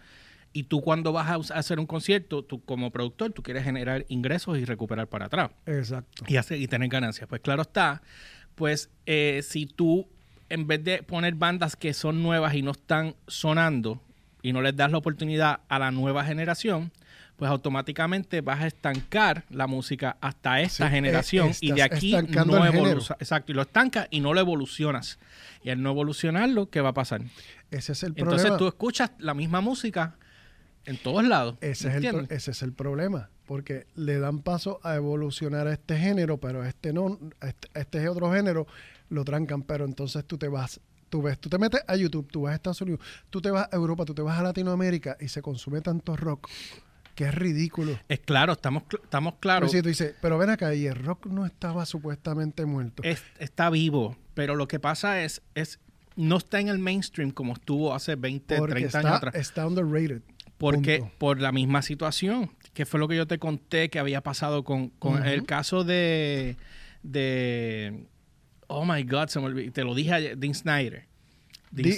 Y 0.53 0.63
tú 0.63 0.81
cuando 0.81 1.11
vas 1.11 1.51
a 1.51 1.57
hacer 1.57 1.79
un 1.79 1.87
concierto, 1.87 2.43
tú 2.43 2.63
como 2.63 2.91
productor, 2.91 3.31
tú 3.33 3.41
quieres 3.41 3.63
generar 3.63 4.05
ingresos 4.07 4.57
y 4.59 4.65
recuperar 4.65 5.07
para 5.07 5.25
atrás 5.25 5.51
Exacto. 5.65 6.23
y, 6.27 6.35
hacer, 6.37 6.59
y 6.59 6.67
tener 6.67 6.89
ganancias. 6.89 7.27
Pues 7.27 7.41
claro 7.41 7.63
está, 7.63 8.01
pues 8.55 8.89
eh, 9.05 9.41
si 9.43 9.65
tú 9.65 10.07
en 10.53 10.67
vez 10.67 10.83
de 10.83 11.01
poner 11.01 11.33
bandas 11.33 11.75
que 11.75 11.93
son 11.93 12.21
nuevas 12.21 12.53
y 12.53 12.61
no 12.61 12.71
están 12.71 13.15
sonando 13.27 13.99
y 14.43 14.53
no 14.53 14.61
les 14.61 14.75
das 14.75 14.91
la 14.91 14.99
oportunidad 14.99 15.61
a 15.67 15.79
la 15.79 15.89
nueva 15.89 16.23
generación, 16.25 16.91
pues 17.37 17.49
automáticamente 17.49 18.41
vas 18.41 18.61
a 18.61 18.67
estancar 18.67 19.45
la 19.49 19.65
música 19.65 20.17
hasta 20.21 20.61
esta 20.61 20.87
Sí, 20.87 20.93
generación 20.93 21.47
eh, 21.49 21.55
y 21.59 21.71
de 21.71 21.81
aquí 21.81 22.15
no 22.45 22.63
evoluciona. 22.65 23.17
Exacto, 23.19 23.51
y 23.51 23.55
lo 23.55 23.63
estancas 23.63 24.07
y 24.11 24.19
no 24.19 24.33
lo 24.33 24.39
evolucionas. 24.39 25.17
Y 25.63 25.71
al 25.71 25.81
no 25.81 25.89
evolucionarlo, 25.89 26.69
¿qué 26.69 26.81
va 26.81 26.89
a 26.89 26.93
pasar? 26.93 27.21
Ese 27.71 27.93
es 27.93 28.03
el 28.03 28.09
Entonces 28.09 28.41
problema. 28.41 28.57
tú 28.57 28.67
escuchas 28.67 29.11
la 29.17 29.33
misma 29.33 29.61
música 29.61 30.17
en 30.85 30.97
todos 30.97 31.23
lados. 31.23 31.55
Ese 31.61 31.87
es, 31.87 32.03
el, 32.03 32.27
ese 32.29 32.51
es 32.51 32.61
el 32.61 32.73
problema. 32.73 33.29
Porque 33.47 33.87
le 33.95 34.19
dan 34.19 34.39
paso 34.39 34.79
a 34.83 34.95
evolucionar 34.95 35.65
a 35.67 35.73
este 35.73 35.97
género, 35.97 36.37
pero 36.37 36.61
a 36.61 36.69
este 36.69 36.93
no, 36.93 37.17
a 37.41 37.47
este, 37.47 37.67
a 37.73 37.79
este 37.79 38.07
otro 38.07 38.31
género 38.31 38.67
lo 39.09 39.23
trancan. 39.23 39.63
Pero 39.63 39.85
entonces 39.85 40.25
tú 40.25 40.37
te 40.37 40.47
vas, 40.47 40.79
tú 41.09 41.21
ves, 41.21 41.39
tú 41.39 41.49
te 41.49 41.57
metes 41.57 41.81
a 41.87 41.95
YouTube, 41.95 42.27
tú 42.31 42.41
vas 42.43 42.53
a 42.53 42.55
Estados 42.55 42.81
Unidos, 42.81 42.99
tú 43.29 43.41
te 43.41 43.51
vas 43.51 43.67
a 43.71 43.75
Europa, 43.75 44.05
tú 44.05 44.13
te 44.13 44.21
vas 44.21 44.37
a 44.39 44.43
Latinoamérica 44.43 45.17
y 45.19 45.27
se 45.27 45.41
consume 45.41 45.81
tanto 45.81 46.15
rock 46.15 46.49
que 47.15 47.25
es 47.25 47.35
ridículo. 47.35 47.99
Es 48.09 48.21
claro, 48.21 48.53
estamos, 48.53 48.83
estamos 49.03 49.33
Pero 49.33 49.39
claros. 49.39 49.71
si 49.71 49.81
tú 49.83 49.89
dices, 49.89 50.15
pero 50.19 50.39
ven 50.39 50.49
acá, 50.49 50.73
y 50.73 50.87
el 50.87 50.95
rock 50.95 51.27
no 51.27 51.45
estaba 51.45 51.85
supuestamente 51.85 52.65
muerto. 52.65 53.03
Es- 53.03 53.23
está 53.37 53.69
vivo, 53.69 54.17
pero 54.33 54.55
lo 54.55 54.67
que 54.67 54.79
pasa 54.79 55.21
es, 55.23 55.43
es 55.53 55.79
no 56.15 56.37
está 56.37 56.59
en 56.59 56.69
el 56.69 56.79
mainstream 56.79 57.29
como 57.31 57.53
estuvo 57.53 57.93
hace 57.93 58.15
20, 58.15 58.57
porque 58.57 58.73
30 58.73 58.87
está, 58.87 58.99
años 59.07 59.17
atrás. 59.17 59.35
está 59.35 59.67
underrated. 59.67 60.21
Porque 60.57 60.99
punto. 60.99 61.15
por 61.19 61.39
la 61.41 61.51
misma 61.51 61.81
situación, 61.83 62.51
que 62.73 62.85
fue 62.87 62.99
lo 62.99 63.07
que 63.07 63.15
yo 63.15 63.27
te 63.27 63.37
conté 63.37 63.89
que 63.89 63.99
había 63.99 64.21
pasado 64.21 64.63
con, 64.63 64.89
con 64.89 65.23
el 65.25 65.45
caso 65.45 65.83
de, 65.83 66.55
de 67.03 68.05
oh 68.67 68.85
my 68.85 69.03
god, 69.03 69.27
se 69.27 69.39
me 69.39 69.45
olvidó, 69.47 69.71
te 69.71 69.83
lo 69.83 69.93
dije 69.95 70.13
ayer, 70.13 70.37
Dean 70.37 70.53
Snyder. 70.55 71.05
Dean 71.71 71.91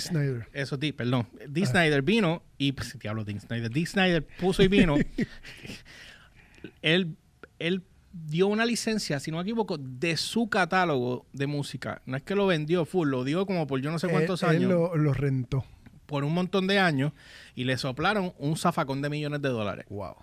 Snyder, 0.00 0.48
eso 0.52 0.78
sí, 0.80 0.92
perdón. 0.92 1.26
Dean 1.48 1.66
Snyder 1.66 2.02
vino 2.02 2.42
y 2.58 2.72
pues, 2.72 2.96
te 2.98 3.08
hablo 3.08 3.24
de 3.24 3.32
Dean 3.32 3.40
Snyder. 3.40 3.70
Dean 3.70 3.86
Snyder 3.86 4.26
puso 4.38 4.62
y 4.62 4.68
vino. 4.68 4.96
él, 6.82 7.16
él 7.58 7.82
dio 8.12 8.46
una 8.48 8.64
licencia, 8.64 9.20
si 9.20 9.30
no 9.30 9.38
me 9.38 9.42
equivoco, 9.42 9.78
de 9.78 10.16
su 10.16 10.48
catálogo 10.48 11.26
de 11.32 11.46
música. 11.46 12.02
No 12.06 12.16
es 12.16 12.22
que 12.22 12.34
lo 12.34 12.46
vendió 12.46 12.84
full, 12.84 13.08
lo 13.08 13.24
dio 13.24 13.46
como 13.46 13.66
por 13.66 13.80
yo 13.80 13.90
no 13.90 13.98
sé 13.98 14.08
cuántos 14.08 14.42
Él- 14.42 14.48
él 14.50 14.56
años, 14.56 14.70
lo, 14.70 14.96
lo 14.96 15.12
rentó. 15.12 15.64
por 16.06 16.24
un 16.24 16.32
montón 16.34 16.66
de 16.66 16.78
años, 16.78 17.12
y 17.54 17.64
le 17.64 17.76
soplaron 17.78 18.32
un 18.38 18.56
zafacón 18.56 19.02
de 19.02 19.10
millones 19.10 19.42
de 19.42 19.48
dólares. 19.48 19.86
Wow. 19.90 20.16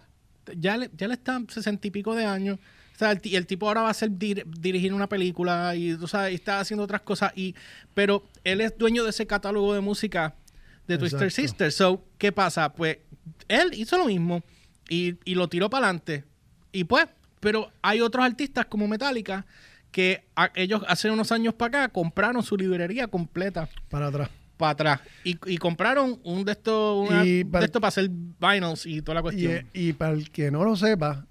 Ya 0.57 0.77
le, 0.77 0.89
ya 0.95 1.07
le 1.07 1.15
están 1.15 1.49
sesenta 1.49 1.87
y 1.87 1.91
pico 1.91 2.15
de 2.15 2.25
años. 2.25 2.59
O 2.97 2.99
sea, 2.99 3.11
el, 3.11 3.21
ti- 3.21 3.35
el 3.35 3.45
tipo 3.45 3.67
ahora 3.67 3.83
va 3.83 3.91
a 3.91 3.93
ser 3.93 4.09
dir- 4.09 4.43
dirigir 4.59 4.91
una 4.91 5.07
película 5.07 5.75
y 5.75 5.95
tú 5.95 6.07
sabes, 6.07 6.31
y 6.31 6.35
está 6.35 6.59
haciendo 6.59 6.83
otras 6.83 7.01
cosas. 7.01 7.31
Y, 7.35 7.53
pero 7.93 8.23
él 8.43 8.59
es 8.59 8.75
dueño 8.75 9.03
de 9.03 9.11
ese 9.11 9.27
catálogo 9.27 9.71
de 9.75 9.81
música 9.81 10.33
de 10.87 10.97
Twister. 10.97 11.31
Sister. 11.31 11.71
So, 11.71 12.03
¿qué 12.17 12.31
pasa? 12.31 12.73
Pues 12.73 12.97
él 13.47 13.69
hizo 13.75 13.99
lo 13.99 14.05
mismo 14.05 14.41
y, 14.89 15.15
y 15.25 15.35
lo 15.35 15.47
tiró 15.47 15.69
para 15.69 15.85
adelante. 15.85 16.23
Y 16.71 16.85
pues, 16.85 17.05
pero 17.39 17.71
hay 17.83 18.01
otros 18.01 18.25
artistas 18.25 18.65
como 18.65 18.87
Metallica 18.87 19.45
que 19.91 20.23
a- 20.35 20.51
ellos 20.55 20.81
hace 20.87 21.11
unos 21.11 21.31
años 21.31 21.53
para 21.53 21.83
acá 21.83 21.93
compraron 21.93 22.41
su 22.41 22.57
librería 22.57 23.07
completa 23.07 23.69
Para 23.89 24.07
atrás. 24.07 24.29
para 24.57 24.71
atrás 24.71 25.01
y, 25.23 25.37
y 25.45 25.57
compraron 25.59 26.19
un 26.23 26.43
de 26.43 26.53
estos 26.53 27.09
Y 27.25 27.43
para- 27.43 27.59
de 27.61 27.65
estos 27.67 27.79
para 27.79 27.89
hacer 27.89 28.09
vinyls 28.09 28.87
y 28.87 29.03
toda 29.03 29.15
la 29.15 29.19
Y, 29.19 29.23
cuestión. 29.23 29.51
eh, 29.53 29.65
y 29.73 29.93
para 29.93 30.13
el 30.13 30.31
que 30.31 30.49
no 30.49 30.63
lo 30.63 30.75
sepa, 30.75 31.25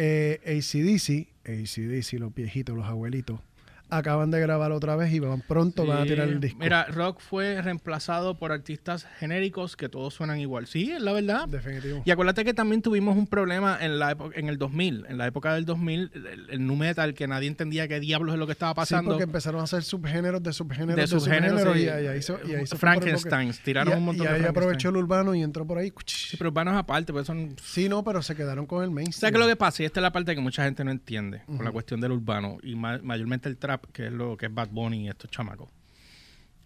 eh, 0.00 0.40
ACDC, 0.46 1.26
ACDC, 1.44 2.20
los 2.20 2.32
viejitos, 2.32 2.76
los 2.76 2.86
abuelitos, 2.86 3.40
acaban 3.90 4.30
de 4.30 4.40
grabar 4.40 4.72
otra 4.72 4.96
vez 4.96 5.12
y 5.12 5.18
van 5.18 5.40
pronto 5.40 5.86
van 5.86 5.98
a 5.98 6.02
Sí. 6.02 6.08
tirar 6.08 6.28
el 6.28 6.40
disco. 6.40 6.58
Mira, 6.60 6.84
rock 6.86 7.20
fue 7.20 7.60
reemplazado 7.62 8.36
por 8.38 8.52
artistas 8.52 9.06
genéricos 9.18 9.76
que 9.76 9.88
todos 9.88 10.14
suenan 10.14 10.38
igual. 10.40 10.66
Sí, 10.66 10.90
es 10.92 11.00
la 11.00 11.12
verdad. 11.12 11.48
Definitivo. 11.48 12.02
Y 12.04 12.10
acuérdate 12.10 12.44
que 12.44 12.54
también 12.54 12.82
tuvimos 12.82 13.16
un 13.16 13.26
problema 13.26 13.78
en 13.80 13.98
la 13.98 14.12
época, 14.12 14.38
en 14.38 14.48
el 14.48 14.58
2000. 14.58 15.06
En 15.08 15.18
la 15.18 15.26
época 15.26 15.54
del 15.54 15.64
2000, 15.64 16.10
el, 16.14 16.46
el 16.50 16.66
nu 16.66 16.76
metal, 16.76 17.14
que 17.14 17.26
nadie 17.26 17.48
entendía 17.48 17.88
qué 17.88 18.00
diablos 18.00 18.34
es 18.34 18.38
lo 18.38 18.46
que 18.46 18.52
estaba 18.52 18.72
Sí, 18.72 18.76
pasando. 18.76 19.10
porque 19.12 19.24
empezaron 19.24 19.60
a 19.60 19.64
hacer 19.64 19.82
subgéneros 19.82 20.42
de 20.42 20.52
subgéneros 20.52 20.96
de 20.96 21.02
de, 21.02 21.06
subgéneros, 21.08 21.62
subgéneros 21.62 21.76
sí. 21.76 21.82
y, 22.04 22.06
ahí- 22.08 22.22
se- 22.22 22.36
y 22.46 22.54
ahí 22.54 22.66
Frankenstein, 22.66 23.52
tiraron 23.64 23.94
y, 23.94 23.96
un 23.96 24.04
montón 24.04 24.26
y 24.26 24.28
de 24.28 24.34
ahí 24.36 24.40
aprovechó 24.44 24.88
Frankenstein. 24.90 24.94
el 24.96 25.02
urbano 25.02 25.34
y 25.34 25.42
entró 25.42 25.66
por 25.66 25.78
ahí. 25.78 25.92
Sí, 26.06 26.36
pero 26.36 26.50
urbanos 26.50 26.74
aparte, 26.76 27.12
pues 27.12 27.26
son... 27.26 27.54
Sí, 27.62 27.88
no, 27.88 28.02
pero 28.04 28.22
se 28.22 28.34
quedaron 28.34 28.66
con 28.66 28.82
el 28.84 28.90
mainstream. 28.90 29.20
¿Sabes 29.20 29.32
qué 29.32 29.38
es 29.38 29.44
lo 29.46 29.48
que 29.50 29.56
pasa? 29.56 29.82
Y 29.82 29.86
esta 29.86 30.00
es 30.00 30.02
la 30.02 30.12
parte 30.12 30.34
que 30.34 30.40
mucha 30.40 30.64
gente 30.64 30.84
no 30.84 30.90
entiende 30.90 31.42
con 31.46 31.64
la 31.64 31.70
cuestión 31.72 32.00
del 32.00 32.12
urbano 32.12 32.58
y 32.62 32.74
ma- 32.74 32.98
mayormente 33.02 33.48
el 33.48 33.56
trap, 33.56 33.77
que 33.92 34.06
es 34.06 34.12
lo 34.12 34.36
que 34.36 34.46
es 34.46 34.54
Bad 34.54 34.68
Bunny 34.70 35.06
y 35.06 35.08
estos 35.08 35.30
chamacos. 35.30 35.68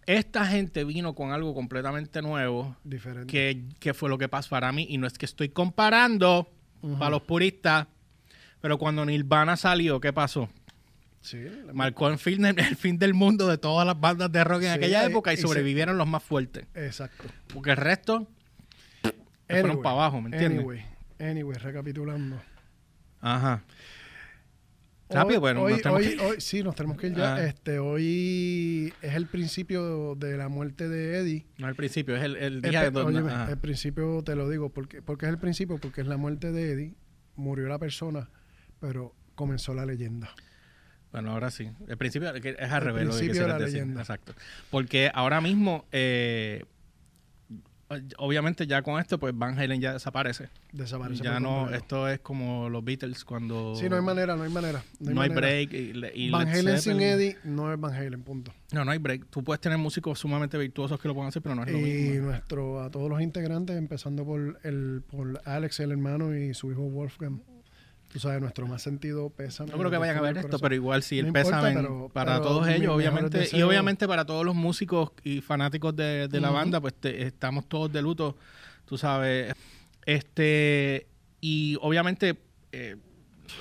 Esta 0.05 0.45
gente 0.45 0.83
vino 0.83 1.15
con 1.15 1.31
algo 1.31 1.53
completamente 1.53 2.21
nuevo 2.21 2.75
Diferente. 2.83 3.27
que, 3.31 3.63
que 3.79 3.93
fue 3.93 4.09
lo 4.09 4.17
que 4.17 4.27
pasó 4.27 4.49
para 4.49 4.71
mí. 4.73 4.85
Y 4.89 4.97
no 4.97 5.07
es 5.07 5.17
que 5.17 5.25
estoy 5.25 5.49
comparando 5.49 6.49
para 6.99 7.11
los 7.11 7.21
puristas, 7.21 7.87
pero 8.59 8.77
cuando 8.77 9.05
Nirvana 9.05 9.55
salió, 9.55 10.01
¿qué 10.01 10.11
pasó? 10.11 10.49
Sí, 11.21 11.45
Marcó 11.73 12.09
el 12.09 12.17
fin, 12.17 12.41
de- 12.41 12.49
el 12.57 12.75
fin 12.75 12.99
del 12.99 13.13
mundo 13.13 13.47
de 13.47 13.57
todas 13.57 13.87
las 13.87 13.97
bandas 13.97 14.29
de 14.29 14.43
rock 14.43 14.63
en 14.63 14.69
Sí, 14.73 14.75
aquella 14.75 15.05
época 15.05 15.31
y 15.33 15.37
sobrevivieron 15.37 15.97
los 15.97 16.05
más 16.07 16.21
fuertes. 16.21 16.65
Exacto. 16.75 17.23
Porque 17.53 17.71
el 17.71 17.77
resto 17.77 18.27
fueron 19.47 19.81
para 19.81 19.95
abajo, 19.95 20.19
¿me 20.21 20.31
entiendes? 20.31 20.59
Anyway, 20.59 20.85
anyway, 21.19 21.57
recapitulando. 21.57 22.41
Ajá. 23.21 23.63
Rápido, 25.13 25.39
bueno, 25.39 25.61
hoy, 25.63 25.73
nos 25.83 25.85
hoy- 25.93 26.15
que- 26.15 26.19
hoy- 26.25 26.41
sí, 26.41 26.63
nos 26.63 26.75
tenemos 26.75 26.97
que 26.97 27.07
ir 27.07 27.15
ya. 27.15 27.35
Ah. 27.35 27.45
Este, 27.45 27.79
hoy 27.79 28.93
es 29.01 29.13
el 29.15 29.27
principio 29.27 30.15
de 30.15 30.37
la 30.37 30.49
muerte 30.49 30.87
de 30.89 31.17
Eddie. 31.19 31.45
No 31.57 31.67
al 31.67 31.75
principio, 31.75 32.15
es 32.15 32.23
el, 32.23 32.35
el 32.35 32.53
El, 32.55 32.61
día 32.61 32.81
pe- 32.83 32.91
de 32.91 32.99
óyeme, 33.01 33.31
el 33.49 33.57
principio 33.57 34.21
te 34.23 34.35
lo 34.35 34.49
digo, 34.49 34.69
porque, 34.69 35.01
porque 35.01 35.25
es 35.25 35.31
el 35.31 35.37
principio, 35.39 35.77
porque 35.77 36.01
es 36.01 36.07
la 36.07 36.17
muerte 36.17 36.51
de 36.51 36.71
Eddie, 36.71 36.93
murió 37.35 37.67
la 37.67 37.79
persona, 37.79 38.29
pero 38.79 39.15
comenzó 39.35 39.73
la 39.73 39.85
leyenda. 39.85 40.29
Bueno, 41.11 41.31
ahora 41.31 41.51
sí. 41.51 41.69
El 41.87 41.97
principio 41.97 42.33
es 42.33 42.43
al 42.71 42.79
El 42.79 42.81
revés 42.81 43.05
lo 43.05 43.11
que 43.11 43.17
principio 43.19 43.41
de 43.43 43.47
la 43.47 43.59
decir. 43.59 43.73
leyenda. 43.73 44.01
Exacto. 44.01 44.33
Porque 44.71 45.11
ahora 45.13 45.41
mismo, 45.41 45.85
eh, 45.91 46.65
obviamente 48.17 48.65
ya 48.67 48.81
con 48.81 48.99
esto, 48.99 49.19
pues 49.19 49.37
Van 49.37 49.57
Halen 49.57 49.79
ya 49.79 49.93
desaparece. 49.93 50.49
Desaparece. 50.71 51.23
Ya 51.23 51.39
no, 51.39 51.59
completo. 51.61 51.83
esto 51.83 52.07
es 52.09 52.19
como 52.19 52.69
los 52.69 52.83
Beatles 52.83 53.23
cuando... 53.23 53.75
Sí, 53.75 53.87
no 53.89 53.95
hay 53.95 54.01
manera, 54.01 54.35
no 54.35 54.43
hay 54.43 54.49
manera. 54.49 54.83
No 54.99 55.21
hay, 55.21 55.29
break. 55.29 55.73
Y, 55.73 55.93
y 56.15 56.29
Van 56.31 56.47
Halen 56.47 56.81
sin 56.81 57.01
Eddie 57.01 57.37
no 57.43 57.71
es 57.71 57.79
Van 57.79 57.93
Halen, 57.93 58.23
punto. 58.23 58.53
No, 58.71 58.83
no 58.83 58.91
hay 58.91 58.97
break. 58.97 59.27
Tú 59.29 59.43
puedes 59.43 59.61
tener 59.61 59.77
músicos 59.77 60.19
sumamente 60.19 60.57
virtuosos 60.57 60.99
que 60.99 61.07
lo 61.07 61.13
puedan 61.13 61.29
hacer, 61.29 61.41
pero 61.41 61.55
no 61.55 61.63
es 61.63 61.71
lo 61.71 61.77
Y 61.77 61.81
mismo. 61.83 62.27
nuestro, 62.27 62.81
a 62.81 62.89
todos 62.89 63.09
los 63.09 63.21
integrantes, 63.21 63.77
empezando 63.77 64.25
por 64.25 64.59
el 64.63 65.03
por 65.09 65.41
Alex, 65.45 65.79
el 65.81 65.91
hermano, 65.91 66.35
y 66.35 66.53
su 66.53 66.71
hijo 66.71 66.81
Wolfgang. 66.81 67.41
Tú 68.13 68.19
sabes, 68.19 68.39
nuestro 68.39 68.67
más 68.67 68.81
sentido 68.83 69.31
pésame. 69.31 69.71
No 69.71 69.77
creo 69.79 69.89
que 69.89 69.97
vayan 69.97 70.17
a 70.17 70.21
ver 70.21 70.37
esto, 70.37 70.59
pero 70.59 70.75
igual 70.75 71.01
sí, 71.01 71.17
el 71.17 71.25
No 71.25 71.29
importa, 71.39 71.57
pésame 71.61 71.75
pero- 71.81 72.09
para 72.13 72.33
pero 72.35 72.45
todos 72.47 72.67
ellos, 72.67 72.93
obviamente. 72.95 73.49
Y 73.51 73.61
obviamente 73.63 74.07
para 74.07 74.23
todos 74.23 74.45
los 74.45 74.53
músicos 74.53 75.09
y 75.23 75.41
fanáticos 75.41 75.95
de, 75.95 76.27
de 76.27 76.39
la 76.39 76.51
banda, 76.51 76.79
pues 76.79 76.93
te- 76.93 77.23
estamos 77.23 77.67
todos 77.67 77.91
de 77.91 78.03
luto, 78.03 78.37
tú 78.85 78.99
sabes. 78.99 79.55
Este, 80.05 81.07
y 81.41 81.75
obviamente 81.81 82.37
eh, 82.71 82.97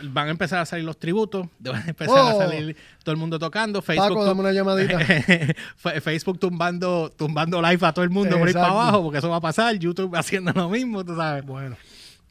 van 0.04 0.28
a 0.28 0.30
empezar 0.32 0.58
a 0.60 0.66
salir 0.66 0.84
los 0.84 0.98
tributos, 0.98 1.46
van 1.58 1.82
a 1.82 1.88
empezar 1.88 2.18
a 2.18 2.34
Oh. 2.34 2.38
salir 2.38 2.76
todo 3.02 3.12
el 3.14 3.18
mundo 3.18 3.38
tocando. 3.38 3.80
Facebook, 3.80 4.08
Paco, 4.08 4.24
dame 4.26 4.40
una 4.40 4.52
llamadita. 4.52 4.98
Facebook 6.02 6.38
tumbando, 6.38 7.10
tumbando 7.16 7.60
live 7.62 7.86
a 7.86 7.92
todo 7.92 8.04
el 8.04 8.10
mundo 8.10 8.38
por 8.38 8.48
ahí 8.48 8.54
para 8.54 8.68
abajo, 8.68 9.02
porque 9.02 9.18
eso 9.18 9.30
va 9.30 9.36
a 9.36 9.40
pasar. 9.40 9.76
YouTube 9.78 10.14
haciendo 10.14 10.52
lo 10.52 10.68
mismo, 10.68 11.04
tú 11.04 11.16
sabes. 11.16 11.44
bueno, 11.46 11.76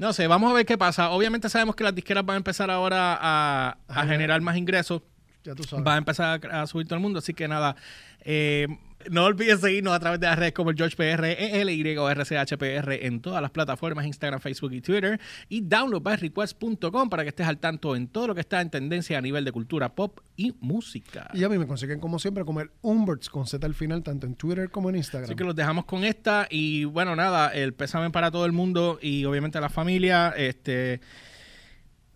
No 0.01 0.13
sé, 0.13 0.25
vamos 0.25 0.49
a 0.49 0.55
ver 0.55 0.65
qué 0.65 0.79
pasa. 0.79 1.11
Obviamente 1.11 1.47
sabemos 1.47 1.75
que 1.75 1.83
las 1.83 1.93
disqueras 1.93 2.25
van 2.25 2.33
a 2.33 2.37
empezar 2.37 2.71
ahora 2.71 3.19
a, 3.21 3.77
a 3.87 4.07
generar 4.07 4.41
más 4.41 4.57
ingresos. 4.57 5.03
ya 5.43 5.53
tú 5.53 5.61
sabes. 5.61 5.85
Va 5.85 5.93
a 5.93 5.97
empezar 5.99 6.41
a, 6.51 6.63
a 6.63 6.65
subir 6.65 6.87
todo 6.87 6.95
el 6.95 7.03
mundo. 7.03 7.19
Así 7.19 7.35
que 7.35 7.47
nada, 7.47 7.75
eh, 8.23 8.67
no 9.09 9.25
olviden 9.25 9.57
seguirnos 9.57 9.93
a 9.93 9.99
través 9.99 10.19
de 10.19 10.27
las 10.27 10.37
redes 10.37 10.53
como 10.53 10.69
el 10.69 10.77
George 10.77 10.95
PR, 10.95 11.25
ELY 11.25 11.97
o 11.97 12.07
RCHPR 12.09 12.91
en 13.05 13.19
todas 13.19 13.41
las 13.41 13.49
plataformas, 13.51 14.05
Instagram, 14.05 14.39
Facebook 14.39 14.73
y 14.73 14.81
Twitter. 14.81 15.19
Y 15.49 15.61
downloadbyrequest.com 15.61 17.09
para 17.09 17.23
que 17.23 17.29
estés 17.29 17.47
al 17.47 17.57
tanto 17.57 17.95
en 17.95 18.07
todo 18.07 18.27
lo 18.27 18.35
que 18.35 18.41
está 18.41 18.61
en 18.61 18.69
tendencia 18.69 19.17
a 19.17 19.21
nivel 19.21 19.43
de 19.43 19.51
cultura 19.51 19.95
pop 19.95 20.19
y 20.35 20.53
música. 20.59 21.29
Y 21.33 21.43
a 21.43 21.49
mí 21.49 21.57
me 21.57 21.65
consiguen, 21.67 21.99
como 21.99 22.19
siempre, 22.19 22.45
como 22.45 22.61
el 22.61 22.69
Umberts 22.81 23.29
con 23.29 23.47
Z 23.47 23.65
al 23.65 23.73
final, 23.73 24.03
tanto 24.03 24.27
en 24.27 24.35
Twitter 24.35 24.69
como 24.69 24.89
en 24.89 24.97
Instagram. 24.97 25.25
Así 25.25 25.35
que 25.35 25.43
los 25.43 25.55
dejamos 25.55 25.85
con 25.85 26.03
esta 26.03 26.47
y 26.49 26.83
bueno, 26.85 27.15
nada, 27.15 27.49
el 27.49 27.73
pésame 27.73 28.11
para 28.11 28.29
todo 28.31 28.45
el 28.45 28.51
mundo 28.51 28.99
y 29.01 29.25
obviamente 29.25 29.57
a 29.57 29.61
la 29.61 29.69
familia. 29.69 30.33
Este 30.37 31.01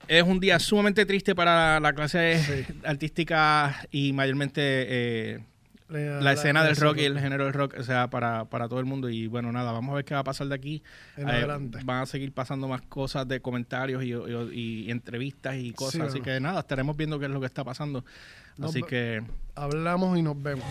es 0.07 0.23
un 0.23 0.39
día 0.39 0.59
sumamente 0.59 1.05
triste 1.05 1.33
para 1.33 1.79
la 1.79 1.93
clase 1.93 2.65
Sí. 2.67 2.73
artística 2.85 3.87
y 3.89 4.13
mayormente 4.13 4.61
eh, 4.61 5.39
la, 5.89 6.33
escena 6.33 6.63
del 6.63 6.75
rock 6.77 6.97
y 6.97 7.05
el 7.05 7.19
género 7.19 7.43
del 7.45 7.53
rock, 7.53 7.75
o 7.79 7.83
sea, 7.83 8.09
para, 8.09 8.45
para 8.45 8.67
todo 8.67 8.79
el 8.79 8.85
mundo. 8.85 9.09
Y 9.09 9.27
bueno, 9.27 9.51
nada, 9.51 9.71
vamos 9.71 9.91
a 9.93 9.95
ver 9.97 10.05
qué 10.05 10.13
va 10.15 10.21
a 10.21 10.23
pasar 10.23 10.47
de 10.47 10.55
aquí. 10.55 10.83
En 11.17 11.27
Eh, 11.29 11.31
adelante. 11.31 11.79
van 11.83 12.01
a 12.01 12.05
seguir 12.05 12.31
pasando 12.33 12.67
más 12.67 12.81
cosas 12.81 13.27
de 13.27 13.39
comentarios 13.39 14.03
y, 14.03 14.13
y- 14.13 14.85
y 14.87 14.91
entrevistas 14.91 15.55
y 15.57 15.71
cosas. 15.73 15.93
Sí, 15.93 16.01
así 16.01 16.09
bueno. 16.19 16.23
que 16.25 16.39
nada, 16.39 16.59
estaremos 16.61 16.97
viendo 16.97 17.19
qué 17.19 17.25
es 17.25 17.31
lo 17.31 17.39
que 17.39 17.45
está 17.45 17.63
pasando. 17.63 18.03
Nos 18.57 18.71
así 18.71 18.81
que 18.83 19.21
Hablamos 19.55 20.17
y 20.17 20.21
nos 20.21 20.41
vemos. 20.41 20.65